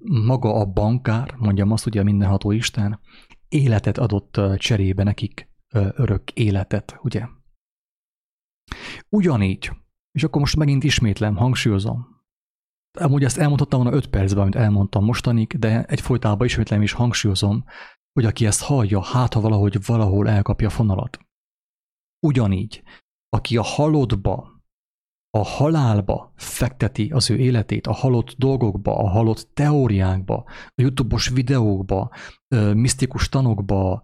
maga 0.00 0.54
a 0.54 0.66
bankár, 0.66 1.34
mondjam 1.36 1.70
azt 1.70 1.86
ugye 1.86 2.02
mindenható 2.02 2.50
Isten, 2.50 3.00
életet 3.48 3.98
adott 3.98 4.58
cserébe 4.58 5.02
nekik, 5.02 5.51
örök 5.72 6.30
életet, 6.30 6.98
ugye. 7.02 7.26
Ugyanígy, 9.08 9.70
és 10.12 10.22
akkor 10.22 10.40
most 10.40 10.56
megint 10.56 10.84
ismétlem, 10.84 11.36
hangsúlyozom, 11.36 12.12
Amúgy 13.00 13.24
ezt 13.24 13.38
elmondhattam 13.38 13.82
volna 13.82 13.96
5 13.96 14.06
percben, 14.06 14.42
amit 14.42 14.54
elmondtam 14.54 15.04
mostanig, 15.04 15.58
de 15.58 15.84
egyfolytában 15.84 16.46
ismétlem 16.46 16.82
is 16.82 16.92
hangsúlyozom, 16.92 17.64
hogy 18.12 18.24
aki 18.24 18.46
ezt 18.46 18.62
hallja, 18.62 19.02
hát 19.02 19.34
ha 19.34 19.40
valahogy 19.40 19.86
valahol 19.86 20.28
elkapja 20.28 20.66
a 20.66 20.70
fonalat. 20.70 21.18
Ugyanígy, 22.26 22.82
aki 23.28 23.56
a 23.56 23.62
halottba, 23.62 24.51
a 25.38 25.44
halálba 25.44 26.32
fekteti 26.36 27.10
az 27.10 27.30
ő 27.30 27.36
életét, 27.36 27.86
a 27.86 27.92
halott 27.92 28.34
dolgokba, 28.38 28.96
a 28.98 29.08
halott 29.08 29.48
teóriákba, 29.54 30.44
a 30.46 30.82
YouTube-os 30.82 31.28
videókba, 31.28 32.10
misztikus 32.74 33.28
tanokba, 33.28 34.00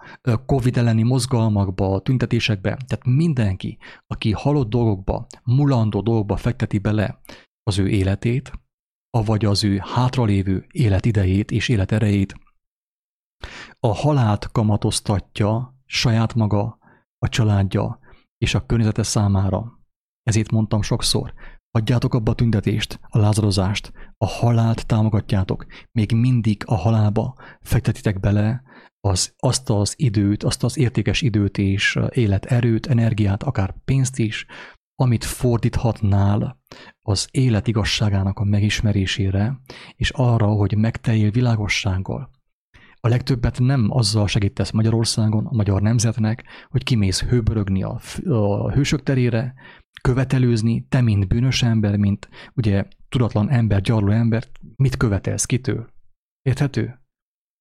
Covid 0.46 0.76
elleni 0.76 1.02
mozgalmakba, 1.02 2.00
tüntetésekbe, 2.00 2.76
tehát 2.86 3.04
mindenki, 3.04 3.78
aki 4.06 4.32
halott 4.32 4.68
dolgokba, 4.68 5.26
mulandó 5.44 6.00
dolgokba 6.00 6.36
fekteti 6.36 6.78
bele 6.78 7.20
az 7.62 7.78
ő 7.78 7.88
életét, 7.88 8.52
avagy 9.10 9.44
az 9.44 9.64
ő 9.64 9.80
hátralévő 9.82 10.66
életidejét 10.70 11.50
és 11.50 11.68
életerejét, 11.68 12.34
A 13.80 13.94
halált 13.94 14.52
kamatoztatja 14.52 15.76
saját 15.86 16.34
maga, 16.34 16.78
a 17.18 17.28
családja 17.28 17.98
és 18.38 18.54
a 18.54 18.66
környezete 18.66 19.02
számára. 19.02 19.77
Ezért 20.28 20.50
mondtam 20.50 20.82
sokszor, 20.82 21.32
Adjátok 21.70 22.14
abba 22.14 22.30
a 22.30 22.34
tüntetést, 22.34 23.00
a 23.08 23.18
lázarozást, 23.18 23.92
a 24.16 24.26
halált 24.26 24.86
támogatjátok, 24.86 25.66
még 25.92 26.12
mindig 26.12 26.62
a 26.66 26.74
halálba 26.74 27.34
fektetitek 27.60 28.20
bele 28.20 28.62
az, 29.00 29.34
azt 29.36 29.70
az 29.70 29.94
időt, 29.96 30.42
azt 30.42 30.64
az 30.64 30.78
értékes 30.78 31.22
időt 31.22 31.58
és 31.58 31.98
életerőt, 32.10 32.86
energiát, 32.86 33.42
akár 33.42 33.74
pénzt 33.84 34.18
is, 34.18 34.46
amit 34.94 35.24
fordíthatnál 35.24 36.60
az 37.00 37.28
élet 37.30 37.68
igazságának 37.68 38.38
a 38.38 38.44
megismerésére, 38.44 39.60
és 39.96 40.10
arra, 40.10 40.46
hogy 40.46 40.76
megteljél 40.76 41.30
világossággal. 41.30 42.30
A 43.00 43.08
legtöbbet 43.08 43.58
nem 43.58 43.86
azzal 43.90 44.26
segítesz 44.26 44.70
Magyarországon, 44.70 45.46
a 45.46 45.54
magyar 45.54 45.82
nemzetnek, 45.82 46.44
hogy 46.68 46.82
kimész 46.82 47.22
hőbörögni 47.22 47.82
a, 47.82 48.00
a 48.28 48.70
hősök 48.70 49.02
terére, 49.02 49.54
követelőzni, 50.00 50.86
te, 50.88 51.00
mint 51.00 51.28
bűnös 51.28 51.62
ember, 51.62 51.96
mint 51.96 52.28
ugye 52.54 52.84
tudatlan 53.08 53.50
ember, 53.50 53.80
gyarló 53.80 54.10
ember, 54.10 54.44
mit 54.76 54.96
követelsz 54.96 55.44
kitől? 55.44 55.90
Érthető? 56.42 56.82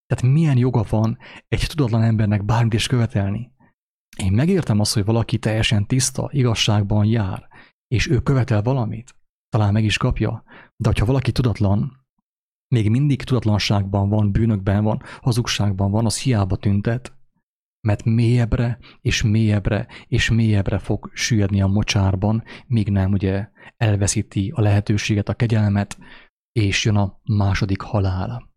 Tehát 0.05 0.33
milyen 0.33 0.57
joga 0.57 0.83
van 0.89 1.17
egy 1.47 1.65
tudatlan 1.67 2.01
embernek 2.01 2.45
bármit 2.45 2.73
is 2.73 2.87
követelni? 2.87 3.51
Én 4.17 4.31
megértem 4.31 4.79
azt, 4.79 4.93
hogy 4.93 5.05
valaki 5.05 5.37
teljesen 5.37 5.85
tiszta, 5.87 6.29
igazságban 6.31 7.05
jár, 7.05 7.47
és 7.87 8.07
ő 8.09 8.19
követel 8.19 8.61
valamit, 8.61 9.15
talán 9.49 9.73
meg 9.73 9.83
is 9.83 9.97
kapja, 9.97 10.43
de 10.75 10.91
ha 10.99 11.05
valaki 11.05 11.31
tudatlan, 11.31 12.05
még 12.75 12.89
mindig 12.89 13.23
tudatlanságban 13.23 14.09
van, 14.09 14.31
bűnökben 14.31 14.83
van, 14.83 15.01
hazugságban 15.21 15.91
van, 15.91 16.05
az 16.05 16.21
hiába 16.21 16.55
tüntet, 16.55 17.16
mert 17.87 18.03
mélyebbre 18.03 18.77
és 19.01 19.21
mélyebbre 19.21 19.87
és 20.07 20.29
mélyebbre 20.29 20.77
fog 20.77 21.11
süllyedni 21.13 21.61
a 21.61 21.67
mocsárban, 21.67 22.43
míg 22.67 22.89
nem 22.89 23.11
ugye 23.11 23.49
elveszíti 23.77 24.51
a 24.55 24.61
lehetőséget, 24.61 25.29
a 25.29 25.33
kegyelmet, 25.33 25.97
és 26.51 26.85
jön 26.85 26.95
a 26.95 27.19
második 27.23 27.81
halál. 27.81 28.49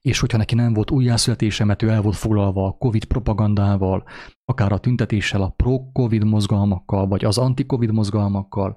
És 0.00 0.18
hogyha 0.18 0.38
neki 0.38 0.54
nem 0.54 0.72
volt 0.72 0.90
újjászületése, 0.90 1.64
mert 1.64 1.82
ő 1.82 1.88
el 1.88 2.02
volt 2.02 2.16
foglalva 2.16 2.66
a 2.66 2.76
Covid 2.78 3.04
propagandával, 3.04 4.04
akár 4.44 4.72
a 4.72 4.78
tüntetéssel, 4.78 5.42
a 5.42 5.50
pro-Covid 5.50 6.24
mozgalmakkal, 6.24 7.06
vagy 7.06 7.24
az 7.24 7.38
anti-Covid 7.38 7.92
mozgalmakkal, 7.92 8.76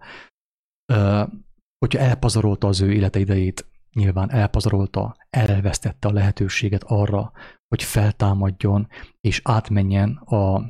hogyha 1.78 2.00
elpazarolta 2.00 2.68
az 2.68 2.82
ő 2.82 2.92
élete 2.92 3.20
idejét, 3.20 3.70
nyilván 3.94 4.32
elpazarolta, 4.32 5.16
elvesztette 5.30 6.08
a 6.08 6.12
lehetőséget 6.12 6.84
arra, 6.84 7.32
hogy 7.68 7.84
feltámadjon 7.84 8.88
és 9.22 9.42
átmenjen 9.44 10.16
a 10.16 10.62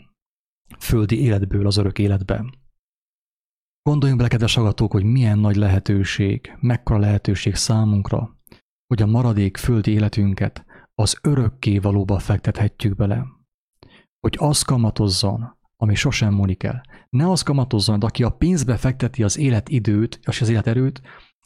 földi 0.80 1.22
életből 1.22 1.68
az 1.68 1.78
örök 1.78 2.00
életbe. 2.00 2.45
Gondoljunk 3.82 4.22
bele, 4.22 4.34
kedves 4.34 4.58
agatók, 4.58 4.91
hogy 4.91 5.04
milyen 5.04 5.39
nagy 5.39 5.56
lehetőség, 5.56 6.58
mekkora 6.60 7.00
lehetőség 7.00 7.56
számunkra, 7.56 8.38
hogy 8.88 9.02
a 9.02 9.06
maradék 9.06 9.58
földi 9.58 9.91
életünket 9.91 10.66
az 10.93 11.18
örökké 11.22 11.78
valóba 11.78 12.20
fektethetjük 12.20 12.95
bele. 12.95 13.26
Hogy 14.20 14.36
az 14.39 14.62
kamatozzon, 14.62 15.58
ami 15.76 15.95
sosem 15.95 16.34
múlik 16.34 16.64
el. 16.64 16.84
Ne 17.10 17.30
az 17.30 17.41
kamatozzon, 17.41 17.95
hogy 17.95 18.06
aki 18.06 18.24
a 18.24 18.30
pénzbe 18.30 18.78
fekteti 18.78 19.24
az 19.24 19.38
életidőt 19.38 20.20
és 20.28 20.41
az 20.41 20.50
életerőt, 20.50 21.02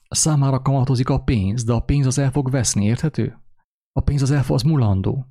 számára 0.09 0.61
kamatozik 0.61 1.09
a 1.09 1.23
pénz, 1.23 1.63
de 1.63 1.73
a 1.73 1.79
pénz 1.79 2.05
az 2.05 2.17
el 2.17 2.31
fog 2.31 2.51
veszni, 2.51 2.85
érthető? 2.85 3.37
A 3.91 4.01
pénz 4.01 4.21
az 4.21 4.31
el 4.31 4.43
fog, 4.43 4.55
az 4.55 4.61
mulandó. 4.61 5.25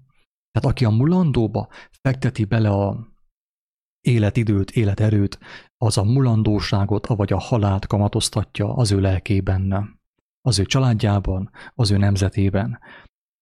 Tehát 0.51 0.69
aki 0.69 0.85
a 0.85 0.91
mulandóba 0.91 1.69
fekteti 2.03 2.45
bele 2.45 2.71
a 2.71 3.09
életidőt, 4.01 4.71
életerőt, 4.71 5.39
az 5.77 5.99
a 5.99 6.05
mulandóságot, 6.05 7.07
vagy 7.07 7.33
a 7.33 7.39
halált 7.39 7.87
kamatoztatja 7.87 8.75
az 8.75 8.93
ő 8.93 9.01
lelkében, 9.01 9.99
az 10.41 10.59
ő 10.59 10.65
családjában, 10.65 11.51
az 11.75 11.91
ő 11.91 11.97
nemzetében. 11.97 12.81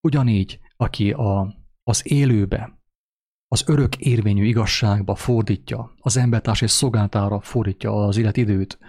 Ugyanígy, 0.07 0.59
aki 0.75 1.11
a, 1.11 1.55
az 1.83 2.11
élőbe, 2.11 2.77
az 3.47 3.63
örök 3.67 3.97
érvényű 3.97 4.45
igazságba 4.45 5.15
fordítja, 5.15 5.93
az 5.99 6.17
embertárs 6.17 6.61
és 6.61 6.71
szolgáltára 6.71 7.41
fordítja 7.41 8.05
az 8.05 8.17
életidőt, 8.17 8.79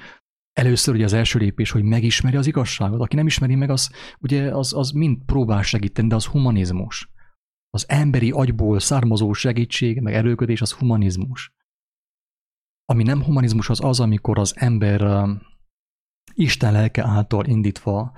Először 0.52 0.94
ugye 0.94 1.04
az 1.04 1.12
első 1.12 1.38
lépés, 1.38 1.70
hogy 1.70 1.82
megismeri 1.82 2.36
az 2.36 2.46
igazságot. 2.46 3.00
Aki 3.00 3.16
nem 3.16 3.26
ismeri 3.26 3.54
meg, 3.54 3.70
az 3.70 3.90
ugye 4.18 4.56
az, 4.56 4.74
az 4.74 4.90
mind 4.90 5.24
próbál 5.24 5.62
segíteni, 5.62 6.08
de 6.08 6.14
az 6.14 6.26
humanizmus. 6.26 7.10
Az 7.70 7.84
emberi 7.88 8.30
agyból 8.30 8.80
származó 8.80 9.32
segítség, 9.32 10.00
meg 10.00 10.14
erőködés 10.14 10.60
az 10.60 10.72
humanizmus. 10.72 11.52
Ami 12.84 13.02
nem 13.02 13.22
humanizmus, 13.22 13.68
az 13.68 13.84
az, 13.84 14.00
amikor 14.00 14.38
az 14.38 14.54
ember 14.56 15.28
Isten 16.34 16.72
lelke 16.72 17.04
által 17.04 17.46
indítva 17.46 18.12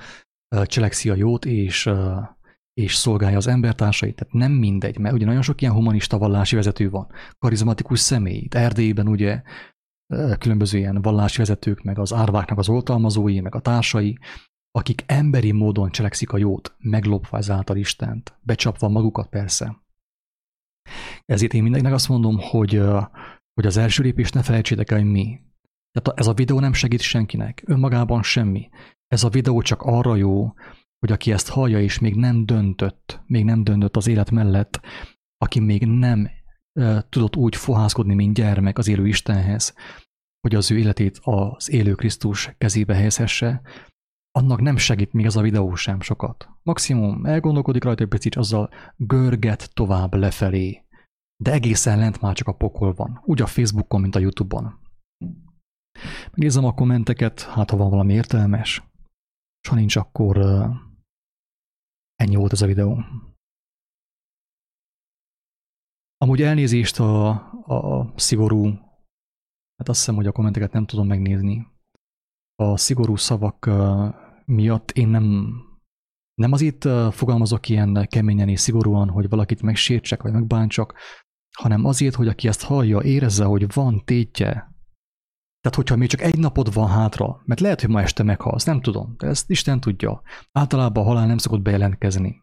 cselekszi 0.64 1.10
a 1.10 1.14
jót, 1.14 1.44
és, 1.44 1.90
és 2.72 2.94
szolgálja 2.94 3.36
az 3.36 3.46
embertársait. 3.46 4.14
Tehát 4.14 4.32
nem 4.32 4.52
mindegy, 4.52 4.98
mert 4.98 5.14
ugye 5.14 5.26
nagyon 5.26 5.42
sok 5.42 5.60
ilyen 5.60 5.74
humanista 5.74 6.18
vallási 6.18 6.56
vezető 6.56 6.90
van, 6.90 7.10
karizmatikus 7.38 8.00
személy. 8.00 8.46
Erdélyben 8.50 9.08
ugye 9.08 9.42
különböző 10.38 10.78
ilyen 10.78 11.02
vallási 11.02 11.38
vezetők, 11.38 11.82
meg 11.82 11.98
az 11.98 12.12
árváknak 12.12 12.58
az 12.58 12.68
oltalmazói, 12.68 13.40
meg 13.40 13.54
a 13.54 13.60
társai, 13.60 14.18
akik 14.78 15.04
emberi 15.06 15.52
módon 15.52 15.90
cselekszik 15.90 16.32
a 16.32 16.38
jót, 16.38 16.74
meglopva 16.78 17.36
ezáltal 17.36 17.76
Istent, 17.76 18.38
becsapva 18.40 18.88
magukat 18.88 19.28
persze. 19.28 19.82
Ezért 21.24 21.54
én 21.54 21.62
mindenkinek 21.62 21.94
azt 21.94 22.08
mondom, 22.08 22.38
hogy, 22.38 22.82
hogy 23.54 23.66
az 23.66 23.76
első 23.76 24.02
lépést 24.02 24.34
ne 24.34 24.42
felejtsétek 24.42 24.90
el, 24.90 24.98
hogy 24.98 25.10
mi. 25.10 25.40
Tehát 25.90 26.18
ez 26.18 26.26
a 26.26 26.34
videó 26.34 26.60
nem 26.60 26.72
segít 26.72 27.00
senkinek, 27.00 27.62
önmagában 27.66 28.22
semmi. 28.22 28.68
Ez 29.06 29.24
a 29.24 29.28
videó 29.28 29.62
csak 29.62 29.82
arra 29.82 30.16
jó, 30.16 30.52
hogy 30.98 31.12
aki 31.12 31.32
ezt 31.32 31.48
hallja 31.48 31.80
és 31.80 31.98
még 31.98 32.14
nem 32.14 32.46
döntött, 32.46 33.22
még 33.26 33.44
nem 33.44 33.64
döntött 33.64 33.96
az 33.96 34.06
élet 34.06 34.30
mellett, 34.30 34.80
aki 35.36 35.60
még 35.60 35.86
nem 35.86 36.30
tudott 37.08 37.36
úgy 37.36 37.56
fohászkodni, 37.56 38.14
mint 38.14 38.34
gyermek 38.34 38.78
az 38.78 38.88
élő 38.88 39.06
Istenhez, 39.06 39.74
hogy 40.40 40.54
az 40.54 40.70
ő 40.70 40.78
életét 40.78 41.18
az 41.22 41.70
élő 41.70 41.94
Krisztus 41.94 42.54
kezébe 42.58 42.94
helyezhesse, 42.94 43.62
annak 44.32 44.60
nem 44.60 44.76
segít 44.76 45.12
még 45.12 45.24
ez 45.24 45.36
a 45.36 45.42
videó 45.42 45.74
sem 45.74 46.00
sokat. 46.00 46.48
Maximum 46.62 47.26
elgondolkodik 47.26 47.84
rajta 47.84 48.02
egy 48.02 48.08
picit, 48.08 48.36
azzal 48.36 48.70
görget 48.96 49.74
tovább 49.74 50.14
lefelé. 50.14 50.84
De 51.36 51.52
egészen 51.52 51.98
lent 51.98 52.20
már 52.20 52.34
csak 52.34 52.48
a 52.48 52.54
pokol 52.54 52.94
van. 52.94 53.20
Úgy 53.24 53.42
a 53.42 53.46
Facebookon, 53.46 54.00
mint 54.00 54.14
a 54.14 54.18
Youtube-on. 54.18 54.80
Megnézem 56.30 56.64
a 56.64 56.74
kommenteket, 56.74 57.42
hát 57.42 57.70
ha 57.70 57.76
van 57.76 57.90
valami 57.90 58.12
értelmes. 58.12 58.82
És 59.60 59.68
ha 59.68 59.74
nincs, 59.74 59.96
akkor 59.96 60.36
ennyi 62.14 62.34
volt 62.34 62.52
ez 62.52 62.62
a 62.62 62.66
videó. 62.66 63.04
Amúgy 66.16 66.42
elnézést 66.42 67.00
a, 67.00 67.28
a 67.66 68.12
szigorú, 68.16 68.64
hát 69.76 69.88
azt 69.88 69.98
hiszem, 69.98 70.14
hogy 70.14 70.26
a 70.26 70.32
kommenteket 70.32 70.72
nem 70.72 70.86
tudom 70.86 71.06
megnézni. 71.06 71.66
A 72.54 72.76
szigorú 72.76 73.16
szavak 73.16 73.66
miatt 74.44 74.90
én 74.90 75.08
nem, 75.08 75.54
nem 76.34 76.52
azért 76.52 76.88
fogalmazok 77.14 77.68
ilyen 77.68 78.06
keményen 78.10 78.48
és 78.48 78.60
szigorúan, 78.60 79.08
hogy 79.08 79.28
valakit 79.28 79.62
megsértsek 79.62 80.22
vagy 80.22 80.32
megbántsak, 80.32 80.94
hanem 81.56 81.84
azért, 81.84 82.14
hogy 82.14 82.28
aki 82.28 82.48
ezt 82.48 82.62
hallja, 82.62 83.02
érezze, 83.02 83.44
hogy 83.44 83.72
van 83.72 84.02
tétje. 84.04 84.50
Tehát, 85.60 85.76
hogyha 85.76 85.96
még 85.96 86.08
csak 86.08 86.20
egy 86.20 86.38
napod 86.38 86.74
van 86.74 86.88
hátra, 86.88 87.42
mert 87.44 87.60
lehet, 87.60 87.80
hogy 87.80 87.90
ma 87.90 88.00
este 88.00 88.22
meghalsz, 88.22 88.64
nem 88.64 88.80
tudom, 88.80 89.14
de 89.18 89.26
ezt 89.26 89.50
Isten 89.50 89.80
tudja. 89.80 90.22
Általában 90.52 91.04
a 91.04 91.06
halál 91.06 91.26
nem 91.26 91.38
szokott 91.38 91.62
bejelentkezni. 91.62 92.42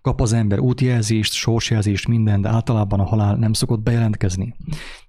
Kap 0.00 0.20
az 0.20 0.32
ember 0.32 0.58
útjelzést, 0.58 1.32
sorsjelzést, 1.32 2.08
minden, 2.08 2.40
de 2.40 2.48
általában 2.48 3.00
a 3.00 3.04
halál 3.04 3.36
nem 3.36 3.52
szokott 3.52 3.80
bejelentkezni. 3.80 4.56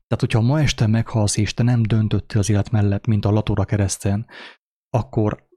Tehát, 0.08 0.20
hogyha 0.20 0.42
ma 0.42 0.60
este 0.60 0.88
meghalsz, 0.88 1.38
és 1.38 1.54
te 1.54 1.64
nem 1.64 1.82
döntöttél 1.82 2.40
az 2.40 2.50
élet 2.50 2.72
mellett, 2.72 3.06
mint 3.06 3.26
a 3.26 3.32
latóra 3.32 3.66
kereszten, 3.66 4.26
akkor, 4.90 5.48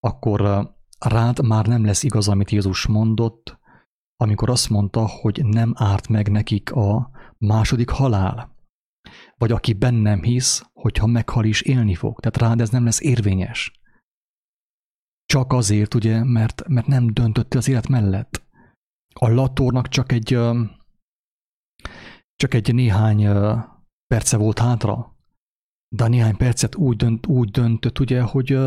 akkor 0.00 0.70
rád 0.98 1.46
már 1.46 1.66
nem 1.66 1.84
lesz 1.84 2.02
igaz, 2.02 2.28
amit 2.28 2.50
Jézus 2.50 2.86
mondott, 2.86 3.58
amikor 4.16 4.50
azt 4.50 4.68
mondta, 4.68 5.06
hogy 5.06 5.44
nem 5.44 5.72
árt 5.76 6.08
meg 6.08 6.30
nekik 6.30 6.72
a 6.72 7.10
második 7.38 7.90
halál. 7.90 8.54
Vagy 9.36 9.52
aki 9.52 9.72
bennem 9.72 10.22
hisz, 10.22 10.70
hogyha 10.72 11.06
meghal 11.06 11.44
is 11.44 11.60
élni 11.60 11.94
fog. 11.94 12.20
Tehát 12.20 12.36
rád 12.36 12.60
ez 12.60 12.70
nem 12.70 12.84
lesz 12.84 13.00
érvényes. 13.00 13.80
Csak 15.24 15.52
azért, 15.52 15.94
ugye, 15.94 16.24
mert, 16.24 16.68
mert 16.68 16.86
nem 16.86 17.06
döntöttél 17.06 17.58
az 17.58 17.68
élet 17.68 17.88
mellett 17.88 18.46
a 19.18 19.28
Latornak 19.28 19.88
csak 19.88 20.12
egy 20.12 20.38
csak 22.36 22.54
egy 22.54 22.74
néhány 22.74 23.28
perce 24.06 24.36
volt 24.36 24.58
hátra, 24.58 25.16
de 25.88 26.04
a 26.04 26.08
néhány 26.08 26.36
percet 26.36 26.74
úgy, 26.74 26.96
dönt, 26.96 27.26
úgy 27.26 27.50
döntött, 27.50 27.98
ugye, 27.98 28.22
hogy 28.22 28.58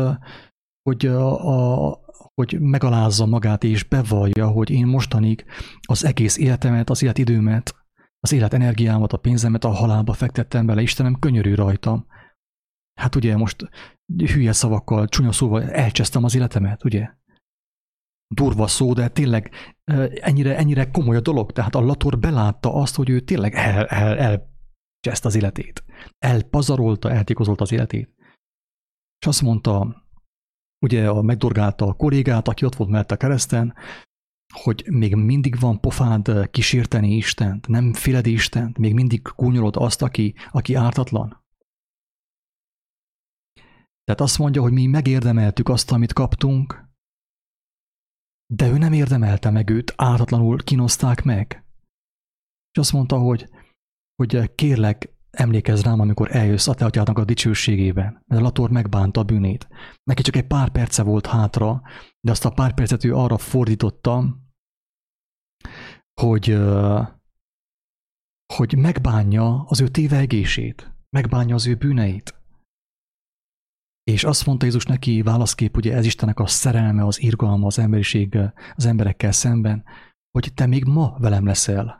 hogy, 0.82 1.06
a, 1.06 1.88
a, 1.88 1.98
hogy 2.34 2.60
megalázza 2.60 3.26
magát 3.26 3.64
és 3.64 3.84
bevallja, 3.84 4.48
hogy 4.48 4.70
én 4.70 4.86
mostanig 4.86 5.44
az 5.88 6.04
egész 6.04 6.36
életemet, 6.36 6.90
az 6.90 7.02
életidőmet, 7.02 7.74
az 8.20 8.32
életenergiámat, 8.32 9.12
a 9.12 9.16
pénzemet 9.16 9.64
a 9.64 9.68
halálba 9.68 10.12
fektettem 10.12 10.66
bele, 10.66 10.82
Istenem, 10.82 11.18
könyörű 11.18 11.54
rajtam. 11.54 12.06
Hát 12.98 13.14
ugye 13.14 13.36
most 13.36 13.68
hülye 14.16 14.52
szavakkal, 14.52 15.08
csúnya 15.08 15.32
szóval 15.32 15.70
elcsesztem 15.70 16.24
az 16.24 16.34
életemet, 16.34 16.84
ugye? 16.84 17.08
Durva 18.34 18.66
szó, 18.66 18.92
de 18.92 19.08
tényleg 19.08 19.50
ennyire, 20.20 20.56
ennyire 20.56 20.90
komoly 20.90 21.16
a 21.16 21.20
dolog. 21.20 21.52
Tehát 21.52 21.74
a 21.74 21.80
Lator 21.80 22.18
belátta 22.18 22.74
azt, 22.74 22.96
hogy 22.96 23.10
ő 23.10 23.20
tényleg 23.20 23.54
el, 23.54 23.86
el, 23.86 24.18
elcseszt 24.18 25.24
az 25.24 25.34
életét. 25.34 25.84
Elpazarolta, 26.18 27.10
eltékozolta 27.10 27.62
az 27.62 27.72
életét. 27.72 28.14
És 29.20 29.26
azt 29.26 29.42
mondta, 29.42 30.04
ugye 30.80 31.08
a 31.08 31.22
megdorgálta 31.22 31.86
a 31.86 31.92
kollégát, 31.92 32.48
aki 32.48 32.64
ott 32.64 32.74
volt 32.74 32.90
mellette 32.90 33.14
a 33.14 33.16
kereszten, 33.16 33.74
hogy 34.54 34.84
még 34.90 35.14
mindig 35.14 35.60
van 35.60 35.80
pofád 35.80 36.50
kísérteni 36.50 37.16
Istent, 37.16 37.68
nem 37.68 37.92
féled 37.92 38.26
Istent, 38.26 38.78
még 38.78 38.94
mindig 38.94 39.22
kúnyolod 39.22 39.76
azt, 39.76 40.02
aki, 40.02 40.34
aki 40.50 40.74
ártatlan. 40.74 41.44
Tehát 44.04 44.20
azt 44.20 44.38
mondja, 44.38 44.62
hogy 44.62 44.72
mi 44.72 44.86
megérdemeltük 44.86 45.68
azt, 45.68 45.90
amit 45.90 46.12
kaptunk, 46.12 46.88
de 48.52 48.68
ő 48.68 48.78
nem 48.78 48.92
érdemelte 48.92 49.50
meg 49.50 49.70
őt, 49.70 49.92
ártatlanul 49.96 50.64
kinozták 50.64 51.22
meg. 51.22 51.64
És 52.70 52.78
azt 52.78 52.92
mondta, 52.92 53.18
hogy, 53.18 53.48
hogy 54.14 54.54
kérlek, 54.54 55.14
emlékezz 55.30 55.82
rám, 55.82 56.00
amikor 56.00 56.36
eljössz 56.36 56.66
a 56.66 56.74
te 56.74 56.84
atyádnak 56.84 57.18
a 57.18 57.24
dicsőségében, 57.24 58.22
mert 58.26 58.42
Lator 58.42 58.70
megbánta 58.70 59.20
a 59.20 59.24
bűnét. 59.24 59.68
Neki 60.02 60.22
csak 60.22 60.36
egy 60.36 60.46
pár 60.46 60.70
perce 60.70 61.02
volt 61.02 61.26
hátra, 61.26 61.82
de 62.20 62.30
azt 62.30 62.44
a 62.44 62.50
pár 62.50 62.74
percet 62.74 63.04
ő 63.04 63.14
arra 63.14 63.38
fordította, 63.38 64.38
hogy, 66.20 66.58
hogy 68.54 68.76
megbánja 68.76 69.64
az 69.64 69.80
ő 69.80 69.88
tévegését, 69.88 70.94
megbánja 71.16 71.54
az 71.54 71.66
ő 71.66 71.74
bűneit. 71.74 72.34
És 74.02 74.24
azt 74.24 74.46
mondta 74.46 74.64
Jézus 74.64 74.84
neki 74.84 75.22
válaszkép, 75.22 75.76
ugye 75.76 75.94
ez 75.94 76.04
Istennek 76.04 76.38
a 76.38 76.46
szerelme, 76.46 77.04
az 77.04 77.22
irgalma, 77.22 77.66
az 77.66 77.78
emberiség 77.78 78.38
az 78.74 78.86
emberekkel 78.86 79.32
szemben, 79.32 79.84
hogy 80.30 80.54
te 80.54 80.66
még 80.66 80.84
ma 80.84 81.16
velem 81.18 81.44
leszel. 81.44 81.99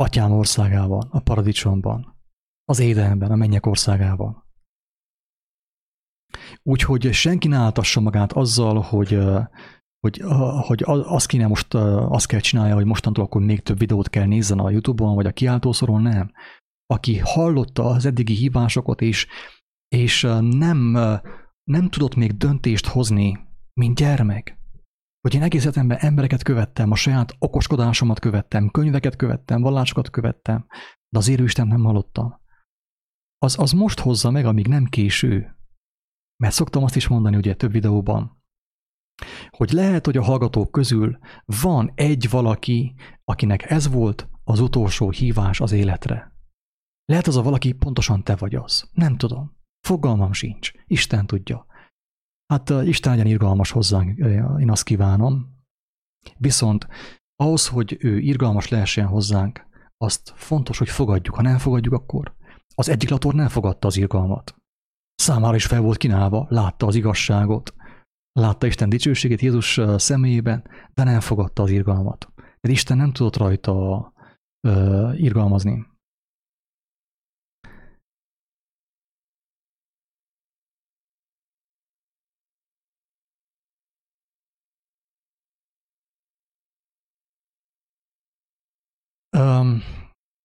Atyám 0.00 0.32
országában, 0.32 1.08
a 1.10 1.20
paradicsomban, 1.20 2.16
az 2.64 2.78
édenben, 2.78 3.30
a 3.30 3.36
mennyek 3.36 3.66
országában. 3.66 4.46
Úgyhogy 6.62 7.12
senki 7.12 7.48
ne 7.48 7.56
áltassa 7.56 8.00
magát 8.00 8.32
azzal, 8.32 8.80
hogy, 8.80 9.18
hogy, 10.00 10.22
hogy 10.66 10.82
azt 10.86 11.26
kéne 11.26 11.46
most, 11.46 11.74
azt 11.74 12.26
kell 12.26 12.40
csinálja, 12.40 12.74
hogy 12.74 12.84
mostantól 12.84 13.24
akkor 13.24 13.42
még 13.42 13.60
több 13.60 13.78
videót 13.78 14.08
kell 14.08 14.26
nézzen 14.26 14.58
a 14.58 14.70
Youtube-on, 14.70 15.14
vagy 15.14 15.26
a 15.26 15.32
kiáltószoron, 15.32 16.02
nem. 16.02 16.32
Aki 16.86 17.18
hallotta 17.18 17.84
az 17.84 18.04
eddigi 18.04 18.34
hívásokat, 18.34 19.00
és 19.00 19.26
és 19.88 20.22
nem, 20.40 20.90
nem 21.64 21.88
tudott 21.90 22.14
még 22.14 22.36
döntést 22.36 22.86
hozni, 22.86 23.38
mint 23.72 23.98
gyermek. 23.98 24.58
Hogy 25.20 25.34
én 25.34 25.42
egész 25.42 25.62
életemben 25.62 25.98
embereket 25.98 26.42
követtem, 26.42 26.90
a 26.90 26.94
saját 26.94 27.34
okoskodásomat 27.38 28.18
követtem, 28.18 28.70
könyveket 28.70 29.16
követtem, 29.16 29.62
vallásokat 29.62 30.10
követtem, 30.10 30.66
de 31.08 31.18
az 31.18 31.28
Isten 31.28 31.66
nem 31.66 31.84
hallottam. 31.84 32.40
Az, 33.38 33.58
az 33.58 33.72
most 33.72 34.00
hozza 34.00 34.30
meg, 34.30 34.44
amíg 34.44 34.66
nem 34.66 34.84
késő. 34.84 35.56
Mert 36.36 36.54
szoktam 36.54 36.84
azt 36.84 36.96
is 36.96 37.08
mondani 37.08 37.36
ugye 37.36 37.54
több 37.54 37.72
videóban, 37.72 38.42
hogy 39.50 39.70
lehet, 39.70 40.04
hogy 40.04 40.16
a 40.16 40.22
hallgatók 40.22 40.70
közül 40.70 41.18
van 41.44 41.92
egy 41.94 42.30
valaki, 42.30 42.94
akinek 43.24 43.70
ez 43.70 43.88
volt 43.88 44.28
az 44.44 44.60
utolsó 44.60 45.10
hívás 45.10 45.60
az 45.60 45.72
életre. 45.72 46.32
Lehet 47.04 47.26
az 47.26 47.36
a 47.36 47.42
valaki 47.42 47.72
pontosan 47.72 48.22
te 48.22 48.36
vagy 48.36 48.54
az. 48.54 48.90
Nem 48.92 49.16
tudom. 49.16 49.56
Fogalmam 49.80 50.32
sincs. 50.32 50.72
Isten 50.86 51.26
tudja. 51.26 51.66
Hát 52.52 52.70
Isten 52.70 53.12
legyen 53.12 53.26
irgalmas 53.26 53.70
hozzánk, 53.70 54.18
én 54.58 54.70
azt 54.70 54.82
kívánom. 54.82 55.56
Viszont 56.36 56.86
ahhoz, 57.36 57.68
hogy 57.68 57.96
ő 58.00 58.18
irgalmas 58.18 58.68
lehessen 58.68 59.06
hozzánk, 59.06 59.66
azt 59.96 60.32
fontos, 60.36 60.78
hogy 60.78 60.88
fogadjuk. 60.88 61.34
Ha 61.34 61.42
nem 61.42 61.58
fogadjuk, 61.58 61.94
akkor 61.94 62.36
az 62.74 62.88
egyik 62.88 63.10
lator 63.10 63.34
nem 63.34 63.48
fogadta 63.48 63.86
az 63.86 63.96
irgalmat. 63.96 64.56
Számára 65.14 65.54
is 65.54 65.66
fel 65.66 65.80
volt 65.80 65.96
kínálva, 65.96 66.46
látta 66.48 66.86
az 66.86 66.94
igazságot, 66.94 67.74
látta 68.32 68.66
Isten 68.66 68.88
dicsőségét 68.88 69.40
Jézus 69.40 69.80
személyében, 69.96 70.64
de 70.94 71.04
nem 71.04 71.20
fogadta 71.20 71.62
az 71.62 71.70
irgalmat. 71.70 72.32
De 72.60 72.70
Isten 72.70 72.96
nem 72.96 73.12
tudott 73.12 73.36
rajta 73.36 74.12
uh, 74.68 75.20
irgalmazni. 75.20 75.86
Um, 89.36 89.67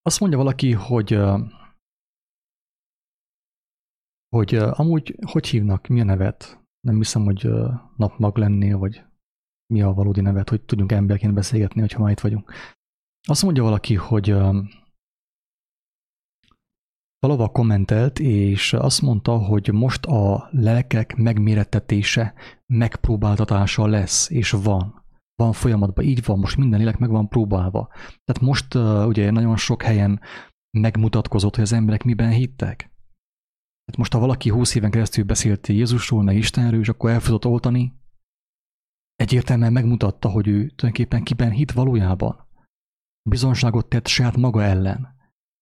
azt 0.02 0.20
mondja 0.20 0.38
valaki, 0.38 0.72
hogy 0.72 1.20
hogy 4.30 4.56
amúgy 4.56 5.16
hogy 5.32 5.48
hívnak, 5.48 5.88
mi 5.88 6.02
a 6.02 6.04
nevet? 6.04 6.66
Nem 6.80 6.96
hiszem, 6.96 7.24
hogy 7.24 7.50
napmag 7.98 8.38
lennél, 8.38 8.78
vagy 8.78 9.04
mi 9.74 9.82
a 9.82 9.94
valódi 9.94 10.22
nevet, 10.22 10.50
hogy 10.50 10.62
tudjunk 10.62 10.92
emberként 10.92 11.34
beszélgetni, 11.34 11.80
hogyha 11.80 12.02
már 12.02 12.12
itt 12.12 12.20
vagyunk. 12.20 12.52
Azt 13.28 13.44
mondja 13.44 13.64
valaki, 13.64 13.96
hogy 13.96 14.30
valahol 17.20 17.52
kommentelt, 17.52 18.20
és 18.20 18.74
azt 18.74 19.02
mondta, 19.02 19.38
hogy 19.38 19.74
most 19.74 20.06
a 20.06 20.48
lelkek 20.52 21.16
megmérettetése, 21.16 22.34
megpróbáltatása 22.66 23.88
lesz, 23.88 24.30
és 24.30 24.52
van 24.52 25.03
van 25.44 25.54
folyamatban, 25.54 26.06
így 26.06 26.26
van, 26.26 26.40
most 26.40 26.58
minden 26.58 26.80
lélek 26.80 26.98
meg 26.98 27.10
van 27.10 27.28
próbálva. 27.28 27.88
Tehát 27.94 28.42
most 28.42 28.74
uh, 28.74 29.08
ugye 29.08 29.32
nagyon 29.32 29.58
sok 29.58 29.82
helyen 29.82 30.22
megmutatkozott, 30.78 31.56
hogy 31.56 31.64
az 31.64 31.74
emberek 31.74 32.04
miben 32.04 32.32
hittek. 32.32 32.78
Tehát 33.86 33.98
most, 33.98 34.14
ha 34.14 34.20
valaki 34.20 34.50
húsz 34.50 34.76
éven 34.76 34.92
keresztül 34.92 35.24
beszélt 35.24 35.68
Jézusról, 35.68 36.24
meg 36.24 36.36
Istenről, 36.36 36.80
és 36.80 36.90
akkor 36.90 37.10
el 37.10 37.22
tudott 37.22 37.46
oltani, 37.46 37.94
egyértelműen 39.16 39.74
megmutatta, 39.74 40.30
hogy 40.30 40.48
ő 40.48 40.54
tulajdonképpen 40.54 41.24
kiben 41.24 41.52
hit 41.52 41.72
valójában. 41.72 42.48
Bizonságot 43.30 43.90
tett 43.90 44.08
saját 44.08 44.38
maga 44.38 44.64
ellen, 44.64 45.16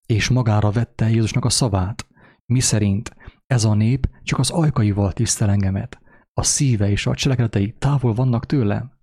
és 0.06 0.30
magára 0.30 0.72
vette 0.72 1.10
Jézusnak 1.10 1.46
a 1.46 1.50
szavát, 1.50 2.08
mi 2.46 2.60
szerint 2.60 3.16
ez 3.46 3.64
a 3.64 3.74
nép 3.74 4.10
csak 4.24 4.40
az 4.40 4.50
ajkaival 4.50 5.14
tisztel 5.14 5.50
engemet, 5.50 6.02
a 6.34 6.44
szíve 6.44 6.90
és 6.90 7.06
a 7.06 7.16
cselekedetei 7.16 7.76
távol 7.80 8.14
vannak 8.14 8.46
tőlem. 8.46 9.00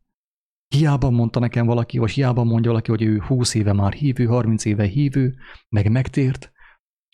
Hiába 0.68 1.10
mondta 1.10 1.40
nekem 1.40 1.66
valaki, 1.66 1.98
vagy 1.98 2.10
hiába 2.10 2.44
mondja 2.44 2.70
valaki, 2.70 2.90
hogy 2.90 3.02
ő 3.02 3.20
20 3.20 3.54
éve 3.54 3.72
már 3.72 3.92
hívő, 3.92 4.26
30 4.26 4.64
éve 4.64 4.84
hívő, 4.84 5.36
meg 5.68 5.90
megtért, 5.90 6.52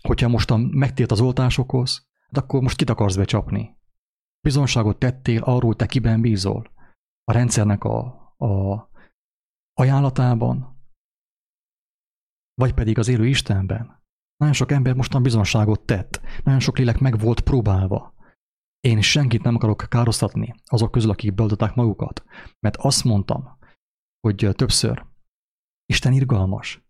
hogyha 0.03 0.29
most 0.29 0.51
a, 0.51 0.57
megtért 0.57 1.11
az 1.11 1.21
oltásokhoz, 1.21 2.09
de 2.31 2.41
akkor 2.41 2.63
most 2.63 2.77
kit 2.77 2.91
akarsz 2.91 3.17
becsapni? 3.17 3.77
Bizonságot 4.41 4.99
tettél 4.99 5.43
arról, 5.43 5.77
te 5.77 5.87
kiben 5.87 6.21
bízol? 6.21 6.73
A 7.25 7.33
rendszernek 7.33 7.85
a, 7.85 7.99
a 8.37 8.89
ajánlatában? 9.73 10.83
Vagy 12.55 12.75
pedig 12.75 12.99
az 12.99 13.09
élő 13.09 13.27
Istenben? 13.27 14.03
Nagyon 14.37 14.55
sok 14.55 14.73
ember 14.73 14.95
mostan 14.95 15.23
bizonságot 15.23 15.81
tett, 15.81 16.21
nagyon 16.45 16.61
sok 16.61 16.79
lélek 16.79 16.99
meg 16.99 17.19
volt 17.19 17.41
próbálva. 17.41 18.14
Én 18.85 19.01
senkit 19.01 19.43
nem 19.43 19.55
akarok 19.55 19.87
károsztatni 19.89 20.55
azok 20.65 20.91
közül, 20.91 21.11
akik 21.11 21.35
beoltották 21.35 21.75
magukat, 21.75 22.25
mert 22.61 22.77
azt 22.77 23.05
mondtam, 23.05 23.59
hogy 24.21 24.49
többször, 24.53 25.07
Isten 25.87 26.13
irgalmas. 26.13 26.87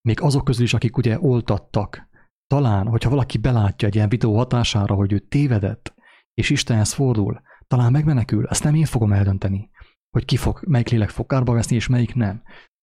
Még 0.00 0.20
azok 0.20 0.44
közül 0.44 0.64
is, 0.64 0.74
akik 0.74 0.96
ugye 0.96 1.20
oltattak, 1.20 2.08
talán, 2.46 2.86
hogyha 2.86 3.10
valaki 3.10 3.38
belátja 3.38 3.88
egy 3.88 3.94
ilyen 3.94 4.08
videó 4.08 4.36
hatására, 4.36 4.94
hogy 4.94 5.12
ő 5.12 5.18
tévedett, 5.18 5.94
és 6.34 6.50
Istenhez 6.50 6.92
fordul, 6.92 7.40
talán 7.66 7.92
megmenekül, 7.92 8.46
ezt 8.46 8.64
nem 8.64 8.74
én 8.74 8.84
fogom 8.84 9.12
eldönteni, 9.12 9.70
hogy 10.10 10.24
ki 10.24 10.36
fog, 10.36 10.60
melyik 10.66 10.88
lélek 10.88 11.10
fog 11.10 11.26
kárba 11.26 11.52
veszni, 11.52 11.76
és 11.76 11.86
melyik 11.86 12.14
nem. 12.14 12.42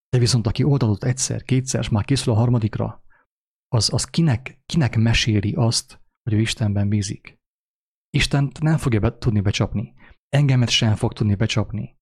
De 0.09 0.17
viszont 0.17 0.47
aki 0.47 0.63
oltatott 0.63 1.03
egyszer, 1.03 1.43
kétszer, 1.43 1.81
és 1.81 1.89
már 1.89 2.05
készül 2.05 2.33
a 2.33 2.37
harmadikra, 2.37 3.03
az, 3.67 3.93
az 3.93 4.05
kinek, 4.05 4.61
kinek 4.65 4.95
meséli 4.95 5.53
azt, 5.53 6.01
hogy 6.23 6.33
ő 6.33 6.39
Istenben 6.39 6.89
bízik. 6.89 7.34
Istent 8.15 8.61
nem 8.61 8.77
fogja 8.77 8.99
be, 8.99 9.17
tudni 9.17 9.39
becsapni. 9.39 9.93
Engemet 10.29 10.69
sem 10.69 10.95
fog 10.95 11.13
tudni 11.13 11.35
becsapni. 11.35 11.95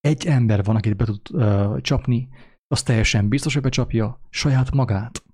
Egy 0.00 0.26
ember 0.26 0.64
van, 0.64 0.76
akit 0.76 0.96
be 0.96 1.04
tud 1.04 1.20
uh, 1.32 1.80
csapni, 1.80 2.28
az 2.66 2.82
teljesen 2.82 3.28
biztos, 3.28 3.52
hogy 3.52 3.62
becsapja 3.62 4.20
saját 4.30 4.70
magát. 4.70 5.24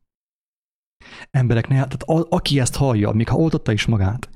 Emberek 1.31 1.69
ne, 1.69 1.75
tehát 1.75 2.03
a, 2.03 2.27
aki 2.29 2.61
ezt 2.61 2.77
hallja, 2.77 3.11
még 3.11 3.29
ha 3.29 3.37
oltotta 3.37 3.73
is 3.73 3.87
magát, 3.87 4.31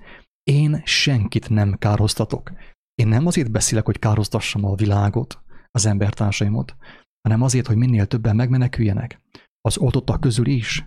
Én 0.49 0.83
senkit 0.85 1.49
nem 1.49 1.79
károztatok. 1.79 2.53
Én 2.95 3.09
nem 3.09 3.27
azért 3.27 3.51
beszélek, 3.51 3.85
hogy 3.85 3.99
károztassam 3.99 4.65
a 4.65 4.75
világot, 4.75 5.43
az 5.71 5.87
embertársaimat, 5.87 6.77
hanem 7.21 7.43
azért, 7.43 7.67
hogy 7.67 7.77
minél 7.77 8.07
többen 8.07 8.37
megmeneküljenek. 8.37 9.21
Az 9.61 9.79
oltottak 9.79 10.21
közül 10.21 10.47
is, 10.47 10.87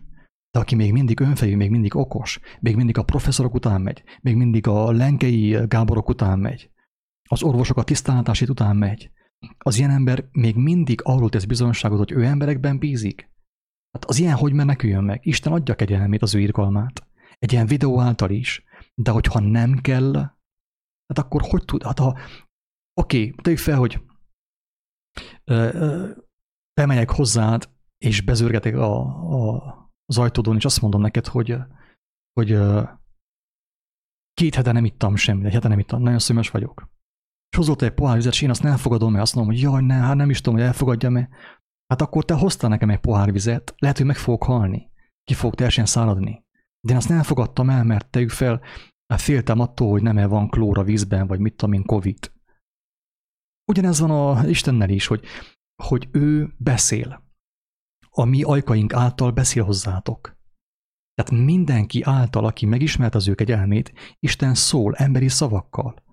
de 0.51 0.59
aki 0.59 0.75
még 0.75 0.91
mindig 0.91 1.19
önfejű, 1.19 1.55
még 1.55 1.69
mindig 1.69 1.95
okos, 1.95 2.39
még 2.59 2.75
mindig 2.75 2.97
a 2.97 3.03
professzorok 3.03 3.53
után 3.53 3.81
megy, 3.81 4.03
még 4.21 4.35
mindig 4.35 4.67
a 4.67 4.91
lenkei 4.91 5.57
Gáborok 5.67 6.09
után 6.09 6.39
megy, 6.39 6.71
az 7.29 7.43
orvosok 7.43 7.77
a 7.77 7.83
tisztánlátásít 7.83 8.49
után 8.49 8.75
megy, 8.75 9.11
az 9.57 9.77
ilyen 9.77 9.91
ember 9.91 10.25
még 10.31 10.55
mindig 10.55 10.99
arról 11.03 11.29
tesz 11.29 11.45
bizonyosságot, 11.45 11.97
hogy 11.97 12.11
ő 12.11 12.23
emberekben 12.23 12.79
bízik. 12.79 13.29
Hát 13.91 14.05
az 14.05 14.19
ilyen 14.19 14.35
hogy 14.35 14.53
meneküljön 14.53 15.03
meg? 15.03 15.25
Isten 15.25 15.53
adja 15.53 15.75
kegyelmét 15.75 16.21
az 16.21 16.35
ő 16.35 16.39
irgalmát. 16.39 17.07
Egy 17.37 17.51
ilyen 17.51 17.65
videó 17.65 17.99
által 17.99 18.29
is. 18.29 18.63
De 18.95 19.11
hogyha 19.11 19.39
nem 19.39 19.79
kell, 19.81 20.13
hát 21.07 21.17
akkor 21.17 21.41
hogy 21.41 21.65
tud? 21.65 21.83
Hát 21.83 21.99
ha, 21.99 22.07
oké, 22.07 23.27
okay, 23.27 23.35
tegyük 23.41 23.59
fel, 23.59 23.77
hogy 23.77 24.01
ö, 25.43 25.69
ö, 25.73 26.11
bemegyek 26.73 27.09
hozzád, 27.09 27.69
és 27.97 28.21
bezörgetek 28.21 28.75
a, 28.75 28.99
a, 29.33 29.80
az 30.11 30.17
ajtódon, 30.17 30.55
és 30.55 30.65
azt 30.65 30.81
mondom 30.81 31.01
neked, 31.01 31.27
hogy, 31.27 31.55
hogy 32.33 32.59
két 34.33 34.55
hete 34.55 34.71
nem 34.71 34.85
ittam 34.85 35.15
semmit, 35.15 35.45
egy 35.45 35.53
hete 35.53 35.67
nem 35.67 35.79
ittam, 35.79 36.01
nagyon 36.01 36.19
szömes 36.19 36.49
vagyok. 36.49 36.89
És 37.49 37.57
hozott 37.57 37.81
egy 37.81 37.93
pohár 37.93 38.15
vizet, 38.15 38.33
és 38.33 38.41
én 38.41 38.49
azt 38.49 38.63
nem 38.63 38.77
fogadom, 38.77 39.11
mert 39.11 39.23
azt 39.23 39.35
mondom, 39.35 39.53
hogy 39.53 39.61
jaj, 39.61 39.81
ne, 39.81 39.93
hát 39.93 40.15
nem 40.15 40.29
is 40.29 40.41
tudom, 40.41 40.59
hogy 40.59 40.67
elfogadjam-e. 40.67 41.29
Hát 41.87 42.01
akkor 42.01 42.25
te 42.25 42.33
hoztál 42.33 42.69
nekem 42.69 42.89
egy 42.89 42.99
pohár 42.99 43.31
vizet, 43.31 43.73
lehet, 43.77 43.97
hogy 43.97 44.05
meg 44.05 44.15
fogok 44.15 44.43
halni, 44.43 44.91
ki 45.23 45.33
fogok 45.33 45.55
teljesen 45.55 45.85
száradni. 45.85 46.45
De 46.79 46.91
én 46.91 46.97
azt 46.97 47.09
nem 47.09 47.23
fogadtam 47.23 47.69
el, 47.69 47.83
mert 47.83 48.09
tegyük 48.09 48.29
fel, 48.29 48.61
hát 49.07 49.21
féltem 49.21 49.59
attól, 49.59 49.91
hogy 49.91 50.01
nem 50.01 50.17
-e 50.17 50.25
van 50.25 50.49
klór 50.49 50.77
a 50.77 50.83
vízben, 50.83 51.27
vagy 51.27 51.39
mit 51.39 51.55
tudom 51.55 51.73
én, 51.73 51.85
Covid. 51.85 52.31
Ugyanez 53.71 53.99
van 53.99 54.11
a 54.11 54.47
Istennel 54.47 54.89
is, 54.89 55.07
hogy, 55.07 55.25
hogy 55.83 56.09
ő 56.11 56.53
beszél. 56.57 57.30
A 58.15 58.23
mi 58.23 58.43
ajkaink 58.43 58.93
által 58.93 59.31
beszél 59.31 59.63
hozzátok. 59.63 60.39
Tehát 61.13 61.43
mindenki 61.45 62.01
által, 62.03 62.45
aki 62.45 62.65
megismert 62.65 63.15
az 63.15 63.27
ők 63.27 63.41
egy 63.41 63.51
elmét, 63.51 63.93
Isten 64.19 64.53
szól 64.53 64.95
emberi 64.95 65.27
szavakkal. 65.27 66.03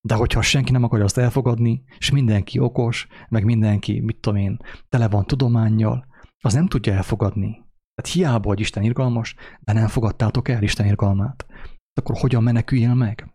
De 0.00 0.14
hogyha 0.14 0.42
senki 0.42 0.72
nem 0.72 0.82
akarja 0.82 1.04
azt 1.04 1.18
elfogadni, 1.18 1.84
és 1.98 2.10
mindenki 2.10 2.58
okos, 2.58 3.06
meg 3.28 3.44
mindenki, 3.44 4.00
mit 4.00 4.20
tudom 4.20 4.38
én, 4.38 4.58
tele 4.88 5.08
van 5.08 5.24
tudományjal, 5.24 6.06
az 6.38 6.52
nem 6.52 6.66
tudja 6.66 6.92
elfogadni. 6.92 7.50
Tehát 7.94 8.12
hiába, 8.12 8.48
hogy 8.48 8.60
Isten 8.60 8.82
irgalmas, 8.82 9.34
de 9.60 9.72
nem 9.72 9.88
fogadtátok 9.88 10.48
el 10.48 10.62
Isten 10.62 10.86
irgalmát. 10.86 11.46
Akkor 11.92 12.16
hogyan 12.18 12.42
meneküljél 12.42 12.94
meg? 12.94 13.34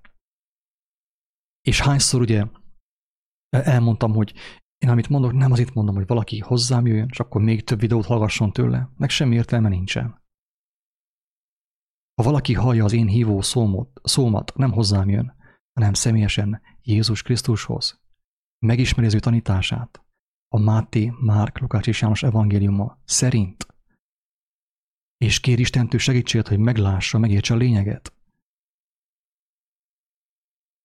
És 1.61 1.81
hányszor 1.81 2.21
ugye 2.21 2.45
elmondtam, 3.49 4.13
hogy 4.13 4.33
én 4.78 4.89
amit 4.89 5.09
mondok, 5.09 5.34
nem 5.34 5.51
az 5.51 5.59
itt 5.59 5.73
mondom, 5.73 5.95
hogy 5.95 6.07
valaki 6.07 6.39
hozzám 6.39 6.86
jöjjön, 6.86 7.07
és 7.11 7.19
akkor 7.19 7.41
még 7.41 7.63
több 7.63 7.80
videót 7.80 8.05
hallgasson 8.05 8.51
tőle, 8.51 8.89
meg 8.97 9.09
semmi 9.09 9.36
értelme 9.36 9.69
nincsen. 9.69 10.21
Ha 12.13 12.23
valaki 12.23 12.53
hallja 12.53 12.84
az 12.84 12.93
én 12.93 13.07
hívó 13.07 13.41
szómot, 13.41 14.01
szómat, 14.03 14.55
nem 14.55 14.71
hozzám 14.71 15.09
jön, 15.09 15.36
hanem 15.73 15.93
személyesen 15.93 16.61
Jézus 16.82 17.21
Krisztushoz, 17.21 18.01
megismeri 18.65 19.07
az 19.07 19.13
ő 19.13 19.19
tanítását, 19.19 20.05
a 20.47 20.59
Máté, 20.59 21.13
Márk, 21.19 21.59
Lukács 21.59 21.88
és 21.88 22.01
János 22.01 22.23
evangéliuma 22.23 22.99
szerint, 23.05 23.67
és 25.17 25.39
kér 25.39 25.59
Istentől 25.59 25.99
segítséget, 25.99 26.47
hogy 26.47 26.59
meglássa, 26.59 27.17
megértse 27.17 27.53
a 27.53 27.57
lényeget. 27.57 28.16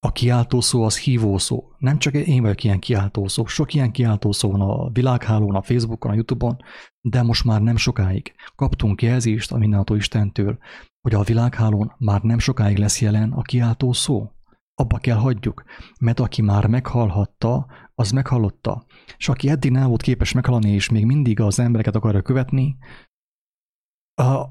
A 0.05 0.11
kiáltó 0.11 0.61
szó 0.61 0.83
az 0.83 0.99
hívó 0.99 1.37
szó. 1.37 1.71
Nem 1.77 1.97
csak 1.97 2.13
én 2.13 2.41
vagyok 2.41 2.63
ilyen 2.63 2.79
kiáltó 2.79 3.27
szó. 3.27 3.45
Sok 3.45 3.73
ilyen 3.73 3.91
kiáltó 3.91 4.31
szó 4.31 4.51
van 4.51 4.61
a 4.61 4.89
világhálón, 4.89 5.55
a 5.55 5.61
Facebookon, 5.61 6.11
a 6.11 6.13
Youtube-on, 6.13 6.57
de 7.01 7.21
most 7.21 7.43
már 7.43 7.61
nem 7.61 7.75
sokáig. 7.75 8.33
Kaptunk 8.55 9.01
jelzést 9.01 9.51
a 9.51 9.57
mindenható 9.57 9.95
Istentől, 9.95 10.57
hogy 11.01 11.13
a 11.13 11.23
világhálón 11.23 11.95
már 11.97 12.21
nem 12.21 12.39
sokáig 12.39 12.77
lesz 12.77 13.01
jelen 13.01 13.31
a 13.31 13.41
kiáltó 13.41 13.93
szó 13.93 14.31
abba 14.75 14.97
kell 14.97 15.17
hagyjuk, 15.17 15.63
mert 15.99 16.19
aki 16.19 16.41
már 16.41 16.67
meghallhatta, 16.67 17.65
az 17.95 18.11
meghallotta. 18.11 18.85
És 19.17 19.29
aki 19.29 19.49
eddig 19.49 19.71
nem 19.71 19.87
volt 19.87 20.01
képes 20.01 20.31
meghalni, 20.31 20.69
és 20.69 20.89
még 20.89 21.05
mindig 21.05 21.39
az 21.39 21.59
embereket 21.59 21.95
akarja 21.95 22.21
követni, 22.21 22.77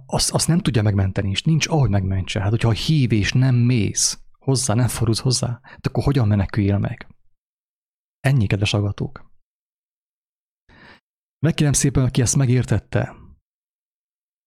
azt, 0.06 0.30
azt 0.30 0.48
nem 0.48 0.58
tudja 0.58 0.82
megmenteni, 0.82 1.30
és 1.30 1.42
nincs 1.42 1.68
ahogy 1.68 1.90
megmentse. 1.90 2.40
Hát, 2.40 2.50
hogyha 2.50 2.70
hív 2.70 3.12
és 3.12 3.32
nem 3.32 3.54
mész 3.54 4.22
hozzá, 4.44 4.74
nem 4.74 4.88
forulsz 4.88 5.20
hozzá, 5.20 5.60
de 5.62 5.88
akkor 5.88 6.02
hogyan 6.02 6.28
meneküljél 6.28 6.78
meg? 6.78 7.14
Ennyi, 8.20 8.46
kedves 8.46 8.74
agatók. 8.74 9.30
Megkérem 11.38 11.72
szépen, 11.72 12.04
aki 12.04 12.20
ezt 12.20 12.36
megértette, 12.36 13.16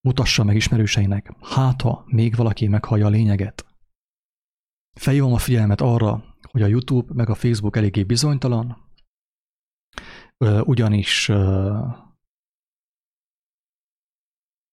mutassa 0.08 0.44
meg 0.44 0.56
ismerőseinek, 0.56 1.32
hát 1.42 1.82
ha 1.82 2.04
még 2.06 2.36
valaki 2.36 2.68
meghallja 2.68 3.06
a 3.06 3.10
lényeget, 3.10 3.76
Felhívom 5.00 5.34
a 5.34 5.38
figyelmet 5.38 5.82
arra, 5.82 6.36
hogy 6.42 6.62
a 6.62 6.68
YouTube 6.68 7.14
meg 7.14 7.30
a 7.30 7.36
Facebook 7.36 7.76
eléggé 7.76 8.04
bizonytalan, 8.04 8.90
ugyanis 10.64 11.26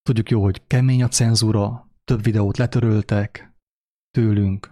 tudjuk 0.02 0.30
jó, 0.30 0.42
hogy 0.42 0.66
kemény 0.66 1.02
a 1.02 1.08
cenzúra, 1.08 1.90
több 2.04 2.22
videót 2.22 2.56
letöröltek 2.56 3.54
tőlünk, 4.10 4.71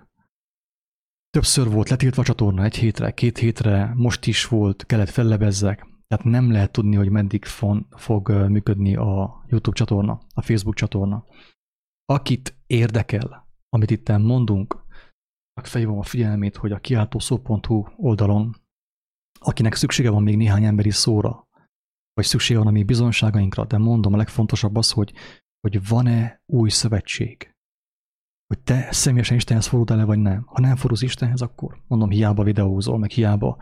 többször 1.31 1.71
volt 1.71 1.89
letiltva 1.89 2.23
a 2.23 2.25
csatorna 2.25 2.65
egy 2.65 2.77
hétre, 2.77 3.11
két 3.11 3.39
hétre, 3.39 3.93
most 3.95 4.27
is 4.27 4.47
volt, 4.47 4.87
kellett 4.87 5.09
fellebezzek, 5.09 5.87
tehát 6.07 6.25
nem 6.25 6.51
lehet 6.51 6.73
tudni, 6.73 6.97
hogy 6.97 7.11
meddig 7.11 7.45
fog 7.91 8.31
működni 8.31 8.97
a 8.97 9.45
YouTube 9.47 9.77
csatorna, 9.77 10.21
a 10.35 10.43
Facebook 10.43 10.75
csatorna. 10.75 11.27
Akit 12.05 12.57
érdekel, 12.67 13.49
amit 13.69 13.91
itt 13.91 14.09
mondunk, 14.09 14.85
felhívom 15.63 15.99
a 15.99 16.03
figyelmét, 16.03 16.57
hogy 16.57 16.73
a 16.73 16.79
kiáltószó.hu 16.79 17.85
oldalon, 17.97 18.57
akinek 19.39 19.75
szüksége 19.75 20.11
van 20.11 20.23
még 20.23 20.37
néhány 20.37 20.65
emberi 20.65 20.91
szóra, 20.91 21.49
vagy 22.13 22.25
szüksége 22.25 22.59
van 22.59 22.69
a 22.69 22.71
mi 22.71 22.83
bizonságainkra, 22.83 23.65
de 23.65 23.79
mondom, 23.79 24.13
a 24.13 24.17
legfontosabb 24.17 24.77
az, 24.77 24.91
hogy, 24.91 25.13
hogy 25.61 25.89
van-e 25.89 26.43
új 26.47 26.71
szövetség. 26.71 27.55
Hogy 28.51 28.59
te 28.63 28.89
személyesen 28.91 29.37
Istenhez 29.37 29.67
fordul 29.67 29.99
el 29.99 30.07
vagy 30.07 30.19
nem. 30.19 30.43
Ha 30.47 30.61
nem 30.61 30.77
fordulsz 30.77 31.03
Istenhez, 31.03 31.41
akkor 31.41 31.83
mondom, 31.87 32.11
hiába 32.11 32.43
videózol, 32.43 32.99
meg 32.99 33.11
hiába 33.11 33.57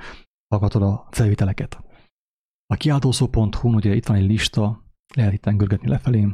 hallgatod 0.48 0.82
a 0.82 1.08
felvételeket. 1.10 1.84
A 2.66 2.76
kiáltószó.hu, 2.76 3.74
ugye 3.74 3.94
itt 3.94 4.06
van 4.06 4.16
egy 4.16 4.26
lista, 4.26 4.84
lehet 5.14 5.32
itt 5.32 5.46
görgetni 5.46 5.88
lefelé, 5.88 6.28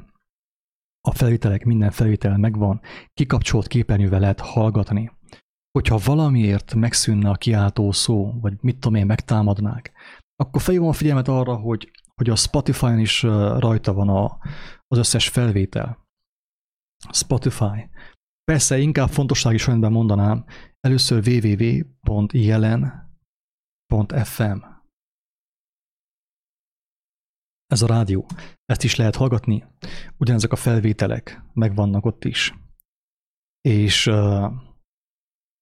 a 1.01 1.15
felvételek, 1.15 1.65
minden 1.65 1.91
felvétel 1.91 2.37
megvan, 2.37 2.81
kikapcsolt 3.15 3.67
képernyővel 3.67 4.21
lehet 4.21 4.41
hallgatni 4.41 5.11
hogyha 5.79 6.01
valamiért 6.05 6.75
megszűnne 6.75 7.31
a 7.31 7.35
kiáltó 7.35 7.93
szó, 7.93 8.41
vagy 8.41 8.57
mit 8.61 8.79
tudom 8.79 8.95
én, 8.95 9.07
megtámadnák, 9.07 9.93
akkor 10.37 10.63
felhívom 10.63 10.89
a 10.89 10.93
figyelmet 10.93 11.29
arra, 11.29 11.57
hogy, 11.57 11.91
hogy 12.15 12.31
a 12.31 12.37
Spotify-on 12.37 12.99
is 12.99 13.23
rajta 13.59 13.93
van 13.93 14.09
a, 14.09 14.39
az 14.87 14.99
összes 14.99 15.29
felvétel. 15.29 16.09
Spotify. 17.13 17.91
Persze 18.45 18.79
inkább 18.79 19.09
fontossági 19.09 19.57
sorrendben 19.57 19.93
mondanám, 19.93 20.45
először 20.81 21.29
www.jelen.fm. 21.29 22.33
Ez 27.67 27.83
a 27.83 27.87
rádió. 27.87 28.27
Ezt 28.65 28.85
is 28.85 28.97
lehet 28.97 29.17
hallgatni. 29.17 29.65
Ugyanezek 30.17 30.53
a 30.53 30.57
felvételek 30.57 31.43
megvannak 31.53 32.05
ott 32.05 32.25
is. 32.25 32.55
És 33.61 34.07
uh, 34.07 34.53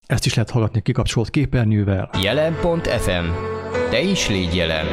ezt 0.07 0.27
is 0.27 0.35
lehet 0.35 0.51
hallgatni 0.51 0.83
kikapcsolt 0.83 1.31
képernyővel. 1.31 2.11
Jelen.fm. 2.21 3.27
Te 3.91 4.01
is 4.01 4.29
légy 4.29 4.55
jelen. 4.55 4.87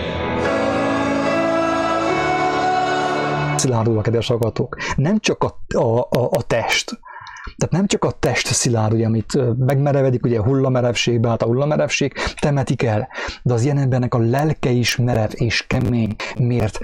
Szilárdul 3.58 3.98
a 3.98 4.02
kedves 4.02 4.28
hallgatók. 4.28 4.78
Nem 4.96 5.20
csak 5.20 5.44
a, 5.44 5.66
a, 5.76 6.00
a, 6.00 6.30
a 6.32 6.42
test, 6.42 7.00
tehát 7.58 7.74
nem 7.74 7.88
csak 7.88 8.04
a 8.04 8.12
test 8.12 8.47
szilárd, 8.47 8.93
ugye, 8.93 9.06
amit 9.06 9.58
megmerevedik, 9.58 10.26
ugye 10.26 10.41
hullamerevségbe, 10.41 11.30
hát 11.30 11.41
a 11.41 11.45
hullamerevség 11.45 12.14
temetik 12.39 12.84
el, 12.84 13.08
de 13.43 13.54
az 13.54 13.64
ilyen 13.64 13.78
embernek 13.78 14.14
a 14.14 14.20
lelke 14.20 14.70
is 14.70 14.95
merev 14.95 15.30
és 15.34 15.68
kemény. 15.68 16.16
Miért? 16.38 16.80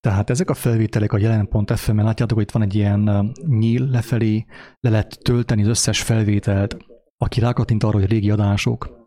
Tehát 0.00 0.30
ezek 0.30 0.50
a 0.50 0.54
felvételek 0.54 1.12
a 1.12 1.18
jelen.fm-en 1.18 2.04
látjátok, 2.04 2.36
hogy 2.36 2.46
itt 2.46 2.52
van 2.52 2.62
egy 2.62 2.74
ilyen 2.74 3.32
nyíl 3.46 3.88
lefelé, 3.90 4.44
le 4.80 4.90
lehet 4.90 5.18
tölteni 5.22 5.62
az 5.62 5.68
összes 5.68 6.02
felvételt, 6.02 6.76
aki 7.16 7.40
rákattint 7.40 7.84
arra, 7.84 7.98
hogy 7.98 8.10
régi 8.10 8.30
adások. 8.30 8.99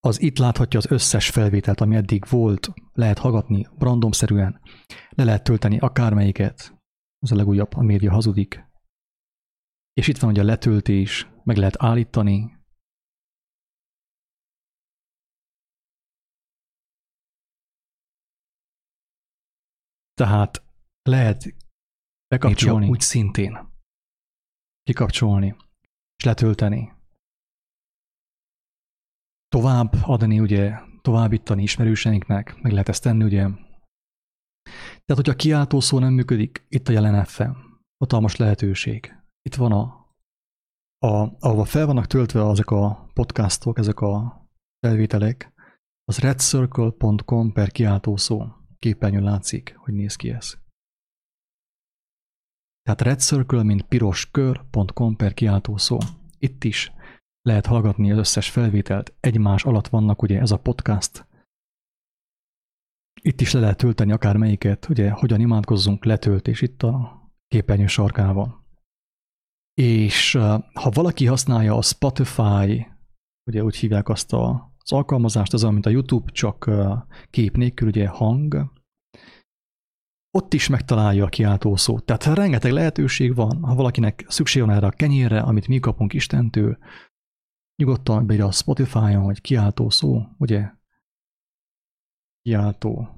Az 0.00 0.20
itt 0.20 0.38
láthatja 0.38 0.78
az 0.78 0.90
összes 0.90 1.30
felvételt, 1.30 1.80
ami 1.80 1.96
eddig 1.96 2.24
volt, 2.28 2.68
lehet 2.92 3.18
hallgatni 3.18 3.66
randomszerűen, 3.78 4.60
le 5.08 5.24
lehet 5.24 5.44
tölteni 5.44 5.78
akármelyiket, 5.78 6.74
ez 7.18 7.30
a 7.30 7.34
legújabb, 7.34 7.72
a 7.74 7.82
média 7.82 8.12
hazudik, 8.12 8.66
És 9.92 10.08
itt 10.08 10.18
van 10.18 10.30
ugye 10.30 10.40
a 10.40 10.44
letöltés, 10.44 11.28
meg 11.44 11.56
lehet 11.56 11.82
állítani. 11.82 12.56
Tehát 20.14 20.62
lehet 21.02 21.54
bekapcsolni 22.28 22.88
úgy 22.88 23.00
szintén. 23.00 23.68
Kikapcsolni, 24.82 25.56
és 26.16 26.24
letölteni. 26.24 26.97
Tovább 29.48 29.94
adni, 30.02 30.40
ugye, 30.40 30.78
továbbítani 31.02 31.62
ismerőseinknek, 31.62 32.60
meg 32.62 32.72
lehet 32.72 32.88
ezt 32.88 33.02
tenni, 33.02 33.24
ugye. 33.24 33.48
Tehát, 35.04 35.24
hogyha 35.24 35.34
kiáltó 35.34 35.80
szó 35.80 35.98
nem 35.98 36.12
működik, 36.12 36.66
itt 36.68 36.88
a 36.88 36.92
jelen 36.92 37.24
FM. 37.24 37.50
Hatalmas 37.98 38.36
lehetőség. 38.36 39.14
Itt 39.42 39.54
van 39.54 39.72
a, 39.72 39.82
a 41.06 41.36
ahova 41.38 41.64
fel 41.64 41.86
vannak 41.86 42.06
töltve 42.06 42.48
ezek 42.50 42.70
a 42.70 43.10
podcastok, 43.14 43.78
ezek 43.78 44.00
a 44.00 44.42
felvételek, 44.86 45.52
az 46.04 46.18
redcircle.com 46.18 47.52
per 47.52 47.70
kiáltó 47.70 48.16
szó. 48.16 48.44
Képernyőn 48.78 49.22
látszik, 49.22 49.74
hogy 49.76 49.94
néz 49.94 50.16
ki 50.16 50.30
ez. 50.30 50.58
Tehát 52.82 53.00
redcircle, 53.00 53.62
mint 53.62 53.82
piros 53.82 54.30
kör.com 54.30 55.16
per 55.16 55.34
kiáltó 55.34 55.76
szó. 55.76 55.98
Itt 56.38 56.64
is 56.64 56.92
lehet 57.48 57.66
hallgatni 57.66 58.12
az 58.12 58.18
összes 58.18 58.50
felvételt. 58.50 59.14
Egymás 59.20 59.64
alatt 59.64 59.88
vannak 59.88 60.22
ugye 60.22 60.40
ez 60.40 60.50
a 60.50 60.58
podcast. 60.58 61.26
Itt 63.22 63.40
is 63.40 63.52
le 63.52 63.60
lehet 63.60 63.76
tölteni 63.76 64.12
akár 64.12 64.36
melyiket, 64.36 64.88
ugye 64.88 65.10
hogyan 65.10 65.40
imádkozzunk, 65.40 66.04
letöltés 66.04 66.62
itt 66.62 66.82
a 66.82 67.22
képernyő 67.48 67.86
sarkában. 67.86 68.66
És 69.74 70.38
ha 70.72 70.90
valaki 70.90 71.26
használja 71.26 71.76
a 71.76 71.82
Spotify, 71.82 72.86
ugye 73.50 73.62
úgy 73.62 73.76
hívják 73.76 74.08
azt 74.08 74.32
a, 74.32 74.72
az 74.78 74.92
alkalmazást, 74.92 75.52
az 75.52 75.64
olyan, 75.64 75.80
a 75.82 75.88
YouTube, 75.88 76.32
csak 76.32 76.70
kép 77.30 77.56
nélkül, 77.56 77.88
ugye 77.88 78.08
hang, 78.08 78.72
ott 80.30 80.54
is 80.54 80.68
megtalálja 80.68 81.24
a 81.24 81.28
kiáltó 81.28 81.76
szót. 81.76 82.04
Tehát 82.04 82.38
rengeteg 82.38 82.72
lehetőség 82.72 83.34
van, 83.34 83.62
ha 83.62 83.74
valakinek 83.74 84.24
szükség 84.28 84.62
van 84.62 84.74
erre 84.74 84.86
a 84.86 84.90
kenyérre, 84.90 85.40
amit 85.40 85.68
mi 85.68 85.78
kapunk 85.78 86.12
Istentől, 86.12 86.78
nyugodtan 87.82 88.26
beírja 88.26 88.46
a 88.46 88.52
Spotify-on, 88.52 89.22
hogy 89.22 89.40
kiáltó 89.40 89.90
szó, 89.90 90.22
ugye? 90.38 90.70
Kiáltó. 92.42 93.08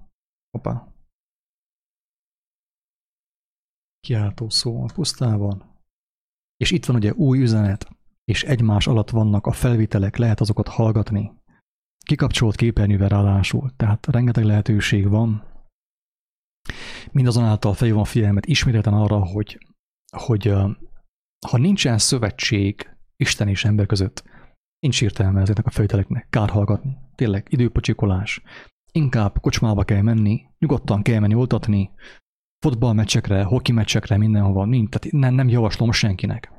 Hoppá. 0.51 0.95
Kiáltó 4.01 4.49
szó 4.49 4.83
a 4.83 4.93
pusztában. 4.95 5.83
És 6.57 6.71
itt 6.71 6.85
van 6.85 6.97
ugye 6.97 7.13
új 7.13 7.41
üzenet, 7.41 7.89
és 8.25 8.43
egymás 8.43 8.87
alatt 8.87 9.11
vannak 9.11 9.47
a 9.47 9.53
felvételek, 9.53 10.17
lehet 10.17 10.41
azokat 10.41 10.69
hallgatni. 10.69 11.33
Kikapcsolt 12.05 12.57
képernyővel 12.57 13.09
ráadásul, 13.09 13.71
tehát 13.77 14.07
rengeteg 14.07 14.45
lehetőség 14.45 15.09
van, 15.09 15.51
Mindazonáltal 17.13 17.75
felhívom 17.75 18.03
a 18.03 18.05
figyelmet 18.05 18.47
ismételten 18.47 18.93
arra, 18.93 19.25
hogy, 19.25 19.67
hogy 20.17 20.53
ha 21.47 21.59
nincsen 21.59 21.99
szövetség 21.99 22.97
Isten 23.17 23.49
és 23.49 23.65
ember 23.65 23.87
között, 23.87 24.25
nincs 24.81 25.03
értelme 25.03 25.41
ezeknek 25.41 25.67
a 25.67 25.71
felvételeknek, 25.71 26.27
kár 26.31 26.51
hallgatni. 26.51 26.97
Tényleg, 27.15 27.47
időpocsikolás. 27.51 28.43
Inkább 28.93 29.41
kocsmába 29.41 29.85
kell 29.85 30.03
menni, 30.03 30.47
nyugodtan 30.59 31.03
kell 31.03 31.21
menni 31.21 31.35
oltatni, 31.35 31.91
fotballmeccsekre, 32.59 33.43
hoki 33.43 33.73
meccsekre, 33.73 34.17
mindenhova. 34.17 34.65
Nincs, 34.65 34.89
tehát 34.89 35.13
nem, 35.13 35.35
nem 35.35 35.49
javaslom 35.49 35.93
senkinek. 35.93 36.53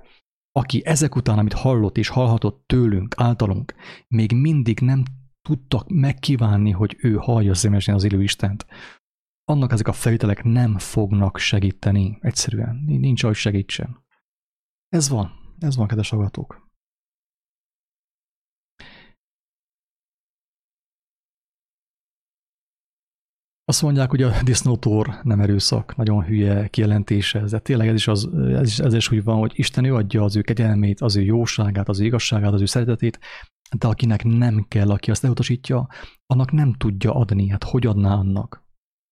Aki 0.52 0.86
ezek 0.86 1.16
után, 1.16 1.38
amit 1.38 1.54
hallott 1.54 1.98
és 1.98 2.08
hallhatott 2.08 2.64
tőlünk, 2.68 3.16
általunk, 3.18 3.74
még 4.08 4.34
mindig 4.34 4.80
nem 4.80 5.04
tudtak 5.42 5.90
megkívánni, 5.90 6.72
hogy 6.72 6.98
ő 7.00 7.16
hallja 7.16 7.52
az 7.52 8.04
élő 8.04 8.24
Istent, 8.24 8.66
annak 9.44 9.72
ezek 9.72 9.88
a 9.88 9.94
felvételek 9.94 10.44
nem 10.44 10.78
fognak 10.78 11.38
segíteni. 11.38 12.18
Egyszerűen 12.22 12.84
nincs, 12.86 13.24
ahogy 13.24 13.36
segítsen. 13.36 14.06
Ez 14.88 15.10
van. 15.10 15.32
Ez 15.60 15.76
van, 15.76 15.88
kedves 15.88 16.10
hallgatók. 16.10 16.71
Azt 23.72 23.82
mondják, 23.82 24.10
hogy 24.10 24.22
a 24.22 24.32
disznótor 24.44 25.20
nem 25.24 25.40
erőszak, 25.40 25.96
nagyon 25.96 26.24
hülye 26.24 26.68
kijelentése, 26.68 27.40
de 27.40 27.60
tényleg 27.60 27.88
ez 27.88 27.94
is, 27.94 28.08
az, 28.08 28.30
ez 28.36 28.68
is, 28.68 28.80
ez 28.80 28.94
is 28.94 29.12
úgy 29.12 29.24
van, 29.24 29.38
hogy 29.38 29.52
Isten 29.56 29.86
ő 29.86 29.96
adja 29.96 30.24
az 30.24 30.36
ő 30.36 30.42
kegyelmét, 30.42 31.02
az 31.02 31.16
ő 31.16 31.22
jóságát, 31.22 31.90
az 31.90 32.00
ő 32.00 32.06
igazságát, 32.06 32.54
az 32.54 32.62
ő 32.62 32.66
szeretetét, 32.66 33.20
de 33.78 33.88
akinek 33.88 34.24
nem 34.24 34.66
kell, 34.68 34.90
aki 34.90 35.12
azt 35.12 35.24
elutasítja, 35.24 35.88
annak 36.26 36.52
nem 36.52 36.74
tudja 36.74 37.14
adni. 37.14 37.50
Hát 37.50 37.64
hogy 37.64 37.86
adná 37.86 38.14
annak? 38.14 38.64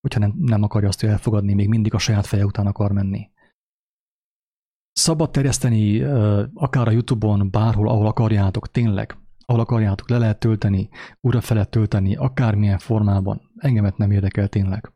hogyha 0.02 0.20
nem, 0.20 0.34
nem 0.38 0.64
akarja 0.64 0.88
azt 0.88 1.04
elfogadni, 1.04 1.54
még 1.54 1.68
mindig 1.68 1.94
a 1.94 1.98
saját 1.98 2.26
feje 2.26 2.46
után 2.46 2.68
akar 2.68 2.92
menni. 2.92 3.30
Szabad 4.92 5.32
terjeszteni 5.32 6.02
akár 6.54 6.88
a 6.88 6.92
Youtube-on, 6.92 7.52
bárhol, 7.52 7.90
ahol 7.90 8.06
akarjátok, 8.06 8.72
tényleg, 8.72 9.18
ahol 9.46 9.62
akarjátok, 9.62 10.10
le 10.10 10.18
lehet 10.18 10.40
tölteni, 10.40 10.90
újra 11.22 11.42
fel 11.42 11.56
lehet 11.56 11.72
tölteni, 11.72 12.16
akármilyen 12.16 12.78
formában. 12.78 13.49
Engemet 13.60 13.98
nem 13.98 14.12
érdekel 14.12 14.48
tényleg. 14.48 14.92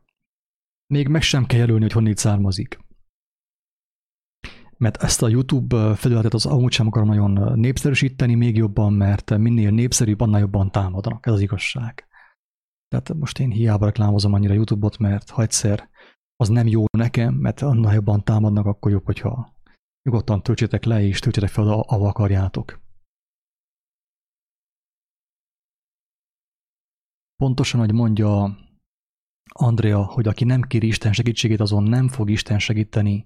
Még 0.86 1.08
meg 1.08 1.22
sem 1.22 1.46
kell 1.46 1.58
jelölni, 1.58 1.82
hogy 1.82 1.92
honnét 1.92 2.16
származik. 2.16 2.78
Mert 4.76 5.02
ezt 5.02 5.22
a 5.22 5.28
YouTube 5.28 5.94
felületet 5.94 6.34
az 6.34 6.46
amúgy 6.46 6.72
sem 6.72 6.86
akarom 6.86 7.08
nagyon 7.08 7.58
népszerűsíteni 7.58 8.34
még 8.34 8.56
jobban, 8.56 8.92
mert 8.92 9.38
minél 9.38 9.70
népszerűbb, 9.70 10.20
annál 10.20 10.40
jobban 10.40 10.70
támadnak. 10.70 11.26
Ez 11.26 11.32
az 11.32 11.40
igazság. 11.40 12.06
Tehát 12.88 13.14
most 13.14 13.38
én 13.38 13.50
hiába 13.50 13.84
reklámozom 13.84 14.32
annyira 14.32 14.54
YouTube-ot, 14.54 14.98
mert 14.98 15.30
ha 15.30 15.42
egyszer 15.42 15.88
az 16.36 16.48
nem 16.48 16.66
jó 16.66 16.84
nekem, 16.98 17.34
mert 17.34 17.62
annál 17.62 17.94
jobban 17.94 18.24
támadnak, 18.24 18.66
akkor 18.66 18.90
jobb, 18.90 19.04
hogyha 19.04 19.54
nyugodtan 20.02 20.42
töltsétek 20.42 20.84
le, 20.84 21.02
és 21.02 21.18
töltsétek 21.18 21.50
fel, 21.50 21.68
ahol 21.68 22.08
akarjátok. 22.08 22.83
Pontosan, 27.36 27.80
hogy 27.80 27.92
mondja 27.92 28.58
Andrea, 29.52 30.04
hogy 30.04 30.28
aki 30.28 30.44
nem 30.44 30.62
kéri 30.62 30.86
Isten 30.86 31.12
segítségét, 31.12 31.60
azon 31.60 31.82
nem 31.82 32.08
fog 32.08 32.30
Isten 32.30 32.58
segíteni, 32.58 33.24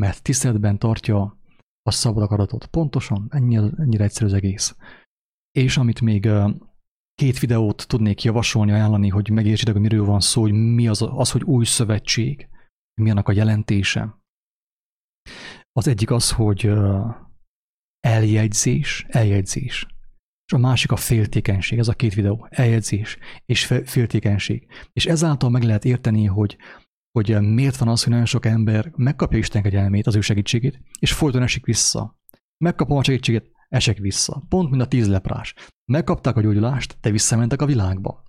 mert 0.00 0.22
tiszteletben 0.22 0.78
tartja 0.78 1.38
a 1.82 1.90
szabad 1.90 2.22
akaratot. 2.22 2.66
Pontosan, 2.66 3.26
ennyire, 3.30 3.70
ennyire 3.78 4.04
egyszerű 4.04 4.26
az 4.26 4.32
egész. 4.32 4.76
És 5.50 5.76
amit 5.76 6.00
még 6.00 6.28
két 7.14 7.38
videót 7.38 7.86
tudnék 7.88 8.22
javasolni, 8.22 8.72
ajánlani, 8.72 9.08
hogy 9.08 9.30
megértsétek, 9.30 9.72
hogy 9.72 9.82
miről 9.82 10.04
van 10.04 10.20
szó, 10.20 10.40
hogy 10.40 10.52
mi 10.52 10.88
az, 10.88 11.02
az 11.02 11.30
hogy 11.30 11.42
új 11.42 11.64
szövetség, 11.64 12.48
mi 13.00 13.10
annak 13.10 13.28
a 13.28 13.32
jelentése. 13.32 14.18
Az 15.72 15.86
egyik 15.88 16.10
az, 16.10 16.30
hogy 16.30 16.70
eljegyzés, 18.00 19.06
eljegyzés. 19.08 19.86
A 20.54 20.58
másik 20.58 20.92
a 20.92 20.96
féltékenység, 20.96 21.78
ez 21.78 21.88
a 21.88 21.92
két 21.92 22.14
videó, 22.14 22.46
eljegyzés 22.50 23.18
és 23.46 23.64
féltékenység. 23.84 24.66
És 24.92 25.06
ezáltal 25.06 25.50
meg 25.50 25.62
lehet 25.62 25.84
érteni, 25.84 26.24
hogy, 26.24 26.56
hogy 27.18 27.40
miért 27.40 27.76
van 27.76 27.88
az, 27.88 28.02
hogy 28.02 28.12
nagyon 28.12 28.26
sok 28.26 28.46
ember 28.46 28.92
megkapja 28.96 29.38
Isten 29.38 29.62
kegyelmét, 29.62 30.06
az 30.06 30.16
ő 30.16 30.20
segítségét, 30.20 30.80
és 30.98 31.12
folyton 31.12 31.42
esik 31.42 31.64
vissza. 31.64 32.18
Megkapom 32.64 32.96
a 32.96 33.04
segítséget, 33.04 33.50
esek 33.68 33.98
vissza. 33.98 34.44
Pont, 34.48 34.70
mint 34.70 34.82
a 34.82 34.86
tíz 34.86 35.08
leprás. 35.08 35.54
Megkapták 35.92 36.36
a 36.36 36.40
gyógyulást, 36.40 36.96
te 37.00 37.10
visszamentek 37.10 37.62
a 37.62 37.66
világba. 37.66 38.22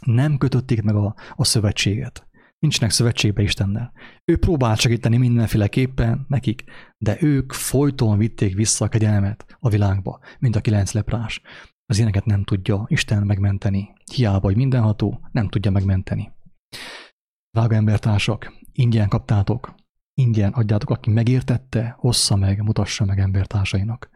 Nem 0.00 0.38
kötötték 0.38 0.82
meg 0.82 0.94
a, 0.94 1.14
a 1.34 1.44
szövetséget. 1.44 2.25
Nincsenek 2.58 2.90
szövetségbe 2.90 3.42
Istennel. 3.42 3.92
Ő 4.24 4.38
próbált 4.38 4.80
segíteni 4.80 5.16
mindenféleképpen 5.16 6.24
nekik, 6.28 6.64
de 6.98 7.16
ők 7.20 7.52
folyton 7.52 8.18
vitték 8.18 8.54
vissza 8.54 8.84
a 8.84 8.88
kegyelmet 8.88 9.56
a 9.58 9.68
világba, 9.68 10.20
mint 10.38 10.56
a 10.56 10.60
kilenc 10.60 10.92
leprás. 10.92 11.40
Az 11.86 11.96
ilyeneket 11.96 12.24
nem 12.24 12.44
tudja 12.44 12.84
Isten 12.88 13.26
megmenteni. 13.26 13.92
Hiába, 14.12 14.46
hogy 14.46 14.56
mindenható, 14.56 15.28
nem 15.32 15.48
tudja 15.48 15.70
megmenteni. 15.70 16.32
Drága 17.50 17.74
embertársak, 17.74 18.52
ingyen 18.72 19.08
kaptátok, 19.08 19.74
ingyen 20.14 20.52
adjátok, 20.52 20.90
aki 20.90 21.10
megértette, 21.10 21.94
hossza 21.98 22.36
meg, 22.36 22.62
mutassa 22.62 23.04
meg 23.04 23.18
embertársainak 23.18 24.10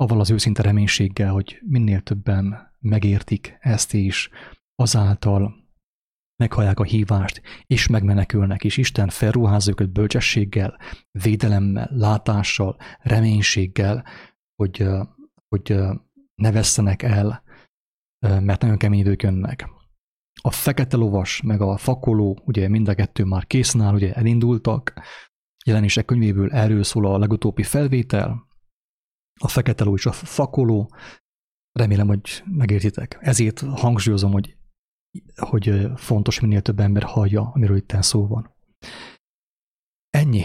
avval 0.00 0.20
az 0.20 0.30
őszinte 0.30 0.62
reménységgel, 0.62 1.32
hogy 1.32 1.58
minél 1.66 2.00
többen 2.00 2.74
megértik 2.78 3.56
ezt 3.60 3.92
is, 3.94 4.30
azáltal 4.74 5.59
meghallják 6.40 6.80
a 6.80 6.84
hívást, 6.84 7.42
és 7.66 7.86
megmenekülnek, 7.86 8.64
és 8.64 8.76
Isten 8.76 9.08
felruház 9.08 9.68
őket 9.68 9.92
bölcsességgel, 9.92 10.78
védelemmel, 11.10 11.88
látással, 11.92 12.76
reménységgel, 12.98 14.04
hogy, 14.54 14.86
hogy 15.48 15.76
ne 16.34 16.52
vesszenek 16.52 17.02
el, 17.02 17.42
mert 18.20 18.60
nagyon 18.60 18.78
kemény 18.78 18.98
idők 18.98 19.22
jönnek. 19.22 19.68
A 20.42 20.50
fekete 20.50 20.96
lovas, 20.96 21.42
meg 21.42 21.60
a 21.60 21.76
fakoló, 21.76 22.42
ugye 22.44 22.68
mind 22.68 22.88
a 22.88 22.94
kettő 22.94 23.24
már 23.24 23.46
készen 23.46 23.80
áll, 23.80 23.94
ugye 23.94 24.12
elindultak, 24.12 24.92
jelenések 25.64 26.04
könyvéből 26.04 26.52
erről 26.52 26.82
szól 26.82 27.06
a 27.06 27.18
legutóbbi 27.18 27.62
felvétel, 27.62 28.48
a 29.40 29.48
fekete 29.48 29.84
ló 29.84 29.94
és 29.94 30.06
a 30.06 30.12
fakoló. 30.12 30.94
Remélem, 31.72 32.06
hogy 32.06 32.42
megértitek. 32.44 33.18
Ezért 33.20 33.60
hangsúlyozom, 33.60 34.32
hogy, 34.32 34.56
hogy 35.36 35.86
fontos 35.96 36.40
minél 36.40 36.60
több 36.62 36.80
ember 36.80 37.02
hallja, 37.02 37.50
amiről 37.54 37.76
itt 37.76 37.96
szó 38.00 38.26
van. 38.26 38.54
Ennyi. 40.10 40.44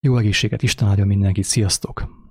Jó 0.00 0.16
egészséget, 0.16 0.62
Isten 0.62 0.88
áldja 0.88 1.04
mindenkit, 1.04 1.44
sziasztok! 1.44 2.27